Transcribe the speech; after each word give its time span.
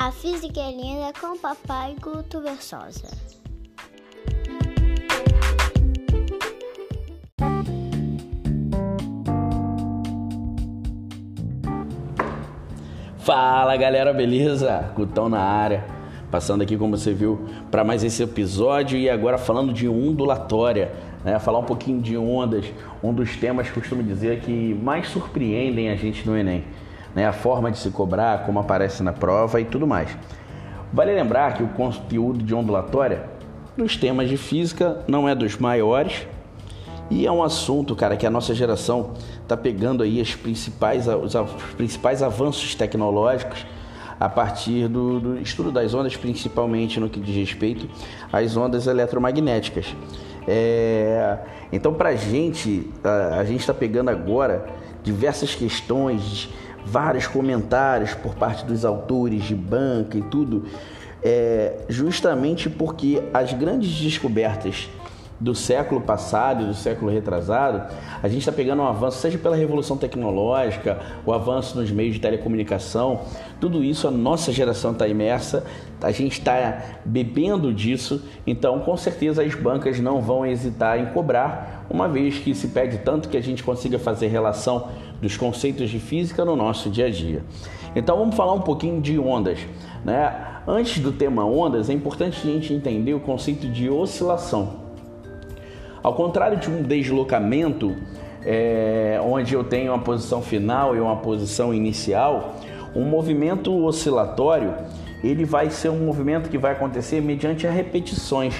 A 0.00 0.12
Física 0.12 0.60
é 0.60 0.70
Linda 0.70 1.12
com 1.20 1.36
Papai 1.36 1.96
Guto 2.00 2.40
Versosa. 2.40 3.08
Fala 13.18 13.76
galera, 13.76 14.12
beleza? 14.14 14.88
Gutão 14.94 15.28
na 15.28 15.40
área. 15.40 15.84
Passando 16.30 16.62
aqui, 16.62 16.76
como 16.76 16.96
você 16.96 17.12
viu, 17.12 17.48
para 17.68 17.82
mais 17.82 18.04
esse 18.04 18.22
episódio 18.22 18.96
e 18.96 19.10
agora 19.10 19.36
falando 19.36 19.72
de 19.72 19.88
ondulatória, 19.88 20.92
né? 21.24 21.40
Falar 21.40 21.58
um 21.58 21.64
pouquinho 21.64 22.00
de 22.00 22.16
ondas, 22.16 22.66
um 23.02 23.12
dos 23.12 23.34
temas, 23.34 23.68
costumo 23.68 24.04
dizer, 24.04 24.42
que 24.42 24.74
mais 24.80 25.08
surpreendem 25.08 25.90
a 25.90 25.96
gente 25.96 26.24
no 26.24 26.36
Enem 26.36 26.64
né, 27.14 27.26
a 27.26 27.32
forma 27.32 27.70
de 27.70 27.78
se 27.78 27.90
cobrar, 27.90 28.44
como 28.44 28.58
aparece 28.58 29.02
na 29.02 29.12
prova 29.12 29.60
e 29.60 29.64
tudo 29.64 29.86
mais. 29.86 30.16
Vale 30.92 31.12
lembrar 31.12 31.54
que 31.54 31.62
o 31.62 31.68
conteúdo 31.68 32.42
de 32.42 32.54
ondulatória 32.54 33.24
dos 33.76 33.96
temas 33.96 34.28
de 34.28 34.36
física 34.36 35.04
não 35.06 35.28
é 35.28 35.34
dos 35.34 35.56
maiores 35.56 36.26
e 37.10 37.26
é 37.26 37.32
um 37.32 37.42
assunto, 37.42 37.96
cara, 37.96 38.16
que 38.16 38.26
a 38.26 38.30
nossa 38.30 38.54
geração 38.54 39.12
está 39.42 39.56
pegando 39.56 40.02
aí 40.02 40.20
as 40.20 40.34
principais, 40.34 41.06
os, 41.08 41.34
os, 41.34 41.74
principais 41.76 42.22
avanços 42.22 42.74
tecnológicos 42.74 43.66
a 44.20 44.28
partir 44.28 44.88
do, 44.88 45.20
do, 45.20 45.40
estudo 45.40 45.70
das 45.70 45.94
ondas, 45.94 46.16
principalmente 46.16 47.00
no 47.00 47.08
que 47.08 47.20
diz 47.20 47.34
respeito 47.34 47.88
às 48.32 48.56
ondas 48.56 48.86
eletromagnéticas. 48.86 49.94
É, 50.46 51.38
então, 51.72 51.94
para 51.94 52.10
a 52.10 52.16
gente, 52.16 52.90
a 53.38 53.44
gente 53.44 53.60
está 53.60 53.74
pegando 53.74 54.10
agora 54.10 54.66
diversas 55.02 55.54
questões 55.54 56.48
vários 56.90 57.26
comentários 57.26 58.14
por 58.14 58.34
parte 58.34 58.64
dos 58.64 58.84
autores 58.84 59.44
de 59.44 59.54
banca 59.54 60.16
e 60.16 60.22
tudo, 60.22 60.64
é, 61.22 61.84
justamente 61.88 62.70
porque 62.70 63.22
as 63.32 63.52
grandes 63.52 64.00
descobertas 64.00 64.88
do 65.40 65.54
século 65.54 66.00
passado 66.00 66.66
do 66.66 66.74
século 66.74 67.10
retrasado, 67.10 67.82
a 68.22 68.28
gente 68.28 68.40
está 68.40 68.50
pegando 68.50 68.82
um 68.82 68.86
avanço, 68.86 69.18
seja 69.18 69.38
pela 69.38 69.54
revolução 69.54 69.96
tecnológica, 69.96 70.98
o 71.24 71.32
avanço 71.32 71.78
nos 71.78 71.90
meios 71.90 72.14
de 72.14 72.20
telecomunicação, 72.20 73.20
tudo 73.60 73.84
isso 73.84 74.08
a 74.08 74.10
nossa 74.10 74.50
geração 74.50 74.92
está 74.92 75.06
imersa, 75.06 75.64
a 76.02 76.10
gente 76.10 76.32
está 76.32 76.82
bebendo 77.04 77.72
disso, 77.72 78.22
então 78.46 78.80
com 78.80 78.96
certeza 78.96 79.42
as 79.42 79.54
bancas 79.54 80.00
não 80.00 80.20
vão 80.20 80.44
hesitar 80.44 80.98
em 80.98 81.06
cobrar, 81.06 81.86
uma 81.88 82.08
vez 82.08 82.38
que 82.38 82.54
se 82.54 82.68
pede 82.68 82.98
tanto 82.98 83.28
que 83.28 83.36
a 83.36 83.42
gente 83.42 83.62
consiga 83.62 83.98
fazer 83.98 84.26
relação 84.26 84.88
dos 85.20 85.36
conceitos 85.36 85.90
de 85.90 85.98
física 85.98 86.44
no 86.44 86.56
nosso 86.56 86.90
dia 86.90 87.06
a 87.06 87.10
dia. 87.10 87.42
Então 87.94 88.16
vamos 88.18 88.36
falar 88.36 88.52
um 88.52 88.60
pouquinho 88.60 89.00
de 89.00 89.18
ondas. 89.18 89.58
Né? 90.04 90.46
Antes 90.66 91.02
do 91.02 91.12
tema 91.12 91.44
ondas, 91.44 91.88
é 91.90 91.92
importante 91.92 92.38
a 92.46 92.52
gente 92.52 92.72
entender 92.72 93.14
o 93.14 93.20
conceito 93.20 93.66
de 93.68 93.88
oscilação. 93.88 94.88
Ao 96.02 96.14
contrário 96.14 96.58
de 96.58 96.70
um 96.70 96.82
deslocamento, 96.82 97.96
é, 98.44 99.20
onde 99.24 99.54
eu 99.54 99.64
tenho 99.64 99.92
uma 99.92 99.98
posição 99.98 100.40
final 100.40 100.94
e 100.94 101.00
uma 101.00 101.16
posição 101.16 101.74
inicial, 101.74 102.54
um 102.94 103.04
movimento 103.04 103.74
oscilatório 103.84 104.74
ele 105.22 105.44
vai 105.44 105.70
ser 105.70 105.88
um 105.88 106.04
movimento 106.04 106.48
que 106.48 106.56
vai 106.56 106.72
acontecer 106.72 107.20
mediante 107.20 107.66
repetições. 107.66 108.54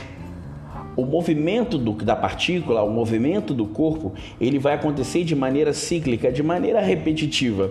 O 0.99 1.07
movimento 1.07 1.79
do, 1.79 1.93
da 1.93 2.17
partícula, 2.17 2.83
o 2.83 2.91
movimento 2.91 3.55
do 3.55 3.67
corpo, 3.67 4.15
ele 4.41 4.59
vai 4.59 4.75
acontecer 4.75 5.23
de 5.23 5.37
maneira 5.37 5.73
cíclica, 5.73 6.33
de 6.33 6.43
maneira 6.43 6.81
repetitiva. 6.81 7.71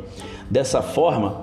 Dessa 0.50 0.82
forma, 0.82 1.42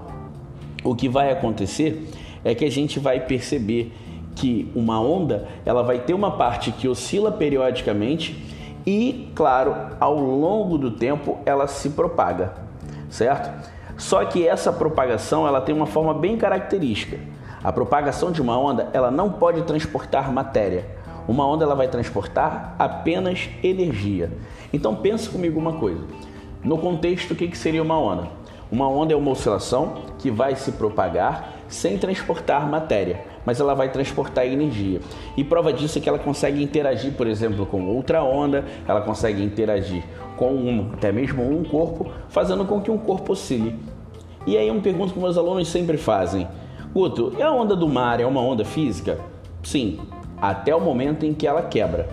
o 0.83 0.95
que 0.95 1.11
vai 1.11 1.31
acontecer 1.31 2.09
é 2.43 2.55
que 2.55 2.65
a 2.65 2.71
gente 2.71 2.99
vai 2.99 3.21
perceber 3.21 3.93
que 4.35 4.73
uma 4.75 4.99
onda 4.99 5.47
ela 5.67 5.83
vai 5.83 5.99
ter 5.99 6.15
uma 6.15 6.31
parte 6.31 6.73
que 6.73 6.89
oscila 6.89 7.31
periodicamente 7.31 8.43
e, 8.87 9.29
claro, 9.35 9.77
ao 10.01 10.19
longo 10.19 10.79
do 10.79 10.91
tempo 10.91 11.37
ela 11.45 11.67
se 11.67 11.91
propaga, 11.91 12.55
certo? 13.11 13.53
Só 13.99 14.25
que 14.25 14.49
essa 14.49 14.73
propagação 14.73 15.47
ela 15.47 15.61
tem 15.61 15.75
uma 15.75 15.85
forma 15.85 16.15
bem 16.15 16.39
característica. 16.39 17.19
A 17.63 17.71
propagação 17.71 18.33
de 18.33 18.41
uma 18.41 18.59
onda 18.59 18.89
ela 18.95 19.11
não 19.11 19.31
pode 19.31 19.61
transportar 19.65 20.33
matéria. 20.33 21.04
Uma 21.27 21.47
onda 21.47 21.65
ela 21.65 21.75
vai 21.75 21.89
transportar 21.89 22.75
apenas 22.79 23.49
energia. 23.63 24.31
Então 24.73 24.95
pense 24.97 25.29
comigo 25.29 25.59
uma 25.59 25.75
coisa. 25.75 26.03
No 26.63 26.79
contexto, 26.79 27.33
o 27.33 27.35
que, 27.35 27.49
que 27.49 27.59
seria 27.59 27.83
uma 27.83 27.99
onda? 27.99 28.29
Uma 28.71 28.89
onda 28.89 29.13
é 29.13 29.17
uma 29.17 29.31
oscilação 29.31 29.95
que 30.19 30.31
vai 30.31 30.57
se 30.57 30.73
propagar 30.73 31.55
sem 31.69 31.99
transportar 31.99 32.69
matéria, 32.69 33.25
mas 33.45 33.61
ela 33.61 33.75
vai 33.75 33.91
transportar 33.91 34.47
energia. 34.47 35.01
E 35.37 35.45
prova 35.45 35.73
disso 35.73 35.99
é 35.99 36.01
que 36.01 36.09
ela 36.09 36.19
consegue 36.19 36.63
interagir, 36.63 37.13
por 37.13 37.27
exemplo, 37.27 37.67
com 37.67 37.87
outra 37.87 38.23
onda, 38.23 38.65
ela 38.87 39.01
consegue 39.01 39.43
interagir 39.43 40.03
com 40.37 40.53
um, 40.53 40.91
até 40.93 41.13
mesmo 41.13 41.43
um 41.43 41.65
corpo, 41.65 42.11
fazendo 42.29 42.65
com 42.65 42.81
que 42.81 42.91
um 42.91 42.99
corpo 42.99 43.33
oscile. 43.33 43.79
E 44.47 44.57
aí 44.57 44.69
eu 44.69 44.75
me 44.75 44.81
pergunto 44.81 45.13
que 45.13 45.19
meus 45.19 45.39
alunos 45.39 45.69
sempre 45.69 45.97
fazem: 45.97 46.47
Guto, 46.93 47.33
e 47.39 47.43
a 47.43 47.51
onda 47.51 47.75
do 47.75 47.89
mar 47.89 48.21
é 48.21 48.27
uma 48.27 48.41
onda 48.41 48.65
física? 48.65 49.19
Sim, 49.63 49.99
até 50.51 50.75
o 50.75 50.81
momento 50.81 51.25
em 51.25 51.33
que 51.33 51.47
ela 51.47 51.63
quebra. 51.63 52.09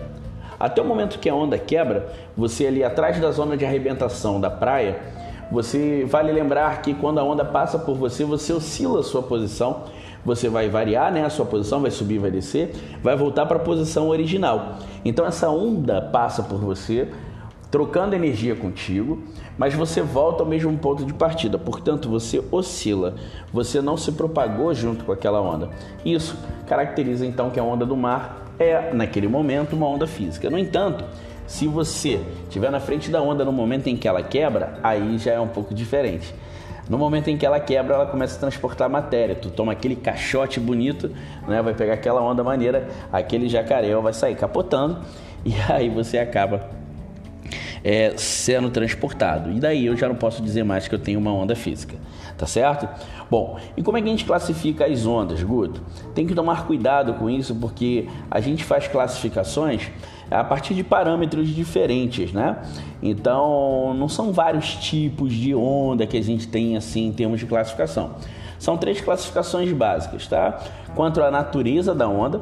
Até 0.58 0.80
o 0.80 0.84
momento 0.84 1.18
que 1.18 1.28
a 1.28 1.34
onda 1.34 1.58
quebra, 1.58 2.08
você 2.36 2.66
ali 2.66 2.84
atrás 2.84 3.18
da 3.20 3.30
zona 3.32 3.56
de 3.56 3.64
arrebentação 3.64 4.40
da 4.40 4.48
praia, 4.48 5.00
você 5.50 6.04
vale 6.08 6.32
lembrar 6.32 6.80
que 6.82 6.94
quando 6.94 7.18
a 7.18 7.24
onda 7.24 7.44
passa 7.44 7.78
por 7.78 7.96
você, 7.96 8.24
você 8.24 8.52
oscila 8.52 9.00
a 9.00 9.02
sua 9.02 9.22
posição, 9.22 9.82
você 10.24 10.48
vai 10.48 10.68
variar 10.68 11.12
né, 11.12 11.24
a 11.24 11.30
sua 11.30 11.44
posição, 11.44 11.82
vai 11.82 11.90
subir, 11.90 12.18
vai 12.18 12.30
descer, 12.30 12.72
vai 13.02 13.16
voltar 13.16 13.44
para 13.46 13.56
a 13.56 13.60
posição 13.60 14.08
original. 14.08 14.76
Então 15.04 15.26
essa 15.26 15.50
onda 15.50 16.00
passa 16.00 16.42
por 16.42 16.58
você, 16.58 17.08
trocando 17.72 18.14
energia 18.14 18.54
contigo, 18.54 19.22
mas 19.56 19.72
você 19.72 20.02
volta 20.02 20.42
ao 20.42 20.48
mesmo 20.48 20.76
ponto 20.76 21.06
de 21.06 21.14
partida. 21.14 21.58
Portanto, 21.58 22.06
você 22.06 22.44
oscila, 22.52 23.14
você 23.50 23.80
não 23.80 23.96
se 23.96 24.12
propagou 24.12 24.74
junto 24.74 25.06
com 25.06 25.10
aquela 25.10 25.40
onda. 25.40 25.70
Isso 26.04 26.36
caracteriza 26.66 27.24
então 27.24 27.48
que 27.48 27.58
a 27.58 27.64
onda 27.64 27.86
do 27.86 27.96
mar 27.96 28.46
é, 28.58 28.92
naquele 28.92 29.26
momento, 29.26 29.74
uma 29.74 29.86
onda 29.86 30.06
física. 30.06 30.50
No 30.50 30.58
entanto, 30.58 31.02
se 31.46 31.66
você 31.66 32.20
estiver 32.42 32.70
na 32.70 32.78
frente 32.78 33.10
da 33.10 33.22
onda 33.22 33.42
no 33.42 33.52
momento 33.52 33.86
em 33.86 33.96
que 33.96 34.06
ela 34.06 34.22
quebra, 34.22 34.78
aí 34.82 35.16
já 35.16 35.32
é 35.32 35.40
um 35.40 35.48
pouco 35.48 35.74
diferente. 35.74 36.34
No 36.90 36.98
momento 36.98 37.28
em 37.28 37.38
que 37.38 37.46
ela 37.46 37.58
quebra, 37.58 37.94
ela 37.94 38.06
começa 38.06 38.36
a 38.36 38.40
transportar 38.40 38.90
matéria. 38.90 39.34
Tu 39.34 39.48
toma 39.48 39.72
aquele 39.72 39.96
caixote 39.96 40.60
bonito, 40.60 41.10
né? 41.48 41.62
vai 41.62 41.72
pegar 41.72 41.94
aquela 41.94 42.20
onda 42.20 42.44
maneira, 42.44 42.86
aquele 43.10 43.48
jacaré 43.48 43.94
vai 43.96 44.12
sair 44.12 44.34
capotando 44.34 44.98
e 45.42 45.54
aí 45.70 45.88
você 45.88 46.18
acaba 46.18 46.81
é, 47.84 48.12
sendo 48.16 48.70
transportado. 48.70 49.50
E 49.50 49.60
daí 49.60 49.86
eu 49.86 49.96
já 49.96 50.08
não 50.08 50.14
posso 50.14 50.42
dizer 50.42 50.64
mais 50.64 50.88
que 50.88 50.94
eu 50.94 50.98
tenho 50.98 51.18
uma 51.18 51.32
onda 51.32 51.54
física, 51.54 51.96
tá 52.36 52.46
certo? 52.46 52.88
Bom, 53.30 53.58
e 53.76 53.82
como 53.82 53.96
é 53.96 54.02
que 54.02 54.08
a 54.08 54.10
gente 54.10 54.24
classifica 54.24 54.86
as 54.86 55.06
ondas, 55.06 55.42
Guto? 55.42 55.80
Tem 56.14 56.26
que 56.26 56.34
tomar 56.34 56.66
cuidado 56.66 57.14
com 57.14 57.28
isso 57.28 57.54
porque 57.54 58.06
a 58.30 58.40
gente 58.40 58.64
faz 58.64 58.86
classificações 58.86 59.90
a 60.30 60.42
partir 60.42 60.74
de 60.74 60.82
parâmetros 60.82 61.48
diferentes, 61.48 62.32
né? 62.32 62.56
Então, 63.02 63.94
não 63.94 64.08
são 64.08 64.32
vários 64.32 64.74
tipos 64.76 65.32
de 65.32 65.54
onda 65.54 66.06
que 66.06 66.16
a 66.16 66.22
gente 66.22 66.48
tem 66.48 66.76
assim 66.76 67.08
em 67.08 67.12
termos 67.12 67.40
de 67.40 67.46
classificação. 67.46 68.12
São 68.58 68.76
três 68.76 69.00
classificações 69.00 69.72
básicas, 69.72 70.26
tá? 70.26 70.60
Quanto 70.94 71.20
à 71.20 71.30
natureza 71.30 71.94
da 71.94 72.08
onda, 72.08 72.40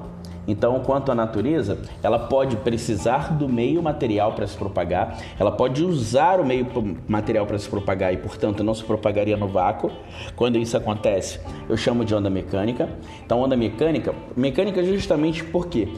então, 0.50 0.80
quanto 0.80 1.12
à 1.12 1.14
natureza, 1.14 1.78
ela 2.02 2.18
pode 2.18 2.56
precisar 2.56 3.32
do 3.32 3.48
meio 3.48 3.80
material 3.80 4.32
para 4.32 4.46
se 4.46 4.56
propagar, 4.56 5.18
ela 5.38 5.52
pode 5.52 5.84
usar 5.84 6.40
o 6.40 6.44
meio 6.44 6.66
material 7.06 7.46
para 7.46 7.58
se 7.58 7.68
propagar 7.68 8.12
e, 8.12 8.16
portanto, 8.16 8.64
não 8.64 8.74
se 8.74 8.82
propagaria 8.82 9.36
no 9.36 9.46
vácuo. 9.46 9.92
Quando 10.34 10.58
isso 10.58 10.76
acontece, 10.76 11.38
eu 11.68 11.76
chamo 11.76 12.04
de 12.04 12.14
onda 12.14 12.28
mecânica. 12.28 12.88
Então, 13.24 13.40
onda 13.40 13.56
mecânica, 13.56 14.12
mecânica 14.36 14.82
justamente 14.82 15.44
porque 15.44 15.88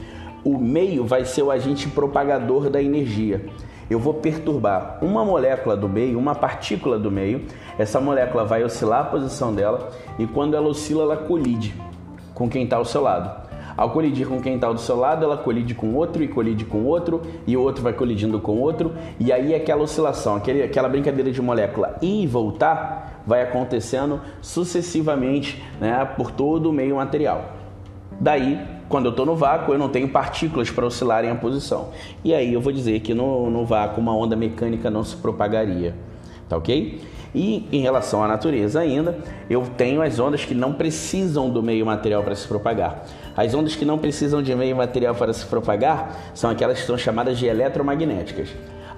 o 0.45 0.59
meio 0.59 1.07
vai 1.07 1.25
ser 1.25 1.43
o 1.43 1.51
agente 1.51 1.89
propagador 1.89 2.69
da 2.69 2.83
energia. 2.83 3.47
Eu 3.89 3.99
vou 3.99 4.15
perturbar 4.15 4.99
uma 5.03 5.25
molécula 5.25 5.77
do 5.77 5.89
meio, 5.89 6.19
uma 6.19 6.35
partícula 6.35 6.99
do 6.99 7.11
meio. 7.11 7.47
Essa 7.79 8.01
molécula 8.01 8.45
vai 8.45 8.63
oscilar 8.65 9.01
a 9.01 9.05
posição 9.05 9.55
dela 9.55 9.91
e 10.19 10.27
quando 10.27 10.55
ela 10.55 10.69
oscila, 10.69 11.03
ela 11.03 11.17
colide 11.17 11.75
com 12.35 12.49
quem 12.49 12.65
está 12.65 12.77
ao 12.77 12.85
seu 12.85 13.03
lado. 13.03 13.52
Ao 13.77 13.91
colidir 13.91 14.27
com 14.27 14.41
quem 14.41 14.57
está 14.57 14.71
do 14.71 14.81
seu 14.81 14.97
lado, 14.97 15.25
ela 15.25 15.37
colide 15.37 15.75
com 15.75 15.95
outro 15.95 16.23
e 16.23 16.29
colide 16.29 16.65
com 16.65 16.85
outro, 16.85 17.23
e 17.47 17.57
o 17.57 17.63
outro 17.63 17.83
vai 17.83 17.93
colidindo 17.93 18.41
com 18.41 18.59
outro, 18.59 18.93
e 19.19 19.33
aí 19.33 19.55
aquela 19.55 19.83
oscilação, 19.83 20.37
aquele, 20.37 20.63
aquela 20.63 20.89
brincadeira 20.89 21.31
de 21.31 21.41
molécula 21.41 21.97
ir 22.03 22.25
e 22.25 22.27
voltar, 22.27 23.23
vai 23.27 23.43
acontecendo 23.43 24.21
sucessivamente 24.41 25.63
né, 25.81 26.05
por 26.17 26.31
todo 26.31 26.71
o 26.71 26.73
meio 26.73 26.97
material. 26.97 27.53
Daí, 28.21 28.61
quando 28.89 29.07
eu 29.07 29.11
estou 29.11 29.25
no 29.25 29.35
vácuo, 29.35 29.73
eu 29.73 29.79
não 29.79 29.89
tenho 29.89 30.09
partículas 30.09 30.71
para 30.71 30.87
oscilarem 30.87 31.31
a 31.31 31.35
posição. 31.35 31.89
E 32.23 32.35
aí 32.35 32.53
eu 32.53 32.61
vou 32.61 32.73
dizer 32.73 33.01
que 33.01 33.15
no, 33.15 33.51
no 33.51 33.65
vácuo 33.65 34.01
uma 34.01 34.15
onda 34.15 34.37
mecânica 34.37 34.91
não 34.91 35.03
se 35.03 35.17
propagaria 35.17 35.95
tá 36.53 36.59
ok? 36.59 37.01
E 37.35 37.67
em 37.73 37.81
relação 37.81 38.23
à 38.23 38.29
natureza 38.29 38.81
ainda, 38.81 39.19
eu 39.49 39.63
tenho 39.77 40.03
as 40.03 40.19
ondas 40.19 40.45
que 40.45 40.55
não 40.55 40.75
precisam 40.75 41.49
do 41.49 41.63
meio 41.63 41.87
material 41.87 42.23
para 42.23 42.35
se 42.35 42.47
propagar. 42.47 43.07
As 43.37 43.55
ondas 43.55 43.75
que 43.75 43.85
não 43.85 43.99
precisam 43.99 44.43
de 44.43 44.55
meio 44.55 44.77
material 44.77 45.15
para 45.15 45.33
se 45.33 45.47
propagar 45.47 46.33
são 46.35 46.51
aquelas 46.51 46.81
que 46.81 46.87
são 46.87 46.99
chamadas 46.99 47.39
de 47.39 47.47
eletromagnéticas. 47.47 48.49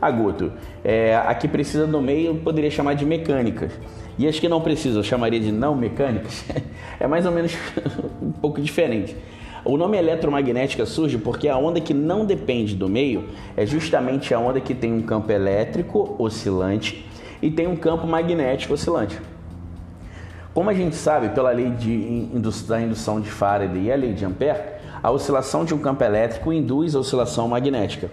Aguto, 0.00 0.52
é, 0.84 1.16
a 1.16 1.34
que 1.34 1.48
precisa 1.48 1.86
do 1.86 2.00
meio 2.00 2.34
poderia 2.36 2.70
chamar 2.70 2.94
de 2.94 3.06
mecânicas. 3.06 3.72
E 4.18 4.28
as 4.28 4.38
que 4.38 4.48
não 4.48 4.60
precisam, 4.60 5.00
eu 5.00 5.04
chamaria 5.04 5.40
de 5.40 5.50
não 5.50 5.74
mecânicas. 5.74 6.44
é 7.00 7.06
mais 7.06 7.24
ou 7.26 7.32
menos 7.32 7.56
um 8.20 8.32
pouco 8.32 8.60
diferente. 8.60 9.16
O 9.64 9.78
nome 9.78 9.96
eletromagnética 9.96 10.84
surge 10.84 11.16
porque 11.16 11.48
a 11.48 11.56
onda 11.56 11.80
que 11.80 11.94
não 11.94 12.26
depende 12.26 12.74
do 12.74 12.86
meio 12.86 13.24
é 13.56 13.64
justamente 13.64 14.34
a 14.34 14.38
onda 14.38 14.60
que 14.60 14.74
tem 14.74 14.92
um 14.92 15.00
campo 15.00 15.32
elétrico 15.32 16.14
oscilante 16.18 17.06
e 17.40 17.50
tem 17.50 17.66
um 17.66 17.76
campo 17.76 18.06
magnético 18.06 18.74
oscilante. 18.74 19.18
Como 20.54 20.70
a 20.70 20.72
gente 20.72 20.94
sabe 20.94 21.30
pela 21.30 21.50
lei 21.50 21.68
de, 21.70 22.28
da 22.68 22.80
indução 22.80 23.20
de 23.20 23.28
Faraday 23.28 23.82
e 23.82 23.92
a 23.92 23.96
lei 23.96 24.12
de 24.12 24.24
Ampère, 24.24 24.74
a 25.02 25.10
oscilação 25.10 25.64
de 25.64 25.74
um 25.74 25.78
campo 25.78 26.04
elétrico 26.04 26.52
induz 26.52 26.94
a 26.94 27.00
oscilação 27.00 27.48
magnética. 27.48 28.08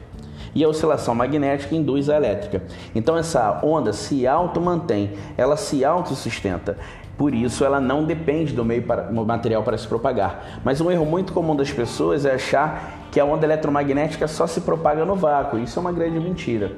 E 0.55 0.63
a 0.63 0.67
oscilação 0.67 1.13
magnética 1.13 1.75
induz 1.75 2.09
a 2.09 2.17
elétrica. 2.17 2.63
Então 2.95 3.15
essa 3.15 3.61
onda 3.63 3.93
se 3.93 4.25
auto-mantém, 4.25 5.11
ela 5.37 5.55
se 5.55 5.85
autossustenta. 5.85 6.77
Por 7.15 7.35
isso, 7.35 7.63
ela 7.63 7.79
não 7.79 8.03
depende 8.03 8.51
do 8.53 8.65
meio 8.65 8.81
para, 8.81 9.11
material 9.11 9.61
para 9.61 9.77
se 9.77 9.87
propagar. 9.87 10.61
Mas 10.65 10.81
um 10.81 10.89
erro 10.89 11.05
muito 11.05 11.33
comum 11.33 11.55
das 11.55 11.71
pessoas 11.71 12.25
é 12.25 12.33
achar 12.33 13.07
que 13.11 13.19
a 13.19 13.25
onda 13.25 13.45
eletromagnética 13.45 14.27
só 14.27 14.47
se 14.47 14.61
propaga 14.61 15.05
no 15.05 15.15
vácuo. 15.15 15.59
Isso 15.59 15.77
é 15.77 15.81
uma 15.81 15.91
grande 15.91 16.19
mentira. 16.19 16.71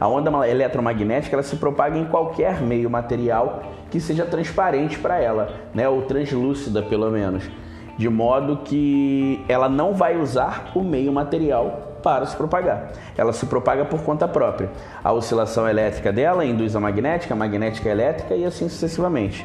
A 0.00 0.06
onda 0.06 0.48
eletromagnética 0.48 1.34
ela 1.34 1.42
se 1.42 1.56
propaga 1.56 1.98
em 1.98 2.04
qualquer 2.04 2.60
meio 2.60 2.88
material 2.88 3.62
que 3.90 4.00
seja 4.00 4.24
transparente 4.24 4.98
para 4.98 5.18
ela, 5.18 5.48
né? 5.74 5.88
ou 5.88 6.02
translúcida 6.02 6.82
pelo 6.82 7.10
menos, 7.10 7.50
de 7.96 8.08
modo 8.08 8.58
que 8.58 9.44
ela 9.48 9.68
não 9.68 9.94
vai 9.94 10.16
usar 10.16 10.70
o 10.74 10.82
meio 10.82 11.12
material 11.12 11.98
para 12.02 12.24
se 12.26 12.36
propagar. 12.36 12.92
Ela 13.16 13.32
se 13.32 13.46
propaga 13.46 13.84
por 13.84 14.02
conta 14.02 14.28
própria. 14.28 14.70
A 15.02 15.12
oscilação 15.12 15.68
elétrica 15.68 16.12
dela 16.12 16.44
induz 16.44 16.76
a 16.76 16.80
magnética, 16.80 17.34
a 17.34 17.36
magnética 17.36 17.88
elétrica 17.88 18.34
e 18.36 18.44
assim 18.44 18.68
sucessivamente. 18.68 19.44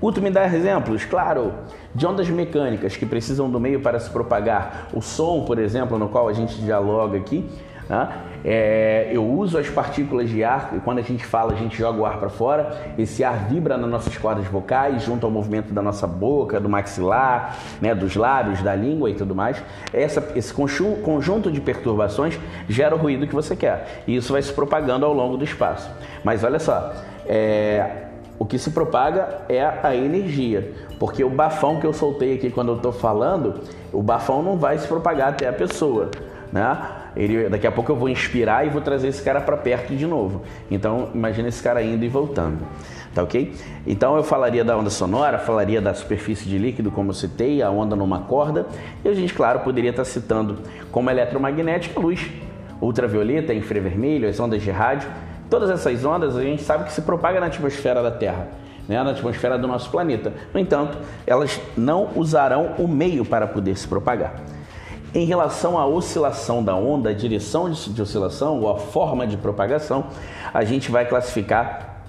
Guto 0.00 0.20
me 0.20 0.30
dá 0.30 0.44
exemplos, 0.44 1.06
claro, 1.06 1.54
de 1.94 2.06
ondas 2.06 2.28
mecânicas 2.28 2.94
que 2.94 3.06
precisam 3.06 3.48
do 3.48 3.58
meio 3.58 3.80
para 3.80 3.98
se 3.98 4.10
propagar. 4.10 4.88
O 4.92 5.00
som, 5.00 5.46
por 5.46 5.58
exemplo, 5.58 5.98
no 5.98 6.10
qual 6.10 6.28
a 6.28 6.32
gente 6.34 6.60
dialoga 6.60 7.16
aqui, 7.16 7.48
né? 7.88 8.08
É, 8.44 9.08
eu 9.10 9.24
uso 9.24 9.56
as 9.56 9.70
partículas 9.70 10.28
de 10.28 10.44
ar 10.44 10.74
e 10.76 10.80
quando 10.80 10.98
a 10.98 11.02
gente 11.02 11.24
fala, 11.24 11.52
a 11.52 11.56
gente 11.56 11.78
joga 11.78 11.98
o 11.98 12.04
ar 12.04 12.18
para 12.18 12.28
fora. 12.28 12.76
Esse 12.98 13.24
ar 13.24 13.48
vibra 13.48 13.78
nas 13.78 13.88
nossas 13.88 14.16
cordas 14.18 14.46
vocais, 14.46 15.02
junto 15.02 15.24
ao 15.24 15.32
movimento 15.32 15.72
da 15.72 15.80
nossa 15.80 16.06
boca, 16.06 16.60
do 16.60 16.68
maxilar, 16.68 17.56
né, 17.80 17.94
dos 17.94 18.14
lábios, 18.16 18.62
da 18.62 18.74
língua 18.74 19.08
e 19.10 19.14
tudo 19.14 19.34
mais. 19.34 19.62
Essa, 19.92 20.32
esse 20.36 20.52
conjunto 20.52 21.50
de 21.50 21.60
perturbações 21.60 22.38
gera 22.68 22.94
o 22.94 22.98
ruído 22.98 23.26
que 23.26 23.34
você 23.34 23.56
quer 23.56 24.02
e 24.06 24.16
isso 24.16 24.32
vai 24.32 24.42
se 24.42 24.52
propagando 24.52 25.06
ao 25.06 25.12
longo 25.14 25.36
do 25.36 25.44
espaço. 25.44 25.90
Mas 26.22 26.44
olha 26.44 26.58
só, 26.58 26.92
é, 27.26 28.04
o 28.38 28.44
que 28.44 28.58
se 28.58 28.70
propaga 28.70 29.42
é 29.48 29.64
a 29.82 29.94
energia, 29.94 30.72
porque 30.98 31.24
o 31.24 31.30
bafão 31.30 31.80
que 31.80 31.86
eu 31.86 31.92
soltei 31.92 32.34
aqui 32.34 32.50
quando 32.50 32.68
eu 32.68 32.76
estou 32.76 32.92
falando, 32.92 33.60
o 33.92 34.02
bafão 34.02 34.42
não 34.42 34.56
vai 34.56 34.76
se 34.76 34.86
propagar 34.86 35.30
até 35.30 35.48
a 35.48 35.52
pessoa, 35.52 36.10
né? 36.52 37.03
Ele, 37.16 37.48
daqui 37.48 37.66
a 37.66 37.72
pouco 37.72 37.92
eu 37.92 37.96
vou 37.96 38.08
inspirar 38.08 38.66
e 38.66 38.70
vou 38.70 38.80
trazer 38.80 39.08
esse 39.08 39.22
cara 39.22 39.40
para 39.40 39.56
perto 39.56 39.94
de 39.94 40.06
novo. 40.06 40.42
Então, 40.70 41.10
imagina 41.14 41.48
esse 41.48 41.62
cara 41.62 41.82
indo 41.82 42.04
e 42.04 42.08
voltando. 42.08 42.58
Tá 43.14 43.22
ok? 43.22 43.54
Então, 43.86 44.16
eu 44.16 44.24
falaria 44.24 44.64
da 44.64 44.76
onda 44.76 44.90
sonora, 44.90 45.38
falaria 45.38 45.80
da 45.80 45.94
superfície 45.94 46.48
de 46.48 46.58
líquido, 46.58 46.90
como 46.90 47.10
eu 47.10 47.14
citei, 47.14 47.62
a 47.62 47.70
onda 47.70 47.94
numa 47.94 48.20
corda. 48.20 48.66
E 49.04 49.08
a 49.08 49.14
gente, 49.14 49.32
claro, 49.32 49.60
poderia 49.60 49.90
estar 49.90 50.04
citando 50.04 50.58
como 50.90 51.08
eletromagnética 51.10 52.00
luz, 52.00 52.28
ultravioleta, 52.80 53.54
infravermelho, 53.54 54.28
as 54.28 54.40
ondas 54.40 54.60
de 54.60 54.70
rádio. 54.70 55.08
Todas 55.48 55.70
essas 55.70 56.04
ondas 56.04 56.36
a 56.36 56.42
gente 56.42 56.62
sabe 56.62 56.84
que 56.84 56.92
se 56.92 57.02
propaga 57.02 57.38
na 57.38 57.46
atmosfera 57.46 58.02
da 58.02 58.10
Terra, 58.10 58.48
né, 58.88 59.00
na 59.02 59.12
atmosfera 59.12 59.56
do 59.56 59.68
nosso 59.68 59.90
planeta. 59.90 60.32
No 60.52 60.58
entanto, 60.58 60.98
elas 61.24 61.60
não 61.76 62.10
usarão 62.16 62.74
o 62.78 62.88
meio 62.88 63.24
para 63.24 63.46
poder 63.46 63.76
se 63.76 63.86
propagar. 63.86 64.34
Em 65.14 65.24
relação 65.24 65.78
à 65.78 65.86
oscilação 65.86 66.60
da 66.60 66.74
onda, 66.74 67.10
a 67.10 67.12
direção 67.12 67.70
de 67.70 68.02
oscilação 68.02 68.60
ou 68.60 68.68
a 68.68 68.76
forma 68.76 69.24
de 69.24 69.36
propagação, 69.36 70.06
a 70.52 70.64
gente 70.64 70.90
vai 70.90 71.06
classificar 71.06 72.02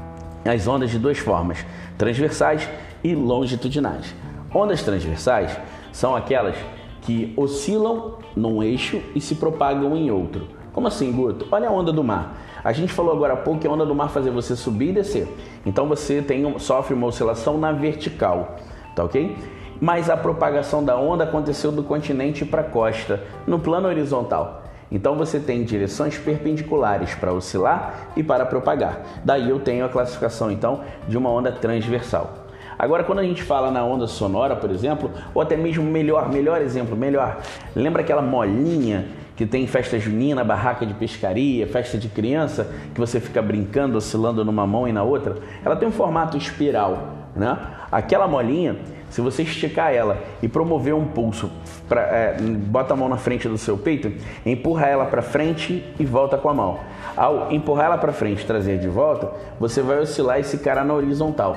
as 0.43 0.67
ondas 0.67 0.89
de 0.89 0.97
duas 0.97 1.19
formas: 1.19 1.63
transversais 1.99 2.67
e 3.03 3.13
longitudinais. 3.13 4.15
Ondas 4.51 4.81
transversais 4.81 5.55
são 5.91 6.15
aquelas 6.15 6.55
que 7.03 7.31
oscilam 7.37 8.15
num 8.35 8.63
eixo 8.63 8.99
e 9.13 9.21
se 9.21 9.35
propagam 9.35 9.95
em 9.95 10.09
outro. 10.09 10.47
Como 10.73 10.87
assim, 10.87 11.11
Guto? 11.11 11.47
Olha 11.51 11.69
a 11.69 11.71
onda 11.71 11.93
do 11.93 12.03
mar. 12.03 12.35
A 12.63 12.73
gente 12.73 12.91
falou 12.91 13.13
agora 13.13 13.33
há 13.33 13.37
pouco 13.37 13.59
que 13.59 13.67
a 13.67 13.69
onda 13.71 13.85
do 13.85 13.93
mar 13.93 14.09
fazia 14.09 14.31
você 14.31 14.55
subir 14.55 14.89
e 14.89 14.93
descer. 14.93 15.27
Então 15.63 15.87
você 15.87 16.23
tem, 16.23 16.57
sofre 16.57 16.95
uma 16.95 17.05
oscilação 17.05 17.59
na 17.59 17.71
vertical, 17.71 18.55
tá 18.95 19.03
ok? 19.03 19.37
Mas 19.79 20.09
a 20.09 20.15
propagação 20.15 20.83
da 20.83 20.97
onda 20.97 21.23
aconteceu 21.23 21.71
do 21.71 21.83
continente 21.83 22.45
para 22.45 22.61
a 22.61 22.65
costa, 22.65 23.21
no 23.45 23.59
plano 23.59 23.87
horizontal. 23.87 24.63
Então 24.91 25.15
você 25.15 25.39
tem 25.39 25.63
direções 25.63 26.17
perpendiculares 26.17 27.15
para 27.15 27.33
oscilar 27.33 28.09
e 28.15 28.23
para 28.23 28.45
propagar. 28.45 29.01
Daí 29.23 29.49
eu 29.49 29.59
tenho 29.59 29.85
a 29.85 29.89
classificação 29.89 30.51
então 30.51 30.81
de 31.07 31.17
uma 31.17 31.29
onda 31.29 31.51
transversal. 31.51 32.45
Agora, 32.77 33.03
quando 33.03 33.19
a 33.19 33.23
gente 33.23 33.41
fala 33.41 33.71
na 33.71 33.83
onda 33.85 34.05
sonora, 34.05 34.55
por 34.55 34.69
exemplo, 34.69 35.09
ou 35.33 35.41
até 35.41 35.55
mesmo 35.55 35.83
melhor, 35.83 36.29
melhor 36.29 36.61
exemplo, 36.61 36.95
melhor, 36.95 37.41
lembra 37.73 38.01
aquela 38.01 38.21
molinha 38.21 39.05
que 39.35 39.45
tem 39.45 39.65
festa 39.67 39.97
junina, 39.99 40.43
barraca 40.43 40.85
de 40.85 40.93
pescaria, 40.93 41.67
festa 41.67 41.97
de 41.97 42.07
criança, 42.07 42.69
que 42.93 42.99
você 42.99 43.19
fica 43.19 43.41
brincando, 43.41 43.97
oscilando 43.97 44.43
numa 44.45 44.65
mão 44.65 44.87
e 44.87 44.93
na 44.93 45.03
outra, 45.03 45.37
ela 45.63 45.75
tem 45.75 45.87
um 45.87 45.91
formato 45.91 46.37
espiral, 46.37 47.13
né? 47.35 47.57
Aquela 47.91 48.27
molinha, 48.27 48.77
se 49.15 49.21
você 49.21 49.43
esticar 49.43 49.93
ela 49.93 50.17
e 50.41 50.47
promover 50.49 50.93
um 50.93 51.05
pulso, 51.05 51.49
pra, 51.87 52.01
é, 52.01 52.37
bota 52.37 52.93
a 52.93 52.97
mão 52.97 53.07
na 53.07 53.15
frente 53.15 53.47
do 53.47 53.57
seu 53.57 53.77
peito, 53.77 54.11
empurra 54.45 54.87
ela 54.87 55.05
para 55.05 55.21
frente 55.21 55.85
e 55.97 56.03
volta 56.03 56.37
com 56.37 56.49
a 56.49 56.53
mão. 56.53 56.81
Ao 57.15 57.49
empurrar 57.49 57.85
ela 57.85 57.97
para 57.97 58.11
frente 58.11 58.43
e 58.43 58.45
trazer 58.45 58.77
de 58.77 58.89
volta, 58.89 59.31
você 59.57 59.81
vai 59.81 59.99
oscilar 59.99 60.41
esse 60.41 60.57
cara 60.57 60.83
na 60.83 60.93
horizontal. 60.93 61.55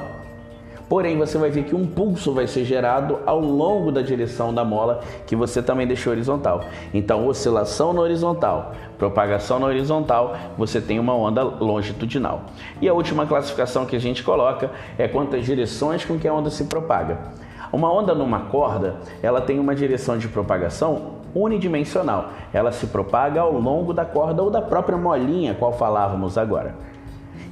Porém, 0.89 1.19
você 1.19 1.37
vai 1.37 1.51
ver 1.51 1.65
que 1.65 1.75
um 1.75 1.85
pulso 1.85 2.33
vai 2.33 2.47
ser 2.47 2.65
gerado 2.65 3.19
ao 3.27 3.41
longo 3.41 3.91
da 3.91 4.03
direção 4.03 4.55
da 4.55 4.65
mola 4.65 5.01
que 5.27 5.35
você 5.35 5.61
também 5.61 5.87
deixou 5.87 6.13
horizontal. 6.13 6.63
Então, 6.95 7.27
oscilação 7.27 7.93
na 7.93 8.01
horizontal, 8.01 8.73
propagação 8.97 9.59
na 9.59 9.67
horizontal, 9.67 10.37
você 10.57 10.81
tem 10.81 11.01
uma 11.01 11.15
onda 11.15 11.43
longitudinal. 11.43 12.43
E 12.81 12.89
a 12.89 12.95
última 12.95 13.27
classificação 13.27 13.85
que 13.85 13.97
a 13.97 14.01
gente 14.01 14.23
coloca 14.23 14.71
é 14.97 15.09
quantas 15.09 15.45
direções 15.45 16.05
com 16.05 16.17
que 16.17 16.29
a 16.29 16.33
onda 16.33 16.51
se 16.51 16.65
propaga. 16.67 17.48
Uma 17.73 17.93
onda 17.93 18.15
numa 18.15 18.41
corda, 18.41 18.97
ela 19.23 19.41
tem 19.41 19.59
uma 19.59 19.75
direção 19.75 20.17
de 20.17 20.29
propagação 20.29 21.19
unidimensional. 21.35 22.31
Ela 22.53 22.73
se 22.73 22.87
propaga 22.87 23.41
ao 23.41 23.53
longo 23.53 23.93
da 23.93 24.05
corda 24.05 24.43
ou 24.43 24.51
da 24.51 24.63
própria 24.63 24.97
molinha, 24.97 25.55
qual 25.55 25.73
falávamos 25.73 26.39
agora. 26.39 26.75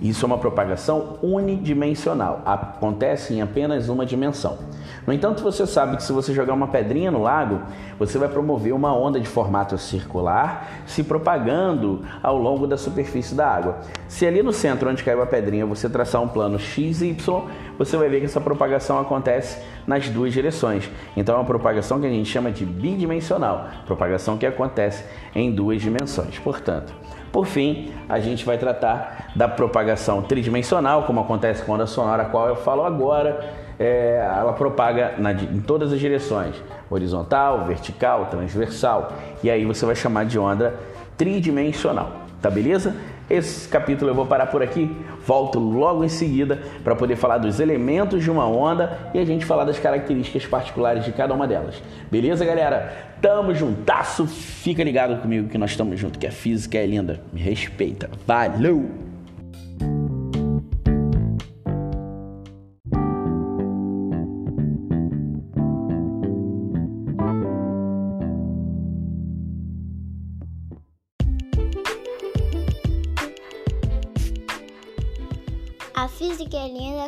Isso 0.00 0.24
é 0.24 0.26
uma 0.26 0.38
propagação 0.38 1.18
unidimensional, 1.22 2.42
acontece 2.44 3.34
em 3.34 3.40
apenas 3.40 3.88
uma 3.88 4.04
dimensão. 4.04 4.58
No 5.06 5.12
entanto, 5.12 5.42
você 5.42 5.64
sabe 5.66 5.96
que 5.96 6.02
se 6.02 6.12
você 6.12 6.34
jogar 6.34 6.52
uma 6.52 6.66
pedrinha 6.66 7.12
no 7.12 7.22
lago, 7.22 7.60
você 7.96 8.18
vai 8.18 8.28
promover 8.28 8.74
uma 8.74 8.92
onda 8.92 9.20
de 9.20 9.28
formato 9.28 9.78
circular 9.78 10.68
se 10.84 11.04
propagando 11.04 12.04
ao 12.20 12.36
longo 12.36 12.66
da 12.66 12.76
superfície 12.76 13.34
da 13.34 13.46
água. 13.46 13.78
Se 14.08 14.26
ali 14.26 14.42
no 14.42 14.52
centro 14.52 14.90
onde 14.90 15.04
caiu 15.04 15.22
a 15.22 15.26
pedrinha 15.26 15.64
você 15.64 15.88
traçar 15.88 16.20
um 16.20 16.26
plano 16.26 16.58
x 16.58 17.02
e 17.02 17.10
y, 17.10 17.44
você 17.78 17.96
vai 17.96 18.08
ver 18.08 18.18
que 18.18 18.26
essa 18.26 18.40
propagação 18.40 18.98
acontece 18.98 19.62
nas 19.86 20.08
duas 20.08 20.32
direções. 20.32 20.90
Então 21.16 21.36
é 21.36 21.38
uma 21.38 21.44
propagação 21.44 22.00
que 22.00 22.06
a 22.06 22.10
gente 22.10 22.28
chama 22.28 22.50
de 22.50 22.66
bidimensional, 22.66 23.68
propagação 23.86 24.36
que 24.36 24.46
acontece 24.46 25.04
em 25.34 25.52
duas 25.52 25.80
dimensões. 25.80 26.36
Portanto, 26.40 26.92
por 27.30 27.46
fim, 27.46 27.92
a 28.08 28.18
gente 28.18 28.44
vai 28.44 28.58
tratar 28.58 29.30
da 29.36 29.46
propagação 29.46 30.22
tridimensional, 30.22 31.04
como 31.04 31.20
acontece 31.20 31.62
com 31.62 31.72
a 31.72 31.74
onda 31.76 31.86
sonora, 31.86 32.24
a 32.24 32.26
qual 32.26 32.48
eu 32.48 32.56
falo 32.56 32.82
agora. 32.82 33.65
É, 33.78 34.26
ela 34.38 34.52
propaga 34.52 35.14
na, 35.18 35.32
em 35.32 35.60
todas 35.60 35.92
as 35.92 36.00
direções, 36.00 36.54
horizontal, 36.90 37.64
vertical, 37.64 38.26
transversal, 38.26 39.12
e 39.42 39.50
aí 39.50 39.64
você 39.64 39.84
vai 39.84 39.94
chamar 39.94 40.24
de 40.24 40.38
onda 40.38 40.74
tridimensional, 41.16 42.12
tá 42.40 42.50
beleza? 42.50 42.94
Esse 43.28 43.68
capítulo 43.68 44.10
eu 44.10 44.14
vou 44.14 44.24
parar 44.24 44.46
por 44.46 44.62
aqui, 44.62 44.94
volto 45.26 45.58
logo 45.58 46.04
em 46.04 46.08
seguida 46.08 46.62
para 46.84 46.94
poder 46.94 47.16
falar 47.16 47.38
dos 47.38 47.58
elementos 47.58 48.22
de 48.22 48.30
uma 48.30 48.46
onda 48.46 49.10
e 49.12 49.18
a 49.18 49.24
gente 49.24 49.44
falar 49.44 49.64
das 49.64 49.80
características 49.80 50.46
particulares 50.46 51.04
de 51.04 51.10
cada 51.10 51.34
uma 51.34 51.46
delas. 51.46 51.82
Beleza, 52.08 52.44
galera? 52.44 53.16
Tamo 53.20 53.52
juntasso, 53.52 54.26
fica 54.26 54.84
ligado 54.84 55.20
comigo 55.20 55.48
que 55.48 55.58
nós 55.58 55.72
estamos 55.72 55.98
juntos, 55.98 56.18
que 56.20 56.26
a 56.26 56.32
física 56.32 56.78
é 56.78 56.86
linda. 56.86 57.20
Me 57.32 57.40
respeita. 57.40 58.08
Valeu! 58.24 59.05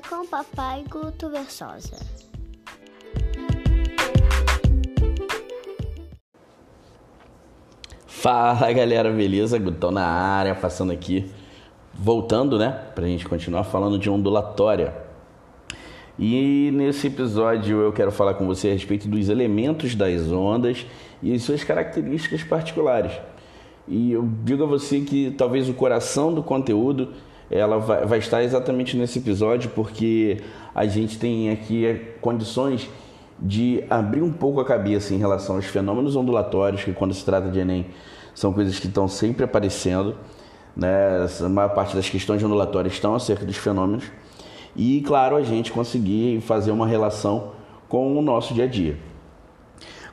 Com 0.02 0.22
o 0.22 0.28
papai 0.28 0.84
Guto 0.88 1.28
Versosa. 1.28 1.96
Fala 8.06 8.72
galera, 8.72 9.10
beleza? 9.10 9.58
Gutão 9.58 9.90
na 9.90 10.04
área, 10.04 10.54
passando 10.54 10.92
aqui, 10.92 11.30
voltando, 11.94 12.58
né? 12.58 12.70
Pra 12.94 13.06
gente 13.06 13.26
continuar 13.28 13.64
falando 13.64 13.98
de 13.98 14.10
ondulatória. 14.10 14.94
E 16.18 16.70
nesse 16.72 17.06
episódio 17.06 17.80
eu 17.80 17.92
quero 17.92 18.10
falar 18.10 18.34
com 18.34 18.46
você 18.46 18.68
a 18.68 18.72
respeito 18.72 19.08
dos 19.08 19.28
elementos 19.28 19.94
das 19.94 20.30
ondas 20.30 20.84
e 21.22 21.38
suas 21.38 21.62
características 21.64 22.42
particulares. 22.42 23.12
E 23.86 24.12
eu 24.12 24.28
digo 24.44 24.64
a 24.64 24.66
você 24.66 25.00
que 25.00 25.30
talvez 25.30 25.68
o 25.68 25.74
coração 25.74 26.34
do 26.34 26.42
conteúdo 26.42 27.14
ela 27.50 27.78
vai, 27.78 28.04
vai 28.04 28.18
estar 28.18 28.42
exatamente 28.42 28.96
nesse 28.96 29.18
episódio, 29.18 29.70
porque 29.70 30.38
a 30.74 30.86
gente 30.86 31.18
tem 31.18 31.50
aqui 31.50 31.86
é, 31.86 31.94
condições 32.20 32.88
de 33.38 33.84
abrir 33.88 34.22
um 34.22 34.32
pouco 34.32 34.60
a 34.60 34.64
cabeça 34.64 35.14
em 35.14 35.18
relação 35.18 35.56
aos 35.56 35.64
fenômenos 35.64 36.16
ondulatórios, 36.16 36.84
que 36.84 36.92
quando 36.92 37.14
se 37.14 37.24
trata 37.24 37.48
de 37.48 37.58
Enem 37.58 37.86
são 38.34 38.52
coisas 38.52 38.78
que 38.78 38.86
estão 38.86 39.08
sempre 39.08 39.44
aparecendo. 39.44 40.16
Né? 40.76 41.26
A 41.44 41.48
maior 41.48 41.70
parte 41.70 41.96
das 41.96 42.08
questões 42.08 42.42
ondulatórias 42.42 42.94
estão 42.94 43.14
acerca 43.14 43.44
dos 43.44 43.56
fenômenos. 43.56 44.04
E, 44.76 45.00
claro, 45.00 45.36
a 45.36 45.42
gente 45.42 45.72
conseguir 45.72 46.40
fazer 46.40 46.70
uma 46.70 46.86
relação 46.86 47.52
com 47.88 48.16
o 48.16 48.22
nosso 48.22 48.54
dia 48.54 48.64
a 48.64 48.68
dia. 48.68 48.96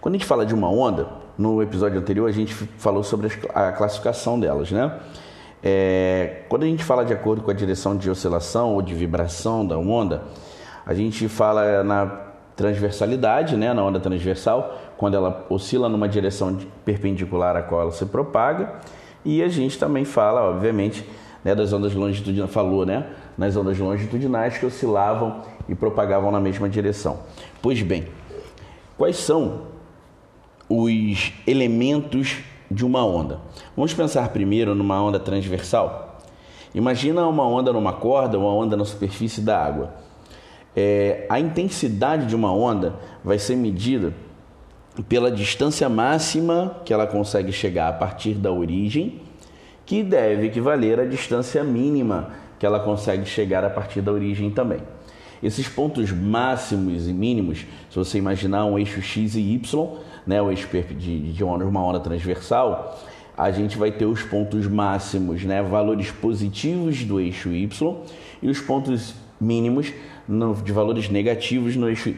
Quando 0.01 0.15
a 0.15 0.17
gente 0.17 0.27
fala 0.27 0.45
de 0.45 0.53
uma 0.53 0.69
onda, 0.69 1.07
no 1.37 1.61
episódio 1.61 1.99
anterior 1.99 2.27
a 2.27 2.31
gente 2.31 2.53
falou 2.53 3.03
sobre 3.03 3.27
a 3.53 3.71
classificação 3.71 4.39
delas, 4.39 4.71
né? 4.71 4.99
É, 5.67 6.43
quando 6.47 6.61
a 6.61 6.67
gente 6.67 6.83
fala 6.83 7.03
de 7.03 7.11
acordo 7.11 7.41
com 7.41 7.49
a 7.49 7.53
direção 7.53 7.97
de 7.97 8.07
oscilação 8.07 8.75
ou 8.75 8.83
de 8.83 8.93
vibração 8.93 9.65
da 9.65 9.75
onda, 9.75 10.21
a 10.85 10.93
gente 10.93 11.27
fala 11.27 11.83
na 11.83 12.21
transversalidade, 12.55 13.57
né, 13.57 13.73
na 13.73 13.83
onda 13.83 13.99
transversal, 13.99 14.79
quando 14.95 15.15
ela 15.15 15.43
oscila 15.49 15.89
numa 15.89 16.07
direção 16.07 16.55
perpendicular 16.85 17.57
à 17.57 17.63
qual 17.63 17.81
ela 17.81 17.91
se 17.91 18.05
propaga, 18.05 18.75
e 19.25 19.41
a 19.41 19.47
gente 19.49 19.79
também 19.79 20.05
fala, 20.05 20.43
obviamente, 20.43 21.03
né, 21.43 21.55
das 21.55 21.73
ondas 21.73 21.95
longitudinais, 21.95 22.53
falou, 22.53 22.85
né, 22.85 23.07
nas 23.35 23.57
ondas 23.57 23.79
longitudinais 23.79 24.59
que 24.59 24.67
oscilavam 24.67 25.41
e 25.67 25.73
propagavam 25.73 26.31
na 26.31 26.39
mesma 26.39 26.69
direção. 26.69 27.21
Pois 27.59 27.81
bem, 27.81 28.05
quais 28.95 29.17
são 29.17 29.63
os 30.69 31.33
elementos 31.47 32.37
de 32.69 32.85
uma 32.85 33.05
onda. 33.05 33.39
Vamos 33.75 33.93
pensar 33.93 34.29
primeiro 34.29 34.73
numa 34.75 35.01
onda 35.01 35.19
transversal. 35.19 36.21
Imagina 36.73 37.27
uma 37.27 37.47
onda 37.47 37.71
numa 37.71 37.93
corda, 37.93 38.37
uma 38.37 38.53
onda 38.53 38.75
na 38.75 38.83
superfície 38.83 39.41
da 39.41 39.63
água. 39.63 39.93
É, 40.75 41.25
a 41.29 41.39
intensidade 41.39 42.25
de 42.25 42.35
uma 42.35 42.51
onda 42.53 42.95
vai 43.23 43.39
ser 43.39 43.55
medida 43.55 44.13
pela 45.07 45.31
distância 45.31 45.87
máxima 45.87 46.81
que 46.83 46.93
ela 46.93 47.07
consegue 47.07 47.51
chegar 47.51 47.89
a 47.89 47.93
partir 47.93 48.33
da 48.33 48.51
origem, 48.51 49.21
que 49.85 50.03
deve 50.03 50.47
equivaler 50.47 50.99
à 50.99 51.05
distância 51.05 51.63
mínima 51.63 52.31
que 52.59 52.65
ela 52.65 52.79
consegue 52.79 53.25
chegar 53.25 53.63
a 53.63 53.69
partir 53.69 54.01
da 54.01 54.11
origem 54.11 54.49
também. 54.49 54.79
Esses 55.45 55.67
pontos 55.67 56.11
máximos 56.11 57.07
e 57.07 57.13
mínimos, 57.13 57.67
se 57.91 57.95
você 57.95 58.17
imaginar 58.17 58.65
um 58.65 58.79
eixo 58.79 58.99
x 58.99 59.35
e 59.35 59.41
y, 59.41 59.87
né, 60.25 60.41
o 60.41 60.49
eixo 60.49 60.67
de, 60.97 61.33
de 61.33 61.43
uma 61.43 61.85
onda 61.85 61.99
transversal, 61.99 62.99
a 63.37 63.51
gente 63.51 63.77
vai 63.77 63.91
ter 63.91 64.07
os 64.07 64.23
pontos 64.23 64.65
máximos, 64.65 65.43
né, 65.43 65.61
valores 65.61 66.09
positivos 66.09 67.03
do 67.03 67.19
eixo 67.19 67.49
y 67.49 67.69
e 68.41 68.49
os 68.49 68.59
pontos 68.59 69.13
mínimos 69.39 69.93
no, 70.27 70.55
de 70.55 70.71
valores 70.71 71.09
negativos 71.09 71.75
no 71.75 71.87
eixo 71.87 72.09
y. 72.09 72.17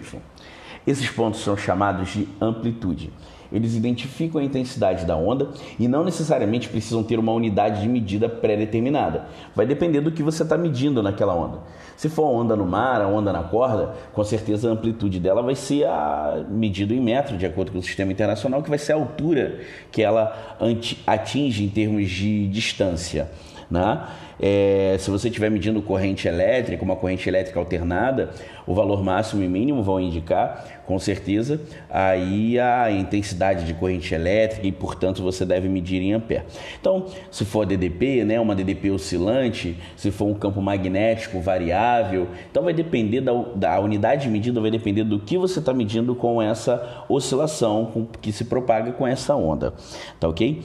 Esses 0.88 1.10
pontos 1.10 1.42
são 1.42 1.58
chamados 1.58 2.14
de 2.14 2.30
amplitude. 2.40 3.12
Eles 3.52 3.76
identificam 3.76 4.42
a 4.42 4.44
intensidade 4.44 5.06
da 5.06 5.16
onda 5.16 5.50
e 5.80 5.88
não 5.88 6.04
necessariamente 6.04 6.70
precisam 6.70 7.04
ter 7.04 7.20
uma 7.20 7.32
unidade 7.32 7.82
de 7.82 7.88
medida 7.88 8.28
pré-determinada. 8.28 9.26
Vai 9.56 9.66
depender 9.66 10.02
do 10.02 10.12
que 10.12 10.24
você 10.24 10.44
está 10.44 10.58
medindo 10.58 11.02
naquela 11.02 11.36
onda. 11.36 11.60
Se 11.96 12.10
for 12.10 12.26
a 12.26 12.30
onda 12.30 12.56
no 12.56 12.66
mar, 12.66 13.02
a 13.02 13.08
onda 13.08 13.34
na 13.34 13.44
corda, 13.44 13.94
com 14.14 14.24
certeza 14.24 14.70
a 14.70 14.74
amplitude 14.74 15.20
dela 15.20 15.42
vai 15.42 15.56
ser 15.56 15.86
a 15.86 16.46
medida 16.50 16.94
em 16.94 17.02
metro, 17.02 17.38
de 17.38 17.46
acordo 17.46 17.72
com 17.72 17.80
o 17.80 17.84
sistema 17.84 18.12
internacional, 18.12 18.62
que 18.62 18.70
vai 18.70 18.78
ser 18.78 18.94
a 18.94 18.96
altura 18.96 19.60
que 19.92 20.04
ela 20.04 20.58
atinge 21.06 21.64
em 21.64 21.70
termos 21.70 22.10
de 22.10 22.48
distância. 22.48 23.30
Né? 23.70 24.02
É, 24.40 24.96
se 25.00 25.10
você 25.10 25.28
estiver 25.28 25.50
medindo 25.50 25.82
corrente 25.82 26.28
elétrica, 26.28 26.84
uma 26.84 26.96
corrente 26.96 27.28
elétrica 27.28 27.60
alternada, 27.60 28.30
o 28.66 28.74
valor 28.74 29.04
máximo 29.04 29.44
e 29.44 29.48
mínimo 29.48 29.82
vão 29.84 30.00
indicar, 30.00 30.77
com 30.88 30.98
certeza, 30.98 31.60
aí 31.90 32.58
a 32.58 32.90
intensidade 32.90 33.66
de 33.66 33.74
corrente 33.74 34.16
elétrica 34.16 34.66
e, 34.66 34.72
portanto, 34.72 35.22
você 35.22 35.46
deve 35.46 35.68
medir 35.68 36.02
em 36.02 36.14
ampere. 36.14 36.46
Então, 36.80 37.06
se 37.30 37.44
for 37.44 37.66
DDP, 37.66 38.24
né, 38.24 38.40
uma 38.40 38.56
DDP 38.56 38.90
oscilante, 38.90 39.78
se 39.98 40.10
for 40.12 40.26
um 40.26 40.34
campo 40.34 40.62
magnético 40.62 41.42
variável, 41.42 42.30
então 42.50 42.64
vai 42.64 42.74
depender 42.74 43.20
da, 43.20 43.34
da 43.54 43.80
unidade 43.82 44.24
de 44.24 44.30
medida, 44.30 44.62
vai 44.62 44.72
depender 44.72 45.04
do 45.04 45.20
que 45.20 45.38
você 45.38 45.60
está 45.60 45.74
medindo 45.74 46.16
com 46.16 46.42
essa 46.42 47.06
oscilação 47.10 47.86
com, 47.88 48.06
que 48.06 48.32
se 48.32 48.46
propaga 48.46 48.94
com 48.94 49.06
essa 49.06 49.36
onda, 49.36 49.74
tá 50.18 50.30
ok? 50.30 50.64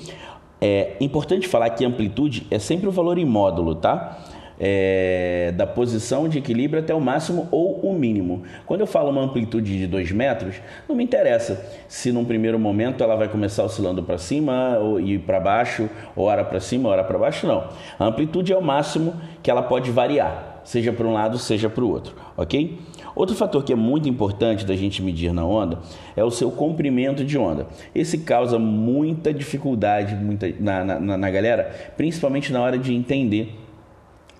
É 0.61 0.97
importante 1.01 1.49
falar 1.49 1.71
que 1.71 1.85
amplitude 1.85 2.47
é 2.49 2.61
sempre 2.61 2.89
o 2.89 2.93
valor 2.93 3.19
em 3.19 3.25
módulo, 3.25 3.75
tá? 3.75 4.19
É, 4.65 5.53
da 5.57 5.67
posição 5.67 6.29
de 6.29 6.39
equilíbrio 6.39 6.81
até 6.81 6.95
o 6.95 7.01
máximo 7.01 7.49
ou 7.51 7.81
o 7.81 7.93
mínimo. 7.93 8.45
Quando 8.65 8.81
eu 8.81 8.87
falo 8.87 9.11
uma 9.11 9.21
amplitude 9.21 9.77
de 9.77 9.89
2 9.89 10.13
metros, 10.13 10.55
não 10.89 10.95
me 10.95 11.03
interessa 11.03 11.61
se 11.89 12.13
num 12.13 12.25
primeiro 12.25 12.61
momento 12.61 13.03
ela 13.03 13.17
vai 13.17 13.27
começar 13.27 13.65
oscilando 13.65 14.05
para 14.05 14.19
cima 14.19 14.79
ou, 14.79 15.01
e 15.01 15.19
para 15.19 15.41
baixo, 15.41 15.91
ou 16.15 16.27
hora 16.27 16.45
para 16.45 16.61
cima, 16.61 16.89
hora 16.89 17.03
para 17.03 17.19
baixo, 17.19 17.45
não. 17.45 17.65
A 17.99 18.05
amplitude 18.05 18.53
é 18.53 18.57
o 18.57 18.63
máximo 18.63 19.15
que 19.43 19.51
ela 19.51 19.63
pode 19.63 19.91
variar, 19.91 20.61
seja 20.63 20.93
para 20.93 21.09
um 21.09 21.13
lado, 21.13 21.39
seja 21.39 21.69
para 21.69 21.83
o 21.83 21.91
outro, 21.91 22.15
ok? 22.37 22.79
Outro 23.15 23.37
fator 23.37 23.63
que 23.63 23.73
é 23.73 23.77
muito 23.77 24.09
importante 24.09 24.65
da 24.65 24.75
gente 24.75 25.03
medir 25.03 25.33
na 25.33 25.45
onda 25.45 25.79
é 26.17 26.25
o 26.25 26.31
seu 26.31 26.51
comprimento 26.51 27.25
de 27.25 27.37
onda. 27.37 27.67
Esse 27.95 28.19
causa 28.19 28.59
muita 28.59 29.35
dificuldade 29.35 30.15
muita, 30.15 30.49
na, 30.59 30.85
na, 30.85 31.19
na 31.19 31.31
galera, 31.31 31.71
principalmente 31.97 32.53
na 32.53 32.63
hora 32.63 32.79
de 32.79 32.95
entender. 32.95 33.59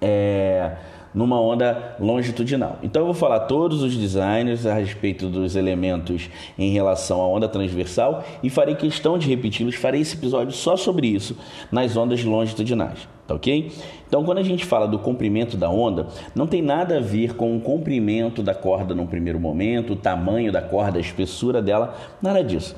É, 0.03 0.73
numa 1.15 1.41
onda 1.41 1.97
longitudinal. 2.01 2.79
Então 2.83 3.03
eu 3.03 3.07
vou 3.07 3.15
falar 3.15 3.41
todos 3.41 3.83
os 3.83 3.97
designers 3.97 4.67
a 4.67 4.75
respeito 4.75 5.29
dos 5.29 5.57
elementos 5.57 6.31
em 6.59 6.73
relação 6.73 7.21
à 7.21 7.29
onda 7.29 7.49
transversal 7.49 8.25
e 8.43 8.49
farei 8.49 8.75
questão 8.75 9.19
de 9.19 9.29
repeti-los, 9.29 9.75
farei 9.75 10.01
esse 10.01 10.17
episódio 10.17 10.53
só 10.53 10.77
sobre 10.77 11.07
isso 11.07 11.37
nas 11.71 11.97
ondas 11.97 12.25
longitudinais, 12.25 13.07
tá 13.27 13.35
ok? 13.35 13.71
Então 14.07 14.25
quando 14.25 14.39
a 14.39 14.43
gente 14.43 14.65
fala 14.65 14.87
do 14.89 14.99
comprimento 14.99 15.57
da 15.57 15.69
onda, 15.69 16.07
não 16.35 16.47
tem 16.47 16.63
nada 16.63 16.99
a 16.99 17.01
ver 17.01 17.35
com 17.35 17.57
o 17.57 17.61
comprimento 17.61 18.43
da 18.43 18.55
corda 18.55 18.95
no 18.95 19.07
primeiro 19.07 19.39
momento, 19.39 19.93
o 19.93 19.97
tamanho 19.97 20.51
da 20.51 20.63
corda, 20.63 20.99
a 20.99 21.01
espessura 21.01 21.61
dela, 21.61 21.95
nada 22.21 22.43
disso. 22.43 22.75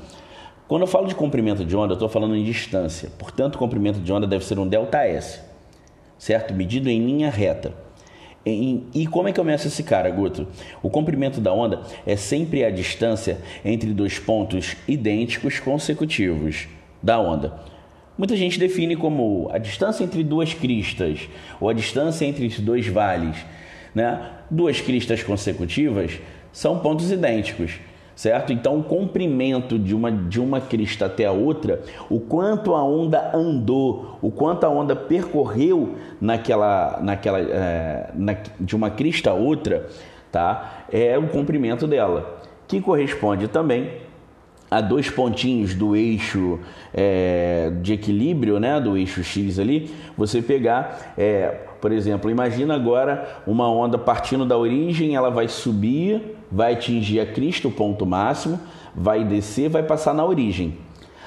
Quando 0.67 0.83
eu 0.83 0.89
falo 0.89 1.07
de 1.07 1.15
comprimento 1.15 1.63
de 1.63 1.77
onda, 1.77 1.93
eu 1.93 1.95
estou 1.95 2.09
falando 2.09 2.35
em 2.35 2.43
distância. 2.43 3.11
Portanto, 3.19 3.57
o 3.57 3.59
comprimento 3.59 4.01
de 4.01 4.11
onda 4.11 4.27
deve 4.27 4.47
ser 4.47 4.59
um 4.59 4.67
ΔS, 4.67 5.39
certo? 6.19 6.55
Medido 6.55 6.89
em 6.89 7.05
linha 7.05 7.31
reta. 7.31 7.73
E 8.47 9.07
como 9.11 9.27
é 9.27 9.33
que 9.33 9.41
eu 9.41 9.45
meço 9.45 9.69
esse 9.69 9.83
cara, 9.83 10.11
Guto? 10.11 10.47
O 10.83 10.91
comprimento 10.91 11.41
da 11.41 11.53
onda 11.53 11.83
é 12.07 12.15
sempre 12.15 12.63
a 12.63 12.71
distância 12.71 13.39
entre 13.65 13.95
dois 13.95 14.19
pontos 14.19 14.77
idênticos 14.87 15.59
consecutivos 15.59 16.69
da 17.03 17.19
onda. 17.19 17.55
Muita 18.19 18.37
gente 18.37 18.59
define 18.59 18.97
como 18.97 19.49
a 19.51 19.59
distância 19.59 20.05
entre 20.05 20.23
duas 20.23 20.53
cristas 20.53 21.29
ou 21.59 21.71
a 21.71 21.73
distância 21.73 22.27
entre 22.27 22.49
dois 22.61 22.87
vales. 22.87 23.37
Né? 23.95 24.31
Duas 24.51 24.81
cristas 24.81 25.23
consecutivas 25.23 26.21
são 26.53 26.79
pontos 26.79 27.11
idênticos 27.11 27.81
certo? 28.15 28.53
Então, 28.53 28.79
o 28.79 28.83
comprimento 28.83 29.79
de 29.79 29.95
uma, 29.95 30.11
de 30.11 30.41
uma 30.41 30.61
crista 30.61 31.07
até 31.07 31.25
a 31.25 31.33
outra, 31.33 31.83
o 32.09 32.21
quanto 32.21 32.75
a 32.75 32.83
onda 32.83 33.35
andou, 33.35 34.19
o 34.23 34.31
quanto 34.31 34.65
a 34.65 34.69
onda 34.69 34.95
percorreu 34.95 35.95
naquela, 36.21 37.01
naquela, 37.03 37.41
é, 37.41 38.11
na, 38.15 38.37
de 38.61 38.77
uma 38.77 38.91
crista 38.91 39.31
a 39.31 39.35
outra, 39.35 39.87
tá? 40.31 40.85
É 40.91 41.19
o 41.19 41.29
comprimento 41.29 41.87
dela, 41.87 42.41
que 42.67 42.81
corresponde 42.81 43.49
também 43.49 44.05
a 44.71 44.81
dois 44.81 45.09
pontinhos 45.09 45.75
do 45.75 45.95
eixo 45.95 46.59
é, 46.93 47.71
de 47.81 47.93
equilíbrio, 47.93 48.59
né, 48.59 48.81
do 48.81 48.97
eixo 48.97 49.23
X 49.23 49.59
ali, 49.61 49.95
você 50.17 50.43
pegar, 50.43 51.15
é, 51.17 51.61
por 51.81 51.93
exemplo, 51.93 52.29
imagina 52.29 52.75
agora 52.75 53.43
uma 53.47 53.71
onda 53.71 53.97
partindo 53.97 54.45
da 54.45 54.59
origem, 54.59 55.15
ela 55.15 55.31
vai 55.31 55.47
subir, 55.47 56.34
vai 56.51 56.75
atingir 56.75 57.21
a 57.21 57.27
crista, 57.27 57.69
o 57.69 57.73
ponto 57.73 58.05
máximo, 58.07 58.59
vai 58.95 59.25
descer, 59.25 59.69
vai 59.69 59.83
passar 59.83 60.15
na 60.15 60.25
origem. 60.25 60.79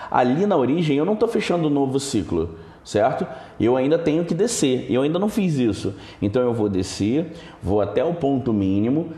Ali 0.10 0.46
na 0.46 0.56
origem 0.56 0.98
eu 0.98 1.06
não 1.06 1.14
estou 1.14 1.28
fechando 1.28 1.68
um 1.68 1.72
novo 1.72 2.00
ciclo, 2.00 2.56
certo? 2.84 3.28
Eu 3.60 3.76
ainda 3.76 3.98
tenho 3.98 4.24
que 4.24 4.34
descer, 4.34 4.86
eu 4.90 5.02
ainda 5.02 5.20
não 5.20 5.30
fiz 5.30 5.58
isso. 5.58 5.94
Então 6.22 6.42
eu 6.42 6.54
vou 6.54 6.70
descer, 6.70 7.34
vou 7.62 7.82
até 7.82 8.04
o 8.04 8.14
ponto 8.14 8.54
mínimo, 8.54 9.12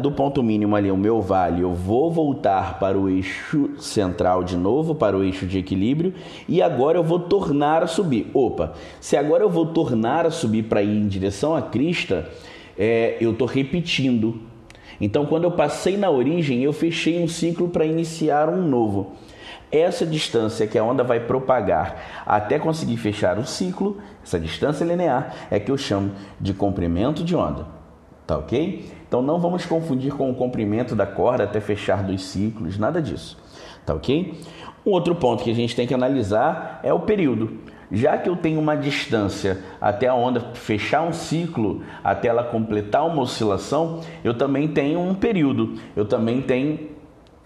do 0.00 0.10
ponto 0.10 0.42
mínimo 0.42 0.74
ali, 0.74 0.90
o 0.90 0.96
meu 0.96 1.20
vale, 1.20 1.62
eu 1.62 1.72
vou 1.72 2.10
voltar 2.10 2.80
para 2.80 2.98
o 2.98 3.08
eixo 3.08 3.70
central 3.78 4.42
de 4.42 4.56
novo, 4.56 4.92
para 4.92 5.16
o 5.16 5.22
eixo 5.22 5.46
de 5.46 5.56
equilíbrio, 5.56 6.12
e 6.48 6.60
agora 6.60 6.98
eu 6.98 7.04
vou 7.04 7.20
tornar 7.20 7.80
a 7.80 7.86
subir. 7.86 8.28
Opa, 8.34 8.72
se 9.00 9.16
agora 9.16 9.44
eu 9.44 9.50
vou 9.50 9.66
tornar 9.66 10.26
a 10.26 10.32
subir 10.32 10.64
para 10.64 10.82
ir 10.82 10.96
em 10.96 11.06
direção 11.06 11.54
à 11.54 11.62
crista, 11.62 12.28
é, 12.76 13.16
eu 13.20 13.30
estou 13.30 13.46
repetindo. 13.46 14.51
Então, 15.00 15.26
quando 15.26 15.44
eu 15.44 15.52
passei 15.52 15.96
na 15.96 16.10
origem, 16.10 16.62
eu 16.62 16.72
fechei 16.72 17.22
um 17.22 17.28
ciclo 17.28 17.68
para 17.68 17.84
iniciar 17.84 18.48
um 18.48 18.62
novo. 18.62 19.12
Essa 19.70 20.04
distância 20.04 20.66
que 20.66 20.78
a 20.78 20.84
onda 20.84 21.02
vai 21.02 21.20
propagar 21.20 22.24
até 22.26 22.58
conseguir 22.58 22.98
fechar 22.98 23.38
o 23.38 23.46
ciclo, 23.46 23.98
essa 24.22 24.38
distância 24.38 24.84
linear, 24.84 25.34
é 25.50 25.58
que 25.58 25.70
eu 25.70 25.78
chamo 25.78 26.12
de 26.38 26.52
comprimento 26.52 27.24
de 27.24 27.34
onda. 27.34 27.66
Tá 28.26 28.36
ok? 28.36 28.84
Então 29.08 29.22
não 29.22 29.40
vamos 29.40 29.64
confundir 29.66 30.12
com 30.12 30.30
o 30.30 30.34
comprimento 30.34 30.94
da 30.94 31.06
corda 31.06 31.44
até 31.44 31.60
fechar 31.60 32.02
dois 32.02 32.22
ciclos, 32.22 32.78
nada 32.78 33.00
disso. 33.00 33.38
Tá 33.84 33.94
ok? 33.94 34.38
Um 34.84 34.90
outro 34.90 35.14
ponto 35.14 35.42
que 35.42 35.50
a 35.50 35.54
gente 35.54 35.74
tem 35.74 35.86
que 35.86 35.94
analisar 35.94 36.80
é 36.82 36.92
o 36.92 37.00
período. 37.00 37.58
Já 37.92 38.16
que 38.16 38.26
eu 38.26 38.34
tenho 38.34 38.58
uma 38.58 38.74
distância 38.74 39.58
até 39.78 40.08
a 40.08 40.14
onda 40.14 40.40
fechar 40.54 41.02
um 41.02 41.12
ciclo, 41.12 41.82
até 42.02 42.28
ela 42.28 42.42
completar 42.42 43.06
uma 43.06 43.20
oscilação, 43.20 44.00
eu 44.24 44.32
também 44.32 44.66
tenho 44.66 44.98
um 44.98 45.14
período, 45.14 45.74
eu 45.94 46.06
também 46.06 46.40
tenho 46.40 46.88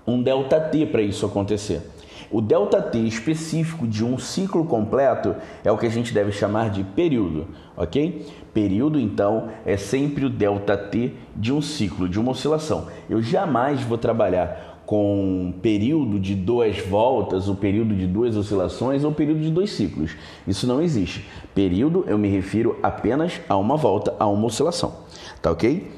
um 0.06 0.22
delta 0.22 0.60
t 0.60 0.86
para 0.86 1.02
isso 1.02 1.26
acontecer. 1.26 1.82
O 2.30 2.40
delta 2.40 2.80
t 2.80 2.98
específico 2.98 3.88
de 3.88 4.04
um 4.04 4.18
ciclo 4.18 4.64
completo 4.64 5.34
é 5.64 5.72
o 5.72 5.76
que 5.76 5.86
a 5.86 5.90
gente 5.90 6.14
deve 6.14 6.30
chamar 6.30 6.70
de 6.70 6.84
período, 6.84 7.48
ok? 7.76 8.26
Período, 8.54 9.00
então, 9.00 9.48
é 9.64 9.76
sempre 9.76 10.24
o 10.24 10.30
delta 10.30 10.76
t 10.76 11.12
de 11.34 11.52
um 11.52 11.60
ciclo, 11.60 12.08
de 12.08 12.20
uma 12.20 12.30
oscilação. 12.30 12.86
Eu 13.10 13.20
jamais 13.20 13.82
vou 13.82 13.98
trabalhar 13.98 14.75
com 14.86 15.52
período 15.60 16.18
de 16.20 16.34
duas 16.34 16.78
voltas, 16.78 17.48
o 17.48 17.56
período 17.56 17.94
de 17.94 18.06
duas 18.06 18.36
oscilações 18.36 19.02
ou 19.02 19.10
período 19.10 19.40
de 19.40 19.50
dois 19.50 19.70
ciclos. 19.72 20.16
Isso 20.46 20.66
não 20.66 20.80
existe. 20.80 21.28
Período, 21.52 22.04
eu 22.06 22.16
me 22.16 22.28
refiro 22.28 22.78
apenas 22.80 23.40
a 23.48 23.56
uma 23.56 23.76
volta, 23.76 24.14
a 24.16 24.26
uma 24.28 24.46
oscilação. 24.46 24.94
Tá 25.42 25.50
ok? 25.50 25.90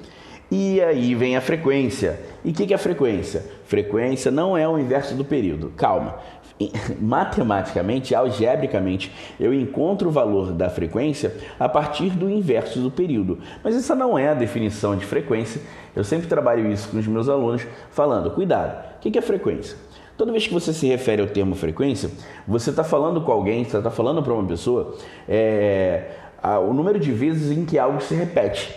E 0.50 0.80
aí 0.80 1.14
vem 1.14 1.36
a 1.36 1.42
frequência. 1.42 2.18
E 2.42 2.50
o 2.50 2.54
que, 2.54 2.66
que 2.66 2.72
é 2.72 2.76
a 2.76 2.78
frequência? 2.78 3.44
Frequência 3.66 4.30
não 4.30 4.56
é 4.56 4.66
o 4.66 4.78
inverso 4.78 5.14
do 5.14 5.24
período. 5.24 5.70
Calma. 5.76 6.16
Matematicamente, 7.00 8.14
algebricamente, 8.14 9.12
eu 9.38 9.54
encontro 9.54 10.08
o 10.08 10.12
valor 10.12 10.52
da 10.52 10.68
frequência 10.68 11.34
a 11.58 11.68
partir 11.68 12.10
do 12.10 12.28
inverso 12.28 12.80
do 12.80 12.90
período. 12.90 13.38
Mas 13.62 13.76
essa 13.76 13.94
não 13.94 14.18
é 14.18 14.28
a 14.28 14.34
definição 14.34 14.96
de 14.96 15.04
frequência. 15.04 15.60
Eu 15.94 16.04
sempre 16.04 16.26
trabalho 16.26 16.70
isso 16.70 16.88
com 16.88 16.98
os 16.98 17.06
meus 17.06 17.28
alunos, 17.28 17.66
falando: 17.90 18.30
cuidado, 18.30 18.84
o 18.96 19.00
que 19.00 19.18
é 19.18 19.22
frequência? 19.22 19.76
Toda 20.16 20.32
vez 20.32 20.48
que 20.48 20.52
você 20.52 20.72
se 20.72 20.88
refere 20.88 21.22
ao 21.22 21.28
termo 21.28 21.54
frequência, 21.54 22.10
você 22.46 22.70
está 22.70 22.82
falando 22.82 23.20
com 23.20 23.30
alguém, 23.30 23.62
você 23.62 23.78
está 23.78 23.90
falando 23.90 24.20
para 24.20 24.32
uma 24.32 24.44
pessoa 24.44 24.96
é, 25.28 26.10
a, 26.42 26.58
o 26.58 26.72
número 26.72 26.98
de 26.98 27.12
vezes 27.12 27.56
em 27.56 27.64
que 27.64 27.78
algo 27.78 28.00
se 28.00 28.16
repete. 28.16 28.74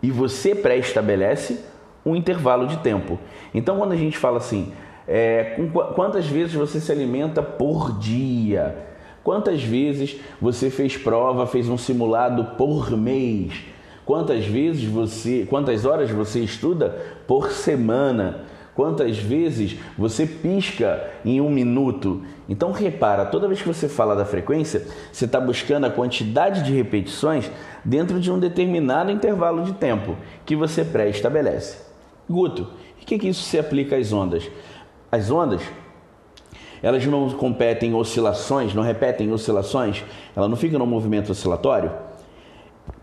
E 0.00 0.12
você 0.12 0.54
pré-estabelece 0.54 1.58
um 2.04 2.14
intervalo 2.14 2.68
de 2.68 2.76
tempo. 2.76 3.18
Então, 3.52 3.78
quando 3.78 3.92
a 3.92 3.96
gente 3.96 4.16
fala 4.16 4.36
assim, 4.36 4.72
é, 5.08 5.56
quantas 5.94 6.26
vezes 6.26 6.54
você 6.54 6.80
se 6.80 6.90
alimenta 6.90 7.42
por 7.42 7.98
dia? 7.98 8.76
Quantas 9.22 9.62
vezes 9.62 10.16
você 10.40 10.70
fez 10.70 10.96
prova, 10.96 11.46
fez 11.46 11.68
um 11.68 11.78
simulado 11.78 12.56
por 12.56 12.90
mês? 12.90 13.52
Quantas 14.04 14.46
vezes 14.46 14.84
você, 14.84 15.46
quantas 15.50 15.84
horas 15.84 16.10
você 16.10 16.40
estuda 16.40 16.90
por 17.26 17.50
semana? 17.50 18.44
Quantas 18.76 19.16
vezes 19.16 19.78
você 19.96 20.26
pisca 20.26 21.10
em 21.24 21.40
um 21.40 21.50
minuto? 21.50 22.22
Então 22.48 22.70
repara, 22.72 23.24
toda 23.24 23.48
vez 23.48 23.60
que 23.60 23.66
você 23.66 23.88
fala 23.88 24.14
da 24.14 24.24
frequência, 24.24 24.86
você 25.10 25.24
está 25.24 25.40
buscando 25.40 25.86
a 25.86 25.90
quantidade 25.90 26.62
de 26.62 26.72
repetições 26.72 27.50
dentro 27.84 28.20
de 28.20 28.30
um 28.30 28.38
determinado 28.38 29.10
intervalo 29.10 29.64
de 29.64 29.72
tempo 29.72 30.14
que 30.44 30.54
você 30.54 30.84
pré-estabelece. 30.84 31.78
Guto, 32.28 32.68
o 33.00 33.06
que, 33.06 33.18
que 33.18 33.28
isso 33.28 33.42
se 33.42 33.58
aplica 33.58 33.96
às 33.96 34.12
ondas? 34.12 34.48
As 35.16 35.30
ondas, 35.30 35.62
elas 36.82 37.06
não 37.06 37.30
competem 37.30 37.94
oscilações, 37.94 38.74
não 38.74 38.82
repetem 38.82 39.32
oscilações, 39.32 40.04
ela 40.36 40.46
não 40.46 40.56
fica 40.56 40.78
no 40.78 40.84
movimento 40.84 41.32
oscilatório. 41.32 41.90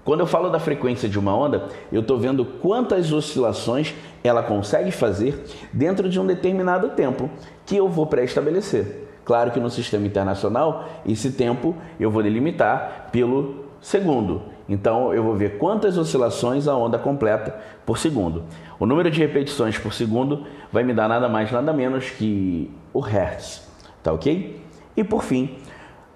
Quando 0.05 0.19
eu 0.19 0.27
falo 0.27 0.51
da 0.51 0.59
frequência 0.59 1.09
de 1.09 1.17
uma 1.17 1.35
onda, 1.35 1.69
eu 1.91 2.01
estou 2.01 2.19
vendo 2.19 2.45
quantas 2.45 3.11
oscilações 3.11 3.95
ela 4.23 4.43
consegue 4.43 4.91
fazer 4.91 5.43
dentro 5.73 6.07
de 6.07 6.19
um 6.19 6.27
determinado 6.27 6.89
tempo 6.89 7.31
que 7.65 7.75
eu 7.75 7.89
vou 7.89 8.05
pré-estabelecer. 8.05 9.07
Claro 9.25 9.49
que 9.49 9.59
no 9.59 9.71
sistema 9.71 10.05
internacional, 10.05 10.87
esse 11.07 11.31
tempo 11.31 11.75
eu 11.99 12.11
vou 12.11 12.21
delimitar 12.21 13.09
pelo 13.11 13.65
segundo. 13.81 14.52
Então 14.67 15.13
eu 15.13 15.23
vou 15.23 15.35
ver 15.35 15.57
quantas 15.57 15.97
oscilações 15.97 16.67
a 16.67 16.75
onda 16.75 16.97
completa 16.97 17.55
por 17.85 17.97
segundo. 17.97 18.43
O 18.79 18.85
número 18.85 19.11
de 19.11 19.19
repetições 19.19 19.77
por 19.77 19.93
segundo 19.93 20.45
vai 20.71 20.83
me 20.83 20.93
dar 20.93 21.07
nada 21.07 21.27
mais, 21.27 21.51
nada 21.51 21.73
menos 21.73 22.09
que 22.09 22.71
o 22.93 22.99
Hertz, 22.99 23.67
tá 24.01 24.13
ok? 24.13 24.61
E 24.95 25.03
por 25.03 25.23
fim, 25.23 25.57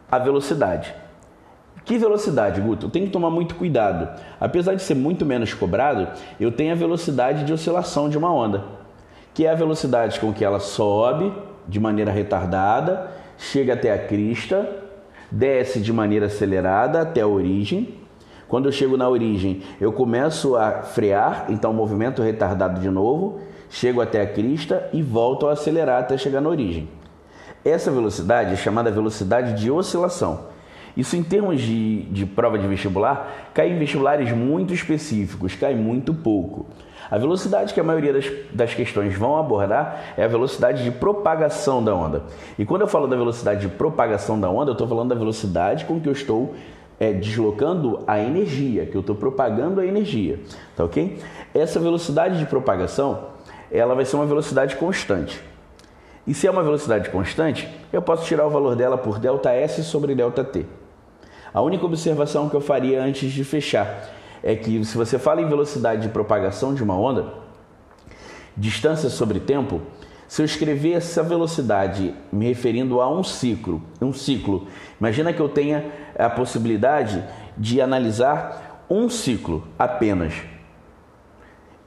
a 0.10 0.18
velocidade. 0.18 0.94
Que 1.84 1.98
velocidade, 1.98 2.60
Guto? 2.60 2.88
Eu 2.88 2.90
tenho 2.90 3.06
que 3.06 3.12
tomar 3.12 3.30
muito 3.30 3.56
cuidado. 3.56 4.10
Apesar 4.40 4.76
de 4.76 4.82
ser 4.82 4.94
muito 4.94 5.26
menos 5.26 5.54
cobrado, 5.54 6.08
eu 6.40 6.52
tenho 6.52 6.72
a 6.74 6.76
velocidade 6.76 7.46
de 7.46 7.54
oscilação 7.54 8.10
de 8.10 8.18
uma 8.18 8.34
onda, 8.34 8.64
que 9.34 9.46
é 9.46 9.52
a 9.52 9.56
velocidade 9.56 10.20
com 10.20 10.34
que 10.34 10.44
ela 10.44 10.60
sobe 10.60 11.32
de 11.68 11.80
maneira 11.80 12.12
retardada, 12.12 13.12
chega 13.38 13.74
até 13.74 13.92
a 13.92 13.98
crista, 13.98 14.70
desce 15.32 15.80
de 15.80 15.92
maneira 15.92 16.26
acelerada 16.26 17.02
até 17.02 17.22
a 17.22 17.28
origem 17.28 17.97
quando 18.48 18.68
eu 18.68 18.72
chego 18.72 18.96
na 18.96 19.10
origem, 19.10 19.62
eu 19.80 19.92
começo 19.92 20.56
a 20.56 20.84
frear, 20.84 21.46
então 21.50 21.74
movimento 21.74 22.22
retardado 22.22 22.80
de 22.80 22.90
novo, 22.90 23.40
chego 23.70 24.02
até 24.02 24.22
a 24.22 24.28
crista 24.28 24.90
e 24.94 25.02
volto 25.02 25.48
a 25.48 25.54
acelerar 25.54 26.00
até 26.00 26.18
chegar 26.18 26.42
na 26.42 26.50
origem. 26.50 26.88
Essa 27.66 27.92
velocidade 27.92 28.54
é 28.54 28.56
chamada 28.56 28.90
velocidade 28.90 29.60
de 29.60 29.70
oscilação. 29.70 30.58
Isso, 30.96 31.16
em 31.16 31.22
termos 31.22 31.62
de, 31.62 32.04
de 32.04 32.26
prova 32.26 32.58
de 32.58 32.66
vestibular, 32.68 33.52
cai 33.54 33.70
em 33.70 33.78
vestibulares 33.78 34.32
muito 34.32 34.74
específicos, 34.74 35.54
cai 35.54 35.76
muito 35.76 36.12
pouco. 36.12 36.66
A 37.12 37.18
velocidade 37.20 37.74
que 37.74 37.80
a 37.80 37.84
maioria 37.84 38.12
das, 38.12 38.26
das 38.52 38.74
questões 38.74 39.16
vão 39.16 39.38
abordar 39.38 40.14
é 40.18 40.24
a 40.24 40.28
velocidade 40.28 40.84
de 40.84 40.90
propagação 40.90 41.84
da 41.84 41.94
onda. 41.94 42.24
E 42.58 42.66
quando 42.66 42.82
eu 42.82 42.88
falo 42.88 43.08
da 43.08 43.16
velocidade 43.16 43.62
de 43.62 43.68
propagação 43.68 44.40
da 44.40 44.50
onda, 44.50 44.72
eu 44.72 44.74
estou 44.74 44.88
falando 44.88 45.10
da 45.10 45.16
velocidade 45.16 45.86
com 45.86 46.00
que 46.00 46.08
eu 46.08 46.14
estou 46.14 46.56
é, 47.00 47.14
deslocando 47.14 48.04
a 48.08 48.20
energia, 48.20 48.86
que 48.86 48.96
eu 48.96 49.02
estou 49.02 49.16
propagando 49.16 49.80
a 49.80 49.86
energia, 49.86 50.40
tá 50.76 50.84
ok? 50.84 51.20
Essa 51.54 51.80
velocidade 51.80 52.40
de 52.40 52.46
propagação, 52.46 53.26
ela 53.72 53.94
vai 53.94 54.06
ser 54.06 54.16
uma 54.16 54.26
velocidade 54.26 54.76
constante. 54.76 55.42
E 56.26 56.34
se 56.34 56.46
é 56.48 56.52
uma 56.52 56.64
velocidade 56.64 57.10
constante, 57.10 57.68
eu 57.94 58.02
posso 58.02 58.26
tirar 58.26 58.46
o 58.46 58.50
valor 58.50 58.76
dela 58.76 58.98
por 58.98 59.20
ΔS 59.20 59.86
sobre 59.86 60.14
ΔT. 60.14 60.66
A 61.54 61.62
única 61.62 61.86
observação 61.86 62.50
que 62.50 62.56
eu 62.56 62.62
faria 62.62 63.02
antes 63.02 63.32
de 63.32 63.44
fechar 63.44 64.10
é 64.44 64.56
que 64.56 64.84
se 64.84 64.98
você 64.98 65.18
fala 65.18 65.42
em 65.42 65.48
velocidade 65.48 66.02
de 66.02 66.10
propagação 66.10 66.74
de 66.74 66.84
uma 66.84 66.98
onda, 66.98 67.34
distância 68.56 69.10
sobre 69.10 69.40
tempo, 69.40 69.82
se 70.28 70.42
eu 70.42 70.46
escrever 70.46 70.94
essa 70.94 71.24
velocidade 71.24 72.14
me 72.32 72.48
referindo 72.48 73.00
a 73.00 73.10
um 73.10 73.24
ciclo, 73.24 73.82
um 74.02 74.12
ciclo, 74.12 74.68
imagina 75.00 75.32
que 75.32 75.40
eu 75.40 75.48
tenha 75.48 75.86
a 76.18 76.30
possibilidade 76.30 77.24
de 77.58 77.80
analisar 77.80 78.84
um 78.90 79.10
ciclo 79.10 79.66
apenas. 79.80 80.34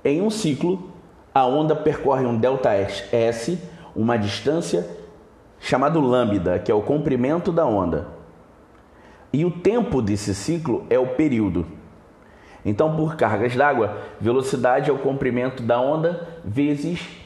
Em 0.03 0.22
um 0.22 0.31
ciclo, 0.31 0.90
a 1.35 1.46
onda 1.46 1.76
percorre 1.76 2.24
um 2.24 2.37
delta 2.37 2.70
S, 2.72 3.59
uma 3.94 4.16
distância 4.16 4.88
chamado 5.59 6.00
lambda, 6.00 6.59
que 6.59 6.72
é 6.72 6.74
o 6.74 6.81
comprimento 6.81 7.53
da 7.53 7.66
onda. 7.66 8.09
E 9.33 9.44
o 9.44 9.50
tempo 9.50 10.00
desse 10.00 10.35
ciclo 10.35 10.87
é 10.88 10.98
o 10.98 11.09
período. 11.09 11.66
Então, 12.64 12.96
por 12.96 13.16
cargas 13.16 13.55
d'água, 13.55 13.98
velocidade 14.18 14.90
é 14.90 14.92
o 14.92 14.98
comprimento 14.98 15.62
da 15.62 15.79
onda 15.81 16.26
vezes 16.44 17.20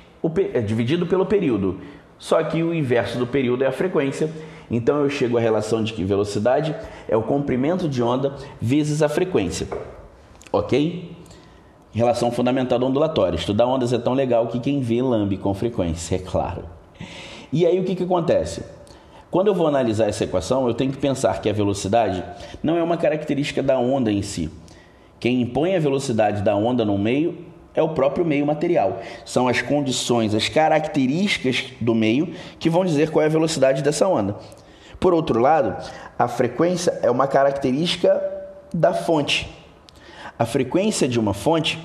é 0.52 0.60
dividido 0.60 1.06
pelo 1.06 1.26
período. 1.26 1.80
Só 2.18 2.42
que 2.42 2.62
o 2.62 2.72
inverso 2.72 3.18
do 3.18 3.26
período 3.26 3.64
é 3.64 3.66
a 3.66 3.72
frequência. 3.72 4.30
Então 4.70 5.02
eu 5.02 5.10
chego 5.10 5.36
à 5.36 5.40
relação 5.40 5.82
de 5.82 5.92
que 5.92 6.04
velocidade 6.04 6.74
é 7.08 7.16
o 7.16 7.22
comprimento 7.22 7.88
de 7.88 8.02
onda 8.02 8.34
vezes 8.60 9.02
a 9.02 9.08
frequência. 9.08 9.66
Ok? 10.52 11.14
Relação 11.92 12.30
fundamental 12.30 12.82
ondulatória. 12.82 13.36
Estudar 13.36 13.66
ondas 13.66 13.92
é 13.92 13.98
tão 13.98 14.14
legal 14.14 14.46
que 14.48 14.58
quem 14.58 14.80
vê 14.80 15.02
lambe 15.02 15.36
com 15.36 15.52
frequência, 15.54 16.16
é 16.16 16.18
claro. 16.18 16.64
E 17.52 17.66
aí 17.66 17.78
o 17.78 17.84
que, 17.84 17.94
que 17.94 18.02
acontece? 18.02 18.64
Quando 19.30 19.48
eu 19.48 19.54
vou 19.54 19.66
analisar 19.66 20.08
essa 20.08 20.24
equação, 20.24 20.66
eu 20.66 20.74
tenho 20.74 20.92
que 20.92 20.98
pensar 20.98 21.40
que 21.42 21.50
a 21.50 21.52
velocidade 21.52 22.24
não 22.62 22.76
é 22.76 22.82
uma 22.82 22.96
característica 22.96 23.62
da 23.62 23.78
onda 23.78 24.10
em 24.10 24.22
si. 24.22 24.50
Quem 25.20 25.42
impõe 25.42 25.74
a 25.74 25.80
velocidade 25.80 26.42
da 26.42 26.54
onda 26.54 26.84
no 26.84 26.96
meio 26.96 27.36
é 27.74 27.82
o 27.82 27.90
próprio 27.90 28.24
meio 28.24 28.46
material. 28.46 29.00
São 29.24 29.48
as 29.48 29.60
condições, 29.60 30.34
as 30.34 30.48
características 30.48 31.72
do 31.80 31.94
meio 31.94 32.32
que 32.58 32.70
vão 32.70 32.84
dizer 32.84 33.10
qual 33.10 33.22
é 33.22 33.26
a 33.26 33.30
velocidade 33.30 33.82
dessa 33.82 34.06
onda. 34.06 34.36
Por 35.00 35.12
outro 35.12 35.40
lado, 35.40 35.76
a 36.18 36.28
frequência 36.28 36.98
é 37.02 37.10
uma 37.10 37.26
característica 37.26 38.22
da 38.72 38.94
fonte. 38.94 39.52
A 40.38 40.44
frequência 40.44 41.08
de 41.08 41.18
uma 41.18 41.34
fonte 41.34 41.78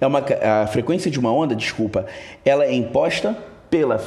é 0.00 0.06
uma 0.06 0.22
a 0.62 0.66
frequência 0.66 1.10
de 1.10 1.18
uma 1.18 1.32
onda, 1.32 1.54
desculpa, 1.54 2.06
ela 2.44 2.64
é 2.64 2.74
imposta 2.74 3.36
pela 3.70 4.00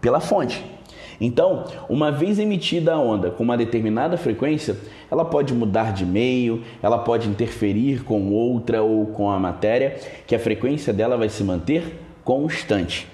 pela 0.00 0.20
fonte. 0.20 0.77
Então, 1.20 1.64
uma 1.88 2.12
vez 2.12 2.38
emitida 2.38 2.94
a 2.94 2.98
onda 2.98 3.30
com 3.30 3.42
uma 3.42 3.56
determinada 3.56 4.16
frequência, 4.16 4.76
ela 5.10 5.24
pode 5.24 5.52
mudar 5.52 5.92
de 5.92 6.06
meio, 6.06 6.62
ela 6.80 6.98
pode 6.98 7.28
interferir 7.28 8.04
com 8.04 8.32
outra 8.32 8.82
ou 8.82 9.06
com 9.06 9.30
a 9.30 9.38
matéria, 9.38 9.96
que 10.26 10.34
a 10.34 10.38
frequência 10.38 10.92
dela 10.92 11.16
vai 11.16 11.28
se 11.28 11.42
manter 11.42 11.98
constante. 12.22 13.08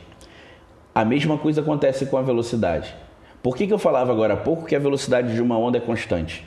A 0.95 1.05
mesma 1.05 1.39
coisa 1.39 1.61
acontece 1.61 2.07
com 2.07 2.17
a 2.17 2.23
velocidade. 2.23 2.95
Por 3.43 3.57
que, 3.57 3.67
que 3.67 3.73
eu 3.73 3.79
falava 3.79 4.13
agora 4.13 4.35
há 4.35 4.37
pouco 4.37 4.67
que 4.67 4.77
a 4.77 4.79
velocidade 4.79 5.35
de 5.35 5.41
uma 5.41 5.59
onda 5.59 5.79
é 5.79 5.81
constante? 5.81 6.47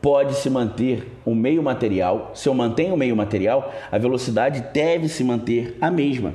Pode 0.00 0.34
se 0.34 0.50
manter 0.50 1.08
o 1.24 1.32
meio 1.32 1.62
material, 1.62 2.32
se 2.34 2.48
eu 2.48 2.54
mantenho 2.54 2.94
o 2.94 2.98
meio 2.98 3.14
material, 3.14 3.72
a 3.90 3.98
velocidade 3.98 4.64
deve 4.74 5.08
se 5.08 5.22
manter 5.22 5.76
a 5.80 5.92
mesma. 5.92 6.34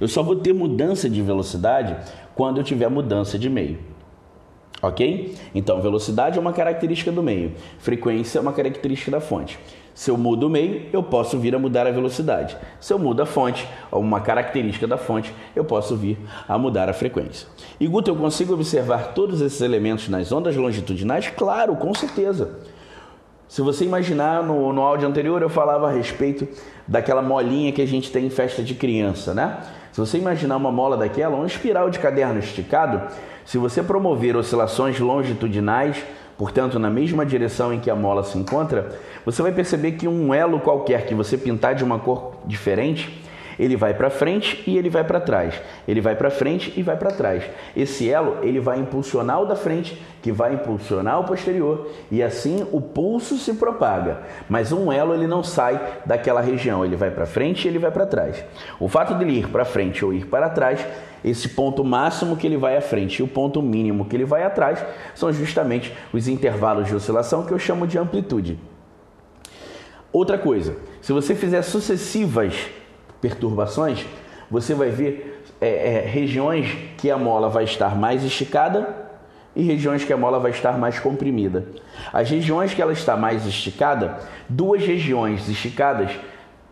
Eu 0.00 0.08
só 0.08 0.22
vou 0.22 0.36
ter 0.36 0.52
mudança 0.52 1.08
de 1.08 1.20
velocidade 1.20 1.96
quando 2.34 2.58
eu 2.58 2.64
tiver 2.64 2.88
mudança 2.88 3.38
de 3.38 3.48
meio. 3.48 3.78
Ok? 4.82 5.36
Então, 5.54 5.80
velocidade 5.80 6.38
é 6.38 6.40
uma 6.40 6.52
característica 6.52 7.12
do 7.12 7.22
meio, 7.22 7.52
frequência 7.78 8.38
é 8.38 8.42
uma 8.42 8.52
característica 8.52 9.10
da 9.10 9.20
fonte. 9.20 9.58
Se 9.94 10.10
eu 10.10 10.16
mudo 10.16 10.46
o 10.46 10.50
meio, 10.50 10.86
eu 10.92 11.02
posso 11.02 11.38
vir 11.38 11.54
a 11.54 11.58
mudar 11.58 11.86
a 11.86 11.90
velocidade. 11.90 12.56
Se 12.80 12.92
eu 12.92 12.98
mudo 12.98 13.22
a 13.22 13.26
fonte, 13.26 13.68
uma 13.92 14.20
característica 14.20 14.86
da 14.86 14.96
fonte, 14.96 15.32
eu 15.54 15.64
posso 15.64 15.94
vir 15.96 16.18
a 16.48 16.56
mudar 16.56 16.88
a 16.88 16.94
frequência. 16.94 17.46
E 17.78 17.86
Guto, 17.86 18.10
eu 18.10 18.16
consigo 18.16 18.54
observar 18.54 19.12
todos 19.12 19.40
esses 19.42 19.60
elementos 19.60 20.08
nas 20.08 20.32
ondas 20.32 20.56
longitudinais? 20.56 21.28
Claro, 21.28 21.76
com 21.76 21.94
certeza. 21.94 22.58
Se 23.46 23.60
você 23.60 23.84
imaginar 23.84 24.42
no, 24.42 24.72
no 24.72 24.80
áudio 24.80 25.06
anterior, 25.06 25.42
eu 25.42 25.50
falava 25.50 25.88
a 25.88 25.92
respeito 25.92 26.48
daquela 26.88 27.20
molinha 27.20 27.70
que 27.70 27.82
a 27.82 27.86
gente 27.86 28.10
tem 28.10 28.24
em 28.24 28.30
festa 28.30 28.62
de 28.62 28.74
criança, 28.74 29.34
né? 29.34 29.58
Se 29.92 30.00
você 30.00 30.16
imaginar 30.16 30.56
uma 30.56 30.72
mola 30.72 30.96
daquela, 30.96 31.36
uma 31.36 31.46
espiral 31.46 31.90
de 31.90 31.98
caderno 31.98 32.38
esticado, 32.38 33.02
se 33.44 33.58
você 33.58 33.82
promover 33.82 34.34
oscilações 34.34 34.98
longitudinais, 34.98 36.02
portanto, 36.38 36.78
na 36.78 36.88
mesma 36.88 37.26
direção 37.26 37.74
em 37.74 37.78
que 37.78 37.90
a 37.90 37.94
mola 37.94 38.24
se 38.24 38.38
encontra, 38.38 38.98
você 39.24 39.42
vai 39.42 39.52
perceber 39.52 39.92
que 39.92 40.08
um 40.08 40.32
elo 40.32 40.60
qualquer 40.60 41.04
que 41.04 41.14
você 41.14 41.36
pintar 41.36 41.74
de 41.74 41.84
uma 41.84 41.98
cor 41.98 42.36
diferente, 42.46 43.21
ele 43.62 43.76
vai 43.76 43.94
para 43.94 44.10
frente 44.10 44.60
e 44.66 44.76
ele 44.76 44.90
vai 44.90 45.04
para 45.04 45.20
trás. 45.20 45.54
Ele 45.86 46.00
vai 46.00 46.16
para 46.16 46.30
frente 46.30 46.72
e 46.76 46.82
vai 46.82 46.96
para 46.96 47.12
trás. 47.12 47.44
Esse 47.76 48.10
elo, 48.10 48.38
ele 48.42 48.58
vai 48.58 48.80
impulsionar 48.80 49.40
o 49.40 49.46
da 49.46 49.54
frente, 49.54 50.02
que 50.20 50.32
vai 50.32 50.54
impulsionar 50.54 51.20
o 51.20 51.24
posterior, 51.24 51.88
e 52.10 52.24
assim 52.24 52.66
o 52.72 52.80
pulso 52.80 53.38
se 53.38 53.54
propaga. 53.54 54.22
Mas 54.48 54.72
um 54.72 54.90
elo 54.90 55.14
ele 55.14 55.28
não 55.28 55.44
sai 55.44 55.80
daquela 56.04 56.40
região, 56.40 56.84
ele 56.84 56.96
vai 56.96 57.12
para 57.12 57.24
frente 57.24 57.64
e 57.64 57.68
ele 57.68 57.78
vai 57.78 57.92
para 57.92 58.04
trás. 58.04 58.44
O 58.80 58.88
fato 58.88 59.14
de 59.14 59.22
ele 59.22 59.38
ir 59.38 59.48
para 59.48 59.64
frente 59.64 60.04
ou 60.04 60.12
ir 60.12 60.26
para 60.26 60.50
trás 60.50 60.84
esse 61.24 61.50
ponto 61.50 61.84
máximo 61.84 62.36
que 62.36 62.48
ele 62.48 62.56
vai 62.56 62.76
à 62.76 62.80
frente 62.80 63.20
e 63.20 63.22
o 63.22 63.28
ponto 63.28 63.62
mínimo 63.62 64.06
que 64.06 64.16
ele 64.16 64.24
vai 64.24 64.42
atrás 64.42 64.84
são 65.14 65.32
justamente 65.32 65.96
os 66.12 66.26
intervalos 66.26 66.88
de 66.88 66.96
oscilação 66.96 67.46
que 67.46 67.52
eu 67.52 67.60
chamo 67.60 67.86
de 67.86 67.96
amplitude. 67.96 68.58
Outra 70.12 70.36
coisa, 70.36 70.76
se 71.00 71.12
você 71.12 71.32
fizer 71.36 71.62
sucessivas 71.62 72.54
perturbações, 73.22 74.04
você 74.50 74.74
vai 74.74 74.90
ver 74.90 75.44
é, 75.60 75.94
é, 75.94 76.00
regiões 76.00 76.76
que 76.98 77.10
a 77.10 77.16
mola 77.16 77.48
vai 77.48 77.64
estar 77.64 77.96
mais 77.96 78.22
esticada 78.24 79.02
e 79.54 79.62
regiões 79.62 80.04
que 80.04 80.12
a 80.12 80.16
mola 80.16 80.38
vai 80.38 80.50
estar 80.50 80.76
mais 80.76 80.98
comprimida. 80.98 81.64
As 82.12 82.28
regiões 82.28 82.74
que 82.74 82.82
ela 82.82 82.92
está 82.92 83.16
mais 83.16 83.46
esticada, 83.46 84.18
duas 84.48 84.84
regiões 84.84 85.48
esticadas 85.48 86.10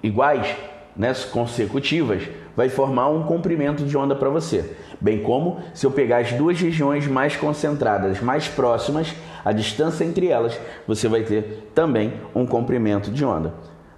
iguais, 0.02 0.54
né, 0.96 1.14
consecutivas, 1.30 2.22
vai 2.56 2.68
formar 2.68 3.08
um 3.08 3.22
comprimento 3.22 3.84
de 3.84 3.96
onda 3.96 4.14
para 4.14 4.28
você. 4.28 4.74
Bem 5.00 5.22
como 5.22 5.60
se 5.72 5.86
eu 5.86 5.90
pegar 5.90 6.18
as 6.18 6.32
duas 6.32 6.60
regiões 6.60 7.06
mais 7.06 7.36
concentradas, 7.36 8.20
mais 8.20 8.48
próximas, 8.48 9.14
a 9.44 9.52
distância 9.52 10.04
entre 10.04 10.28
elas, 10.28 10.58
você 10.86 11.06
vai 11.06 11.22
ter 11.22 11.70
também 11.74 12.12
um 12.34 12.44
comprimento 12.44 13.10
de 13.10 13.24
onda. 13.24 13.54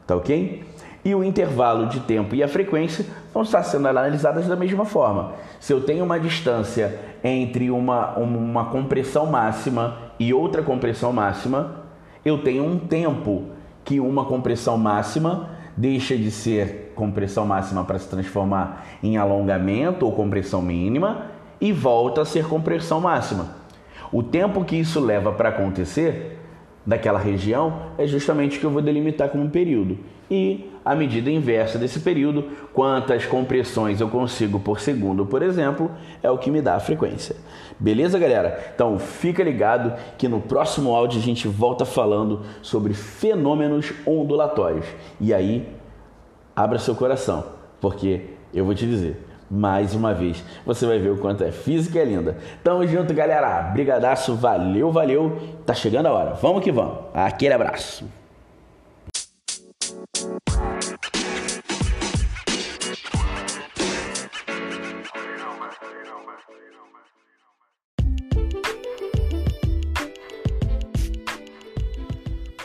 Tá 0.06 0.16
ok? 0.16 0.64
E 1.04 1.14
o 1.14 1.24
intervalo 1.24 1.86
de 1.86 2.00
tempo 2.00 2.34
e 2.34 2.42
a 2.42 2.48
frequência 2.48 3.04
vão 3.34 3.42
estar 3.42 3.62
sendo 3.64 3.88
analisadas 3.88 4.46
da 4.46 4.54
mesma 4.54 4.84
forma. 4.84 5.32
Se 5.58 5.72
eu 5.72 5.80
tenho 5.80 6.04
uma 6.04 6.18
distância 6.18 6.98
entre 7.24 7.70
uma, 7.70 8.16
uma 8.16 8.66
compressão 8.66 9.26
máxima 9.26 9.96
e 10.18 10.32
outra 10.32 10.62
compressão 10.62 11.12
máxima, 11.12 11.82
eu 12.24 12.38
tenho 12.38 12.64
um 12.64 12.78
tempo 12.78 13.46
que 13.84 13.98
uma 13.98 14.24
compressão 14.24 14.78
máxima 14.78 15.50
deixa 15.76 16.16
de 16.16 16.30
ser 16.30 16.92
compressão 16.94 17.46
máxima 17.46 17.84
para 17.84 17.98
se 17.98 18.08
transformar 18.08 18.84
em 19.02 19.16
alongamento 19.16 20.06
ou 20.06 20.12
compressão 20.12 20.62
mínima 20.62 21.26
e 21.60 21.72
volta 21.72 22.22
a 22.22 22.24
ser 22.24 22.46
compressão 22.46 23.00
máxima. 23.00 23.56
O 24.12 24.22
tempo 24.22 24.64
que 24.64 24.76
isso 24.76 25.00
leva 25.00 25.32
para 25.32 25.48
acontecer 25.48 26.31
daquela 26.84 27.18
região 27.18 27.92
é 27.96 28.06
justamente 28.06 28.56
o 28.56 28.60
que 28.60 28.66
eu 28.66 28.70
vou 28.70 28.82
delimitar 28.82 29.28
como 29.28 29.48
período. 29.48 29.98
E 30.30 30.70
a 30.84 30.94
medida 30.94 31.30
inversa 31.30 31.78
desse 31.78 32.00
período, 32.00 32.44
quantas 32.72 33.26
compressões 33.26 34.00
eu 34.00 34.08
consigo 34.08 34.58
por 34.58 34.80
segundo, 34.80 35.26
por 35.26 35.42
exemplo, 35.42 35.90
é 36.22 36.30
o 36.30 36.38
que 36.38 36.50
me 36.50 36.62
dá 36.62 36.74
a 36.74 36.80
frequência. 36.80 37.36
Beleza, 37.78 38.18
galera? 38.18 38.72
Então 38.74 38.98
fica 38.98 39.44
ligado 39.44 39.92
que 40.16 40.28
no 40.28 40.40
próximo 40.40 40.94
áudio 40.94 41.20
a 41.20 41.22
gente 41.22 41.46
volta 41.46 41.84
falando 41.84 42.42
sobre 42.62 42.94
fenômenos 42.94 43.92
ondulatórios. 44.06 44.86
E 45.20 45.32
aí, 45.34 45.68
abra 46.56 46.78
seu 46.78 46.94
coração, 46.94 47.44
porque 47.80 48.22
eu 48.52 48.64
vou 48.64 48.74
te 48.74 48.86
dizer, 48.86 49.16
mais 49.52 49.94
uma 49.94 50.14
vez. 50.14 50.42
Você 50.64 50.86
vai 50.86 50.98
ver 50.98 51.10
o 51.10 51.18
quanto 51.18 51.44
é 51.44 51.52
física 51.52 51.98
é 51.98 52.04
linda. 52.06 52.38
Tamo 52.64 52.86
junto, 52.86 53.12
galera. 53.12 53.60
Brigadaço, 53.64 54.34
valeu, 54.34 54.90
valeu. 54.90 55.38
Tá 55.66 55.74
chegando 55.74 56.06
a 56.06 56.12
hora. 56.12 56.30
Vamos 56.34 56.64
que 56.64 56.72
vamos. 56.72 56.98
Aquele 57.12 57.52
abraço. 57.52 58.06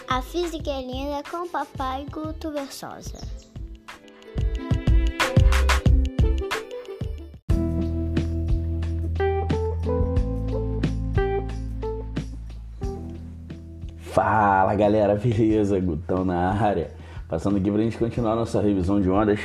A 0.07 0.21
física 0.21 0.71
é 0.71 0.81
linda 0.81 1.21
com 1.29 1.49
papai 1.49 2.05
Guto 2.09 2.49
Versosa. 2.49 3.19
Fala 14.17 14.73
galera, 14.73 15.13
beleza? 15.13 15.79
Gutão 15.79 16.25
na 16.25 16.51
área. 16.51 16.89
Passando 17.29 17.57
aqui 17.57 17.69
para 17.69 17.81
a 17.81 17.83
gente 17.83 17.99
continuar 17.99 18.35
nossa 18.35 18.59
revisão 18.59 18.99
de 18.99 19.07
ondas. 19.07 19.39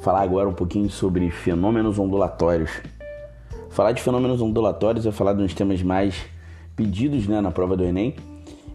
Falar 0.00 0.22
agora 0.22 0.48
um 0.48 0.52
pouquinho 0.52 0.90
sobre 0.90 1.30
fenômenos 1.30 2.00
ondulatórios. 2.00 2.68
Falar 3.70 3.92
de 3.92 4.02
fenômenos 4.02 4.42
ondulatórios 4.42 5.06
é 5.06 5.12
falar 5.12 5.36
uns 5.36 5.54
temas 5.54 5.84
mais 5.84 6.16
pedidos 6.74 7.28
né, 7.28 7.40
na 7.40 7.52
prova 7.52 7.76
do 7.76 7.84
Enem. 7.84 8.16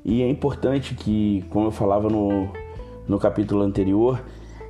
E 0.06 0.22
é 0.22 0.30
importante 0.30 0.96
que, 0.96 1.44
como 1.50 1.68
eu 1.68 1.72
falava 1.72 2.08
no, 2.08 2.48
no 3.06 3.20
capítulo 3.20 3.64
anterior, 3.64 4.24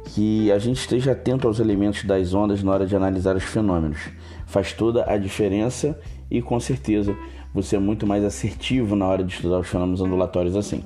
que 0.06 0.52
a 0.52 0.58
gente 0.58 0.78
esteja 0.78 1.12
atento 1.12 1.48
aos 1.48 1.60
elementos 1.60 2.04
das 2.04 2.34
ondas 2.34 2.64
na 2.64 2.72
hora 2.72 2.88
de 2.88 2.96
analisar 2.96 3.36
os 3.36 3.44
fenômenos. 3.44 4.00
Faz 4.48 4.74
toda 4.74 5.06
a 5.08 5.18
diferença 5.18 5.96
e 6.32 6.42
com 6.42 6.60
certeza 6.60 7.16
você 7.54 7.76
é 7.76 7.80
muito 7.80 8.08
mais 8.08 8.24
assertivo 8.24 8.96
na 8.96 9.06
hora 9.06 9.24
de 9.24 9.34
estudar 9.34 9.60
os 9.60 9.68
fenômenos 9.68 10.02
ondulatórios 10.02 10.56
assim. 10.56 10.84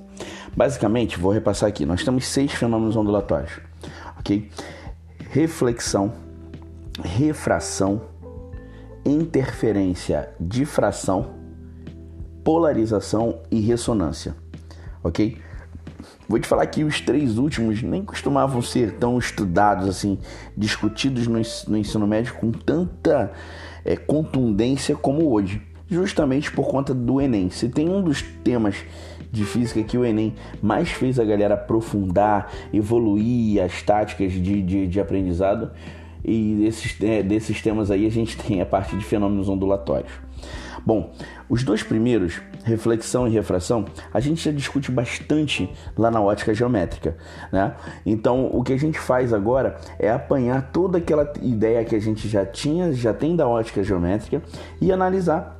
Basicamente, 0.56 1.19
vou 1.19 1.32
repassar 1.32 1.69
aqui. 1.69 1.86
Nós 1.86 2.03
temos 2.03 2.25
seis 2.25 2.51
fenômenos 2.51 2.95
ondulatórios, 2.95 3.60
ok? 4.19 4.49
Reflexão, 5.30 6.13
refração, 7.03 8.01
interferência, 9.06 10.30
difração, 10.39 11.27
polarização 12.43 13.39
e 13.51 13.60
ressonância, 13.60 14.36
ok? 15.03 15.38
Vou 16.27 16.39
te 16.39 16.47
falar 16.47 16.65
que 16.67 16.84
os 16.84 16.99
três 16.99 17.38
últimos 17.38 17.82
nem 17.82 18.03
costumavam 18.03 18.62
ser 18.62 18.95
tão 18.95 19.17
estudados 19.17 19.88
assim, 19.88 20.19
discutidos 20.58 21.27
no, 21.27 21.39
ensino 21.77 22.06
médio 22.06 22.34
com 22.36 22.51
tanta 22.51 23.32
é, 23.86 23.95
contundência 23.95 24.95
como 24.95 25.32
hoje. 25.32 25.62
Justamente 25.89 26.52
por 26.52 26.67
conta 26.67 26.93
do 26.93 27.21
Enem. 27.21 27.50
Se 27.50 27.69
tem 27.69 27.89
um 27.89 28.02
dos 28.02 28.21
temas 28.43 28.76
de 29.32 29.43
física 29.43 29.84
que 29.84 29.97
o 29.97 30.06
Enem 30.06 30.34
mais 30.62 30.89
fez 30.89 31.19
a 31.19 31.26
galera 31.26 31.56
aprofundar, 31.56 32.52
evoluir 32.73 33.62
as 33.62 33.82
táticas 33.82 34.32
de, 34.32 34.62
de, 34.62 34.88
de 34.88 35.00
aprendizado, 35.00 35.71
e 36.23 36.56
desses, 36.56 37.02
é, 37.02 37.23
desses 37.23 37.62
temas 37.62 37.89
aí 37.89 38.06
a 38.06 38.12
gente 38.12 38.38
tem 38.41 38.62
a 38.62 38.65
parte 38.65 38.95
de 38.97 39.04
fenômenos 39.04 39.47
ondulatórios. 39.47 40.12
Bom, 40.86 41.12
os 41.50 41.63
dois 41.63 41.84
primeiros, 41.84 42.39
reflexão 42.63 43.28
e 43.28 43.32
refração, 43.32 43.84
a 44.13 44.21
gente 44.21 44.45
já 44.45 44.52
discute 44.52 44.89
bastante 44.89 45.69
lá 45.97 46.10
na 46.10 46.21
ótica 46.21 46.54
geométrica, 46.54 47.17
né? 47.52 47.76
Então, 48.06 48.50
o 48.54 48.63
que 48.63 48.71
a 48.71 48.78
gente 48.78 48.97
faz 48.97 49.34
agora 49.34 49.78
é 50.00 50.10
apanhar 50.10 50.71
toda 50.71 50.97
aquela 50.97 51.30
ideia 51.41 51.84
que 51.84 51.95
a 51.95 52.00
gente 52.00 52.30
já 52.30 52.45
tinha, 52.45 52.93
já 52.93 53.13
tem 53.13 53.36
da 53.36 53.47
ótica 53.47 53.84
geométrica 53.84 54.41
e 54.80 54.89
analisar 54.89 55.57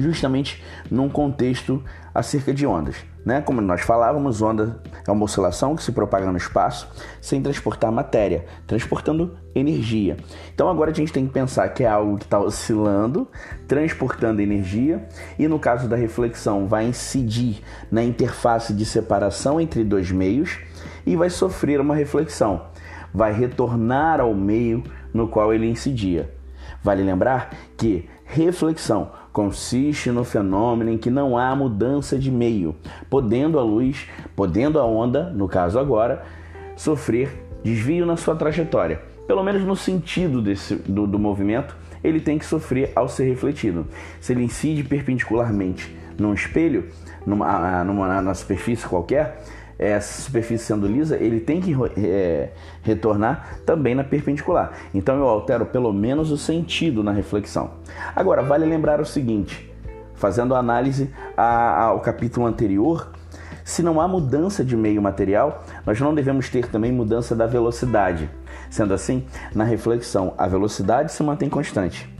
justamente 0.00 0.62
num 0.90 1.08
contexto 1.08 1.82
acerca 2.14 2.52
de 2.52 2.66
ondas. 2.66 2.96
Né? 3.24 3.40
Como 3.40 3.60
nós 3.60 3.82
falávamos, 3.82 4.42
onda 4.42 4.80
é 5.06 5.10
uma 5.10 5.24
oscilação 5.24 5.76
que 5.76 5.82
se 5.82 5.92
propaga 5.92 6.30
no 6.30 6.36
espaço 6.36 6.88
sem 7.20 7.40
transportar 7.40 7.92
matéria, 7.92 8.44
transportando 8.66 9.36
energia. 9.54 10.16
Então 10.52 10.68
agora 10.68 10.90
a 10.90 10.94
gente 10.94 11.12
tem 11.12 11.26
que 11.26 11.32
pensar 11.32 11.68
que 11.68 11.84
é 11.84 11.88
algo 11.88 12.18
que 12.18 12.24
está 12.24 12.40
oscilando, 12.40 13.28
transportando 13.68 14.42
energia, 14.42 15.06
e 15.38 15.46
no 15.46 15.58
caso 15.58 15.88
da 15.88 15.96
reflexão, 15.96 16.66
vai 16.66 16.84
incidir 16.86 17.62
na 17.90 18.02
interface 18.02 18.72
de 18.72 18.84
separação 18.84 19.60
entre 19.60 19.84
dois 19.84 20.10
meios 20.10 20.58
e 21.06 21.14
vai 21.14 21.30
sofrer 21.30 21.80
uma 21.80 21.94
reflexão, 21.94 22.66
vai 23.14 23.32
retornar 23.32 24.20
ao 24.20 24.34
meio 24.34 24.82
no 25.14 25.28
qual 25.28 25.54
ele 25.54 25.68
incidia. 25.68 26.32
Vale 26.82 27.04
lembrar 27.04 27.50
que 27.76 28.08
reflexão 28.24 29.12
consiste 29.32 30.10
no 30.10 30.24
fenômeno 30.24 30.90
em 30.90 30.98
que 30.98 31.10
não 31.10 31.38
há 31.38 31.54
mudança 31.56 32.18
de 32.18 32.30
meio, 32.30 32.76
podendo 33.08 33.58
a 33.58 33.62
luz, 33.62 34.06
podendo 34.36 34.78
a 34.78 34.84
onda, 34.84 35.30
no 35.30 35.48
caso 35.48 35.78
agora, 35.78 36.22
sofrer 36.76 37.46
desvio 37.64 38.04
na 38.04 38.16
sua 38.16 38.34
trajetória. 38.34 39.00
Pelo 39.26 39.42
menos 39.42 39.62
no 39.62 39.76
sentido 39.76 40.42
desse, 40.42 40.74
do, 40.74 41.06
do 41.06 41.18
movimento, 41.18 41.76
ele 42.02 42.20
tem 42.20 42.38
que 42.38 42.44
sofrer 42.44 42.92
ao 42.94 43.08
ser 43.08 43.24
refletido. 43.24 43.86
Se 44.20 44.32
ele 44.32 44.44
incide 44.44 44.82
perpendicularmente 44.82 45.96
num 46.18 46.34
espelho, 46.34 46.88
numa, 47.24 47.84
numa, 47.84 48.20
numa 48.20 48.34
superfície 48.34 48.86
qualquer, 48.86 49.42
essa 49.78 50.22
superfície 50.22 50.64
sendo 50.64 50.86
lisa, 50.86 51.16
ele 51.16 51.40
tem 51.40 51.60
que 51.60 51.74
é, 51.98 52.50
retornar 52.82 53.58
também 53.66 53.94
na 53.94 54.04
perpendicular. 54.04 54.72
Então 54.94 55.16
eu 55.16 55.28
altero 55.28 55.66
pelo 55.66 55.92
menos 55.92 56.30
o 56.30 56.36
sentido 56.36 57.02
na 57.02 57.12
reflexão. 57.12 57.72
Agora, 58.14 58.42
vale 58.42 58.64
lembrar 58.64 59.00
o 59.00 59.04
seguinte, 59.04 59.70
fazendo 60.14 60.54
análise 60.54 61.10
ao 61.36 62.00
capítulo 62.00 62.46
anterior, 62.46 63.10
se 63.64 63.82
não 63.82 64.00
há 64.00 64.08
mudança 64.08 64.64
de 64.64 64.76
meio 64.76 65.00
material, 65.00 65.64
nós 65.86 66.00
não 66.00 66.14
devemos 66.14 66.48
ter 66.48 66.66
também 66.68 66.92
mudança 66.92 67.34
da 67.34 67.46
velocidade. 67.46 68.28
Sendo 68.70 68.94
assim, 68.94 69.24
na 69.54 69.64
reflexão, 69.64 70.34
a 70.36 70.48
velocidade 70.48 71.12
se 71.12 71.22
mantém 71.22 71.48
constante. 71.48 72.12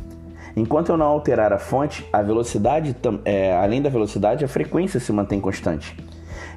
Enquanto 0.54 0.90
eu 0.90 0.96
não 0.96 1.06
alterar 1.06 1.52
a 1.52 1.58
fonte, 1.58 2.06
a 2.12 2.20
velocidade, 2.22 2.94
é, 3.24 3.56
além 3.56 3.80
da 3.80 3.88
velocidade, 3.88 4.44
a 4.44 4.48
frequência 4.48 5.00
se 5.00 5.10
mantém 5.12 5.40
constante. 5.40 5.96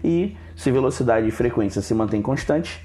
E 0.04 0.36
se 0.56 0.72
velocidade 0.72 1.28
e 1.28 1.32
frequência 1.32 1.82
se 1.82 1.94
mantêm 1.94 2.22
constantes, 2.22 2.80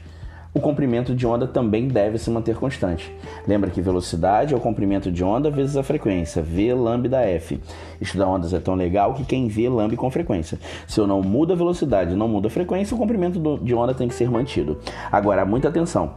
o 0.52 0.60
comprimento 0.60 1.14
de 1.14 1.24
onda 1.24 1.46
também 1.46 1.86
deve 1.86 2.18
se 2.18 2.28
manter 2.28 2.56
constante. 2.56 3.14
Lembra 3.46 3.70
que 3.70 3.80
velocidade 3.80 4.52
é 4.52 4.56
o 4.56 4.60
comprimento 4.60 5.10
de 5.10 5.22
onda 5.22 5.48
vezes 5.48 5.76
a 5.76 5.82
frequência, 5.82 6.42
V 6.42 6.74
lambda 6.74 7.20
F. 7.20 7.60
Estudar 8.00 8.26
ondas 8.26 8.52
é 8.52 8.58
tão 8.58 8.74
legal 8.74 9.14
que 9.14 9.24
quem 9.24 9.46
vê 9.46 9.68
lambe 9.68 9.96
com 9.96 10.10
frequência. 10.10 10.58
Se 10.88 10.98
eu 10.98 11.06
não 11.06 11.22
mudo 11.22 11.52
a 11.52 11.56
velocidade, 11.56 12.16
não 12.16 12.26
mudo 12.26 12.48
a 12.48 12.50
frequência, 12.50 12.96
o 12.96 12.98
comprimento 12.98 13.60
de 13.62 13.74
onda 13.74 13.94
tem 13.94 14.08
que 14.08 14.14
ser 14.14 14.28
mantido. 14.28 14.80
Agora, 15.12 15.44
muita 15.44 15.68
atenção. 15.68 16.14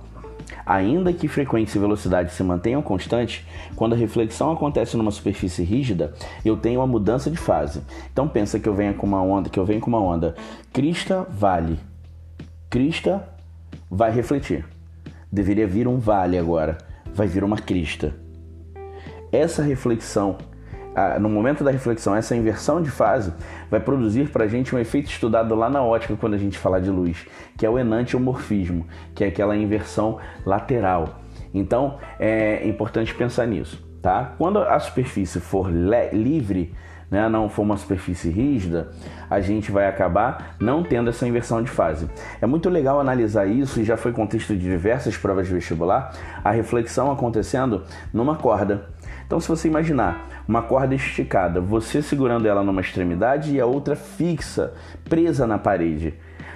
Ainda 0.65 1.11
que 1.11 1.27
frequência 1.27 1.77
e 1.77 1.81
velocidade 1.81 2.31
se 2.33 2.43
mantenham 2.43 2.81
constantes, 2.81 3.45
quando 3.75 3.93
a 3.93 3.97
reflexão 3.97 4.51
acontece 4.51 4.95
numa 4.97 5.11
superfície 5.11 5.63
rígida, 5.63 6.13
eu 6.43 6.57
tenho 6.57 6.79
uma 6.79 6.87
mudança 6.87 7.29
de 7.29 7.37
fase. 7.37 7.81
Então 8.11 8.27
pensa 8.27 8.59
que 8.59 8.67
eu 8.67 8.73
venho 8.73 8.93
com 8.93 9.05
uma 9.05 9.21
onda, 9.21 9.49
que 9.49 9.59
eu 9.59 9.65
venho 9.65 9.81
com 9.81 9.89
uma 9.89 10.01
onda 10.01 10.35
crista 10.71 11.25
vale. 11.29 11.79
Crista 12.69 13.27
vai 13.89 14.11
refletir. 14.11 14.65
Deveria 15.31 15.67
vir 15.67 15.87
um 15.87 15.97
vale 15.97 16.37
agora, 16.37 16.77
vai 17.13 17.27
vir 17.27 17.43
uma 17.43 17.57
crista. 17.57 18.13
Essa 19.31 19.63
reflexão 19.63 20.37
no 21.19 21.29
momento 21.29 21.63
da 21.63 21.71
reflexão, 21.71 22.15
essa 22.15 22.35
inversão 22.35 22.81
de 22.81 22.91
fase 22.91 23.33
vai 23.69 23.79
produzir 23.79 24.29
para 24.29 24.45
a 24.45 24.47
gente 24.47 24.75
um 24.75 24.79
efeito 24.79 25.09
estudado 25.09 25.55
lá 25.55 25.69
na 25.69 25.83
ótica 25.83 26.15
quando 26.15 26.33
a 26.33 26.37
gente 26.37 26.57
falar 26.57 26.79
de 26.79 26.89
luz, 26.89 27.25
que 27.57 27.65
é 27.65 27.69
o 27.69 27.79
enantiomorfismo, 27.79 28.85
que 29.15 29.23
é 29.23 29.27
aquela 29.27 29.55
inversão 29.55 30.19
lateral. 30.45 31.19
Então 31.53 31.97
é 32.19 32.67
importante 32.67 33.13
pensar 33.13 33.47
nisso. 33.47 33.83
Tá? 34.01 34.33
Quando 34.37 34.59
a 34.59 34.77
superfície 34.81 35.39
for 35.39 35.71
livre, 35.71 36.75
né, 37.09 37.29
não 37.29 37.47
for 37.47 37.61
uma 37.61 37.77
superfície 37.77 38.29
rígida, 38.29 38.91
a 39.29 39.39
gente 39.39 39.71
vai 39.71 39.87
acabar 39.87 40.57
não 40.59 40.83
tendo 40.83 41.09
essa 41.09 41.25
inversão 41.25 41.63
de 41.63 41.69
fase. 41.69 42.09
É 42.41 42.45
muito 42.45 42.69
legal 42.69 42.99
analisar 42.99 43.45
isso 43.45 43.79
e 43.79 43.85
já 43.85 43.95
foi 43.95 44.11
contexto 44.11 44.53
de 44.57 44.59
diversas 44.59 45.15
provas 45.15 45.47
de 45.47 45.53
vestibular, 45.53 46.11
a 46.43 46.51
reflexão 46.51 47.09
acontecendo 47.09 47.83
numa 48.11 48.35
corda. 48.35 48.89
Então, 49.33 49.41
se 49.41 49.49
você 49.49 49.67
imaginar 49.67 50.43
uma 50.47 50.61
corda 50.61 50.93
esticada, 50.93 51.59
você 51.59 52.03
segurando 52.03 52.47
ela 52.47 52.61
numa 52.61 52.81
extremidade 52.81 53.55
e 53.55 53.59
a 53.59 53.65
outra 53.65 53.95
fixa, 53.95 54.75
presa 55.09 55.47
na 55.47 55.57
parede. 55.57 56.13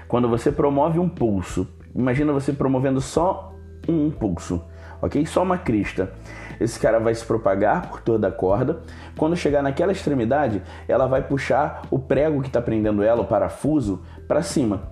Quando 0.08 0.30
você 0.30 0.52
promove 0.52 1.00
um 1.00 1.10
pulso, 1.10 1.68
imagina 1.96 2.32
você 2.32 2.54
promovendo 2.54 3.02
só 3.02 3.52
um 3.90 4.12
pulso, 4.12 4.64
ok? 5.02 5.26
Só 5.26 5.42
uma 5.42 5.58
crista. 5.58 6.14
Esse 6.60 6.80
cara 6.80 7.00
vai 7.00 7.16
se 7.16 7.26
propagar 7.26 7.90
por 7.90 8.00
toda 8.02 8.28
a 8.28 8.32
corda. 8.32 8.84
Quando 9.18 9.36
chegar 9.36 9.64
naquela 9.64 9.92
extremidade, 9.92 10.62
ela 10.88 11.08
vai 11.08 11.24
puxar 11.24 11.82
o 11.90 11.98
prego 11.98 12.44
que 12.44 12.48
está 12.48 12.62
prendendo 12.62 13.02
ela, 13.02 13.22
o 13.22 13.28
parafuso, 13.28 14.04
para 14.28 14.44
cima. 14.44 14.84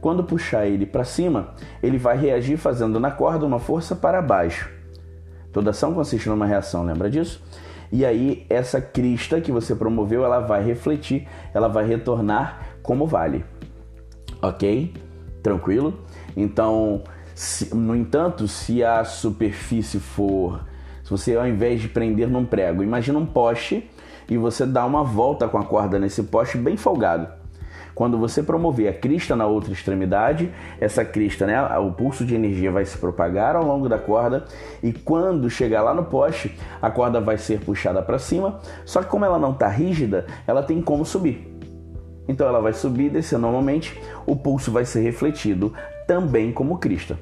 Quando 0.00 0.24
puxar 0.24 0.66
ele 0.66 0.86
para 0.86 1.04
cima, 1.04 1.54
ele 1.80 1.98
vai 1.98 2.16
reagir 2.16 2.56
fazendo 2.56 2.98
na 2.98 3.12
corda 3.12 3.46
uma 3.46 3.60
força 3.60 3.94
para 3.94 4.20
baixo. 4.20 4.81
Toda 5.52 5.70
ação 5.70 5.92
consiste 5.92 6.28
numa 6.28 6.46
reação, 6.46 6.84
lembra 6.84 7.10
disso? 7.10 7.42
E 7.90 8.06
aí 8.06 8.46
essa 8.48 8.80
crista 8.80 9.40
que 9.40 9.52
você 9.52 9.74
promoveu, 9.74 10.24
ela 10.24 10.40
vai 10.40 10.64
refletir, 10.64 11.28
ela 11.52 11.68
vai 11.68 11.86
retornar 11.86 12.76
como 12.82 13.06
vale. 13.06 13.44
OK? 14.40 14.94
Tranquilo? 15.42 16.00
Então, 16.34 17.02
se, 17.34 17.74
no 17.74 17.94
entanto, 17.94 18.48
se 18.48 18.82
a 18.82 19.04
superfície 19.04 20.00
for, 20.00 20.64
se 21.04 21.10
você 21.10 21.36
ao 21.36 21.46
invés 21.46 21.82
de 21.82 21.88
prender 21.88 22.28
num 22.28 22.46
prego, 22.46 22.82
imagina 22.82 23.18
um 23.18 23.26
poste 23.26 23.90
e 24.28 24.38
você 24.38 24.64
dá 24.64 24.86
uma 24.86 25.04
volta 25.04 25.46
com 25.46 25.58
a 25.58 25.64
corda 25.64 25.98
nesse 25.98 26.22
poste 26.22 26.56
bem 26.56 26.78
folgado. 26.78 27.41
Quando 27.94 28.18
você 28.18 28.42
promover 28.42 28.88
a 28.88 28.92
crista 28.92 29.36
na 29.36 29.46
outra 29.46 29.72
extremidade, 29.72 30.50
essa 30.80 31.04
crista, 31.04 31.46
né, 31.46 31.62
o 31.78 31.92
pulso 31.92 32.24
de 32.24 32.34
energia 32.34 32.70
vai 32.70 32.84
se 32.84 32.96
propagar 32.96 33.54
ao 33.54 33.64
longo 33.64 33.88
da 33.88 33.98
corda 33.98 34.44
e 34.82 34.92
quando 34.92 35.50
chegar 35.50 35.82
lá 35.82 35.92
no 35.94 36.04
poste, 36.04 36.56
a 36.80 36.90
corda 36.90 37.20
vai 37.20 37.36
ser 37.36 37.60
puxada 37.60 38.02
para 38.02 38.18
cima. 38.18 38.60
Só 38.84 39.02
que 39.02 39.08
como 39.08 39.24
ela 39.24 39.38
não 39.38 39.52
está 39.52 39.68
rígida, 39.68 40.26
ela 40.46 40.62
tem 40.62 40.80
como 40.80 41.04
subir. 41.04 41.52
Então 42.26 42.46
ela 42.46 42.60
vai 42.60 42.72
subir 42.72 43.06
e 43.06 43.10
descer 43.10 43.38
normalmente, 43.38 44.00
o 44.26 44.36
pulso 44.36 44.70
vai 44.70 44.84
ser 44.84 45.00
refletido 45.00 45.72
também 46.06 46.52
como 46.52 46.78
crista. 46.78 47.18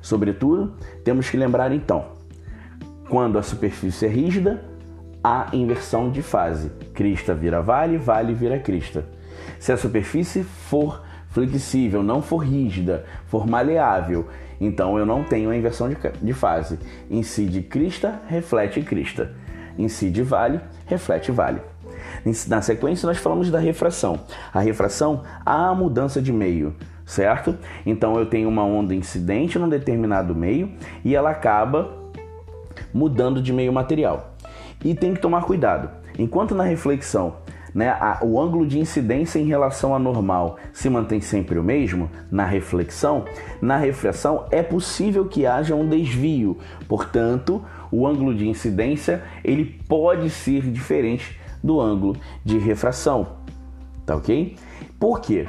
Sobretudo, 0.00 0.74
temos 1.04 1.28
que 1.28 1.36
lembrar 1.36 1.72
então, 1.72 2.06
quando 3.08 3.38
a 3.38 3.42
superfície 3.42 4.06
é 4.06 4.08
rígida, 4.08 4.62
há 5.22 5.48
inversão 5.52 6.10
de 6.10 6.22
fase. 6.22 6.70
Crista 6.94 7.34
vira 7.34 7.60
vale, 7.60 7.96
vale 7.98 8.34
vira 8.34 8.58
crista. 8.58 9.04
Se 9.58 9.72
a 9.72 9.76
superfície 9.76 10.44
for 10.44 11.02
flexível, 11.30 12.02
não 12.02 12.22
for 12.22 12.38
rígida, 12.38 13.04
for 13.26 13.46
maleável, 13.46 14.26
então 14.60 14.98
eu 14.98 15.06
não 15.06 15.22
tenho 15.22 15.50
a 15.50 15.56
inversão 15.56 15.88
de, 15.88 15.96
de 16.20 16.32
fase. 16.32 16.78
Incide 17.10 17.62
crista, 17.62 18.20
reflete 18.26 18.82
crista. 18.82 19.32
Incide 19.78 20.22
vale, 20.22 20.60
reflete 20.86 21.30
vale. 21.30 21.60
Na 22.48 22.60
sequência, 22.60 23.06
nós 23.06 23.18
falamos 23.18 23.50
da 23.50 23.58
refração. 23.58 24.20
A 24.52 24.60
refração, 24.60 25.22
há 25.44 25.72
mudança 25.74 26.20
de 26.20 26.32
meio, 26.32 26.74
certo? 27.06 27.56
Então 27.86 28.18
eu 28.18 28.26
tenho 28.26 28.48
uma 28.48 28.64
onda 28.64 28.94
incidente 28.94 29.58
num 29.58 29.68
determinado 29.68 30.34
meio 30.34 30.72
e 31.04 31.14
ela 31.14 31.30
acaba 31.30 31.96
mudando 32.92 33.40
de 33.40 33.52
meio 33.52 33.72
material. 33.72 34.34
E 34.84 34.94
tem 34.94 35.14
que 35.14 35.20
tomar 35.20 35.42
cuidado. 35.42 35.90
Enquanto 36.18 36.54
na 36.54 36.64
reflexão 36.64 37.36
né, 37.78 37.90
a, 37.90 38.18
o 38.22 38.40
ângulo 38.40 38.66
de 38.66 38.76
incidência 38.76 39.38
em 39.38 39.46
relação 39.46 39.94
à 39.94 40.00
normal 40.00 40.56
se 40.72 40.90
mantém 40.90 41.20
sempre 41.20 41.60
o 41.60 41.62
mesmo 41.62 42.10
na 42.28 42.44
reflexão, 42.44 43.24
na 43.62 43.76
refração 43.76 44.46
é 44.50 44.64
possível 44.64 45.26
que 45.26 45.46
haja 45.46 45.76
um 45.76 45.88
desvio. 45.88 46.58
Portanto, 46.88 47.64
o 47.92 48.04
ângulo 48.04 48.34
de 48.34 48.48
incidência 48.48 49.22
ele 49.44 49.64
pode 49.88 50.28
ser 50.28 50.62
diferente 50.62 51.38
do 51.62 51.80
ângulo 51.80 52.16
de 52.44 52.58
refração. 52.58 53.28
Tá 54.04 54.16
ok? 54.16 54.56
Por 54.98 55.20
quê? 55.20 55.46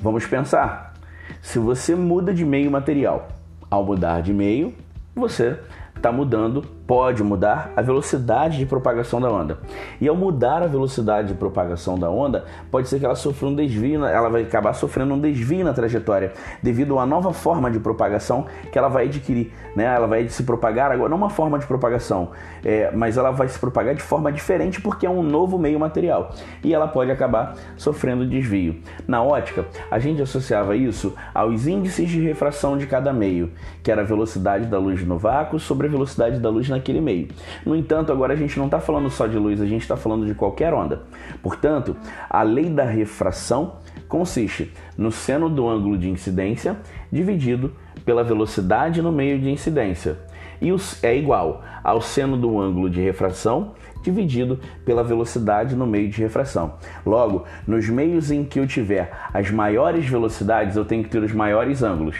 Vamos 0.00 0.24
pensar. 0.24 0.94
Se 1.42 1.58
você 1.58 1.94
muda 1.94 2.32
de 2.32 2.42
meio 2.42 2.70
material, 2.70 3.28
ao 3.70 3.84
mudar 3.84 4.22
de 4.22 4.32
meio, 4.32 4.72
você 5.14 5.58
está 5.94 6.10
mudando, 6.10 6.64
pode 6.90 7.22
mudar 7.22 7.72
a 7.76 7.82
velocidade 7.82 8.58
de 8.58 8.66
propagação 8.66 9.20
da 9.20 9.30
onda. 9.30 9.60
E 10.00 10.08
ao 10.08 10.16
mudar 10.16 10.60
a 10.60 10.66
velocidade 10.66 11.28
de 11.28 11.34
propagação 11.34 11.96
da 11.96 12.10
onda, 12.10 12.44
pode 12.68 12.88
ser 12.88 12.98
que 12.98 13.04
ela 13.04 13.14
sofra 13.14 13.46
um 13.46 13.54
desvio, 13.54 14.04
ela 14.04 14.28
vai 14.28 14.42
acabar 14.42 14.72
sofrendo 14.72 15.14
um 15.14 15.20
desvio 15.20 15.64
na 15.64 15.72
trajetória, 15.72 16.32
devido 16.60 16.94
a 16.94 16.96
uma 16.96 17.06
nova 17.06 17.32
forma 17.32 17.70
de 17.70 17.78
propagação 17.78 18.46
que 18.72 18.76
ela 18.76 18.88
vai 18.88 19.04
adquirir. 19.04 19.52
Né? 19.76 19.84
Ela 19.84 20.08
vai 20.08 20.28
se 20.28 20.42
propagar 20.42 20.90
agora, 20.90 21.08
não 21.08 21.16
uma 21.16 21.30
forma 21.30 21.60
de 21.60 21.64
propagação, 21.64 22.30
é, 22.64 22.90
mas 22.90 23.16
ela 23.16 23.30
vai 23.30 23.46
se 23.46 23.60
propagar 23.60 23.94
de 23.94 24.02
forma 24.02 24.32
diferente 24.32 24.80
porque 24.80 25.06
é 25.06 25.10
um 25.10 25.22
novo 25.22 25.60
meio 25.60 25.78
material. 25.78 26.34
E 26.60 26.74
ela 26.74 26.88
pode 26.88 27.12
acabar 27.12 27.54
sofrendo 27.76 28.26
desvio. 28.26 28.80
Na 29.06 29.22
ótica, 29.22 29.64
a 29.88 30.00
gente 30.00 30.20
associava 30.22 30.74
isso 30.74 31.14
aos 31.32 31.68
índices 31.68 32.10
de 32.10 32.20
refração 32.20 32.76
de 32.76 32.88
cada 32.88 33.12
meio, 33.12 33.52
que 33.80 33.92
era 33.92 34.02
a 34.02 34.04
velocidade 34.04 34.66
da 34.66 34.80
luz 34.80 35.06
no 35.06 35.16
vácuo 35.16 35.60
sobre 35.60 35.86
a 35.86 35.90
velocidade 35.90 36.40
da 36.40 36.50
luz 36.50 36.68
naquele 36.80 37.00
meio. 37.00 37.28
No 37.64 37.76
entanto, 37.76 38.10
agora 38.10 38.32
a 38.32 38.36
gente 38.36 38.58
não 38.58 38.64
está 38.64 38.80
falando 38.80 39.10
só 39.10 39.26
de 39.26 39.36
luz, 39.36 39.60
a 39.60 39.66
gente 39.66 39.82
está 39.82 39.96
falando 39.96 40.26
de 40.26 40.34
qualquer 40.34 40.72
onda. 40.72 41.02
Portanto, 41.42 41.94
a 42.28 42.42
lei 42.42 42.70
da 42.70 42.84
refração 42.84 43.74
consiste 44.08 44.72
no 44.98 45.12
seno 45.12 45.48
do 45.48 45.68
ângulo 45.68 45.96
de 45.96 46.10
incidência 46.10 46.76
dividido 47.12 47.72
pela 48.04 48.24
velocidade 48.24 49.00
no 49.00 49.12
meio 49.12 49.38
de 49.38 49.50
incidência. 49.50 50.18
E 50.60 50.68
é 51.02 51.16
igual 51.16 51.62
ao 51.82 52.00
seno 52.00 52.36
do 52.36 52.58
ângulo 52.58 52.90
de 52.90 53.00
refração 53.00 53.72
dividido 54.02 54.58
pela 54.84 55.04
velocidade 55.04 55.76
no 55.76 55.86
meio 55.86 56.08
de 56.08 56.20
refração. 56.20 56.74
Logo, 57.04 57.44
nos 57.66 57.88
meios 57.88 58.30
em 58.30 58.44
que 58.44 58.58
eu 58.58 58.66
tiver 58.66 59.10
as 59.32 59.50
maiores 59.50 60.06
velocidades, 60.06 60.76
eu 60.76 60.84
tenho 60.84 61.02
que 61.02 61.10
ter 61.10 61.22
os 61.22 61.32
maiores 61.32 61.82
ângulos. 61.82 62.16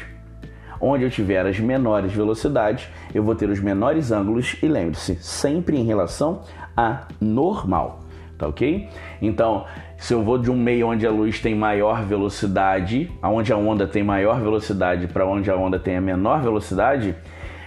Onde 0.80 1.04
eu 1.04 1.10
tiver 1.10 1.44
as 1.44 1.60
menores 1.60 2.12
velocidades, 2.12 2.88
eu 3.14 3.22
vou 3.22 3.34
ter 3.34 3.50
os 3.50 3.60
menores 3.60 4.10
ângulos 4.10 4.56
e 4.62 4.66
lembre-se, 4.66 5.16
sempre 5.16 5.78
em 5.78 5.84
relação 5.84 6.40
a 6.74 7.02
normal, 7.20 8.00
tá 8.38 8.48
ok? 8.48 8.88
Então, 9.20 9.66
se 9.98 10.14
eu 10.14 10.22
vou 10.22 10.38
de 10.38 10.50
um 10.50 10.56
meio 10.56 10.88
onde 10.88 11.06
a 11.06 11.10
luz 11.10 11.38
tem 11.38 11.54
maior 11.54 12.02
velocidade, 12.02 13.12
aonde 13.20 13.52
a 13.52 13.56
onda 13.56 13.86
tem 13.86 14.02
maior 14.02 14.40
velocidade 14.40 15.06
para 15.06 15.26
onde 15.26 15.50
a 15.50 15.56
onda 15.56 15.78
tem 15.78 15.98
a 15.98 16.00
menor 16.00 16.40
velocidade, 16.40 17.14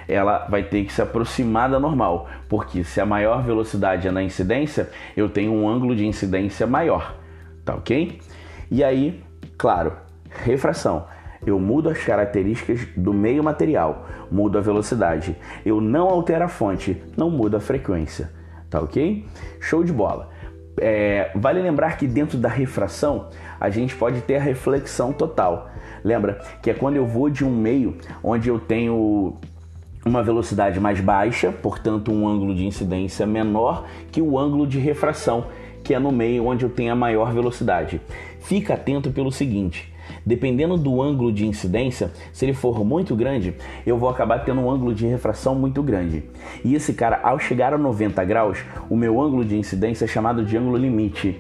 ela 0.08 0.48
vai 0.50 0.64
ter 0.64 0.84
que 0.84 0.92
se 0.92 1.02
aproximar 1.02 1.70
da 1.70 1.80
normal, 1.80 2.28
porque 2.50 2.84
se 2.84 3.00
a 3.00 3.06
maior 3.06 3.44
velocidade 3.44 4.08
é 4.08 4.12
na 4.12 4.24
incidência, 4.24 4.90
eu 5.16 5.30
tenho 5.30 5.54
um 5.54 5.70
ângulo 5.70 5.96
de 5.96 6.06
incidência 6.06 6.66
maior, 6.66 7.16
tá 7.64 7.76
ok? 7.76 8.20
E 8.72 8.84
aí, 8.84 9.24
claro, 9.56 9.94
refração 10.44 11.06
eu 11.46 11.60
mudo 11.60 11.90
as 11.90 12.04
características 12.04 12.88
do 12.96 13.14
meio 13.14 13.44
material, 13.44 14.08
mudo 14.32 14.58
a 14.58 14.62
velocidade. 14.62 15.36
Eu 15.66 15.82
não 15.82 16.08
altero 16.10 16.46
a 16.46 16.48
fonte, 16.48 17.02
não 17.18 17.30
mudo 17.30 17.58
a 17.58 17.60
frequência. 17.60 18.32
Tá 18.70 18.82
ok? 18.82 19.26
Show 19.60 19.84
de 19.84 19.94
bola. 19.94 20.30
É, 20.78 21.32
vale 21.36 21.62
lembrar 21.62 21.98
que 21.98 22.08
dentro 22.08 22.38
da 22.38 22.50
refração 22.50 23.30
a 23.60 23.70
gente 23.70 23.96
pode 23.96 24.22
ter 24.22 24.38
a 24.38 24.42
reflexão 24.42 25.14
total. 25.14 25.70
Lembra 26.04 26.42
que 26.62 26.72
é 26.72 26.74
quando 26.74 26.96
eu 26.96 27.06
vou 27.06 27.30
de 27.30 27.46
um 27.46 27.56
meio 27.56 27.98
onde 28.24 28.50
eu 28.50 28.60
tenho 28.60 29.38
uma 30.06 30.24
velocidade 30.24 30.80
mais 30.80 31.00
baixa, 31.00 31.52
portanto 31.52 32.12
um 32.12 32.28
ângulo 32.28 32.54
de 32.54 32.66
incidência 32.66 33.26
menor 33.26 33.86
que 34.12 34.22
o 34.22 34.38
ângulo 34.38 34.68
de 34.68 34.80
refração, 34.80 35.46
que 35.84 35.94
é 35.94 36.00
no 36.00 36.12
meio 36.12 36.46
onde 36.48 36.66
eu 36.66 36.70
tenho 36.70 36.92
a 36.92 36.96
maior 36.96 37.34
velocidade. 37.34 38.02
Fica 38.40 38.74
atento 38.74 39.12
pelo 39.12 39.32
seguinte: 39.32 39.93
Dependendo 40.26 40.78
do 40.78 41.02
ângulo 41.02 41.32
de 41.32 41.46
incidência, 41.46 42.12
se 42.32 42.46
ele 42.46 42.54
for 42.54 42.84
muito 42.84 43.16
grande, 43.16 43.56
eu 43.86 43.98
vou 43.98 44.10
acabar 44.10 44.40
tendo 44.40 44.62
um 44.62 44.70
ângulo 44.70 44.94
de 44.94 45.06
refração 45.06 45.56
muito 45.56 45.84
grande. 45.84 46.24
E 46.64 46.76
esse 46.76 46.94
cara, 46.94 47.20
ao 47.24 47.40
chegar 47.40 47.74
a 47.74 47.78
90 47.78 48.24
graus, 48.24 48.60
o 48.90 48.96
meu 48.96 49.22
ângulo 49.22 49.44
de 49.44 49.58
incidência 49.58 50.06
é 50.06 50.08
chamado 50.08 50.46
de 50.46 50.58
ângulo 50.58 50.78
limite. 50.78 51.40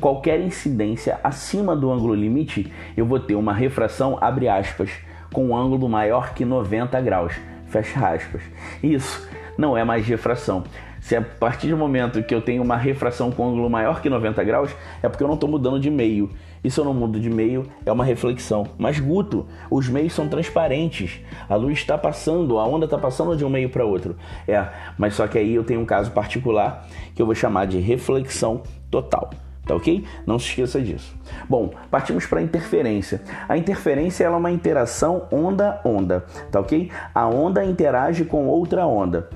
Qualquer 0.00 0.40
incidência 0.40 1.20
acima 1.22 1.76
do 1.76 1.90
ângulo 1.90 2.14
limite, 2.14 2.72
eu 2.96 3.06
vou 3.06 3.20
ter 3.20 3.34
uma 3.34 3.52
refração, 3.52 4.18
abre 4.20 4.48
aspas, 4.48 4.90
com 5.32 5.48
um 5.48 5.56
ângulo 5.56 5.88
maior 5.88 6.34
que 6.34 6.44
90 6.44 7.00
graus, 7.00 7.34
fecha 7.66 8.06
aspas. 8.06 8.42
Isso 8.82 9.28
não 9.56 9.76
é 9.76 9.84
mais 9.84 10.06
refração. 10.06 10.64
Se 11.00 11.16
a 11.16 11.22
partir 11.22 11.68
do 11.68 11.76
momento 11.76 12.22
que 12.22 12.34
eu 12.34 12.40
tenho 12.40 12.62
uma 12.62 12.76
refração 12.76 13.30
com 13.32 13.48
ângulo 13.48 13.68
maior 13.68 14.00
que 14.00 14.08
90 14.08 14.44
graus, 14.44 14.70
é 15.02 15.08
porque 15.08 15.22
eu 15.22 15.26
não 15.26 15.34
estou 15.34 15.48
mudando 15.48 15.80
de 15.80 15.90
meio. 15.90 16.30
Eu 16.64 16.84
não 16.84 16.94
mudo 16.94 17.18
de 17.18 17.28
meio, 17.28 17.66
é 17.84 17.90
uma 17.90 18.04
reflexão. 18.04 18.66
Mas 18.78 19.00
Guto, 19.00 19.46
os 19.70 19.88
meios 19.88 20.12
são 20.12 20.28
transparentes. 20.28 21.20
A 21.48 21.56
luz 21.56 21.78
está 21.78 21.98
passando, 21.98 22.58
a 22.58 22.66
onda 22.66 22.84
está 22.84 22.96
passando 22.96 23.36
de 23.36 23.44
um 23.44 23.50
meio 23.50 23.68
para 23.68 23.84
outro. 23.84 24.16
É, 24.46 24.68
mas 24.96 25.14
só 25.14 25.26
que 25.26 25.38
aí 25.38 25.54
eu 25.54 25.64
tenho 25.64 25.80
um 25.80 25.84
caso 25.84 26.12
particular 26.12 26.86
que 27.14 27.20
eu 27.20 27.26
vou 27.26 27.34
chamar 27.34 27.66
de 27.66 27.78
reflexão 27.80 28.62
total. 28.90 29.30
Tá 29.66 29.76
ok? 29.76 30.04
Não 30.26 30.38
se 30.38 30.46
esqueça 30.48 30.80
disso. 30.80 31.16
Bom, 31.48 31.70
partimos 31.90 32.26
para 32.26 32.40
a 32.40 32.42
interferência. 32.42 33.22
A 33.48 33.56
interferência 33.56 34.24
é 34.24 34.30
uma 34.30 34.50
interação 34.50 35.28
onda-onda, 35.30 36.26
tá 36.50 36.60
ok? 36.60 36.90
A 37.14 37.28
onda 37.28 37.64
interage 37.64 38.24
com 38.24 38.46
outra 38.48 38.86
onda. 38.86 39.28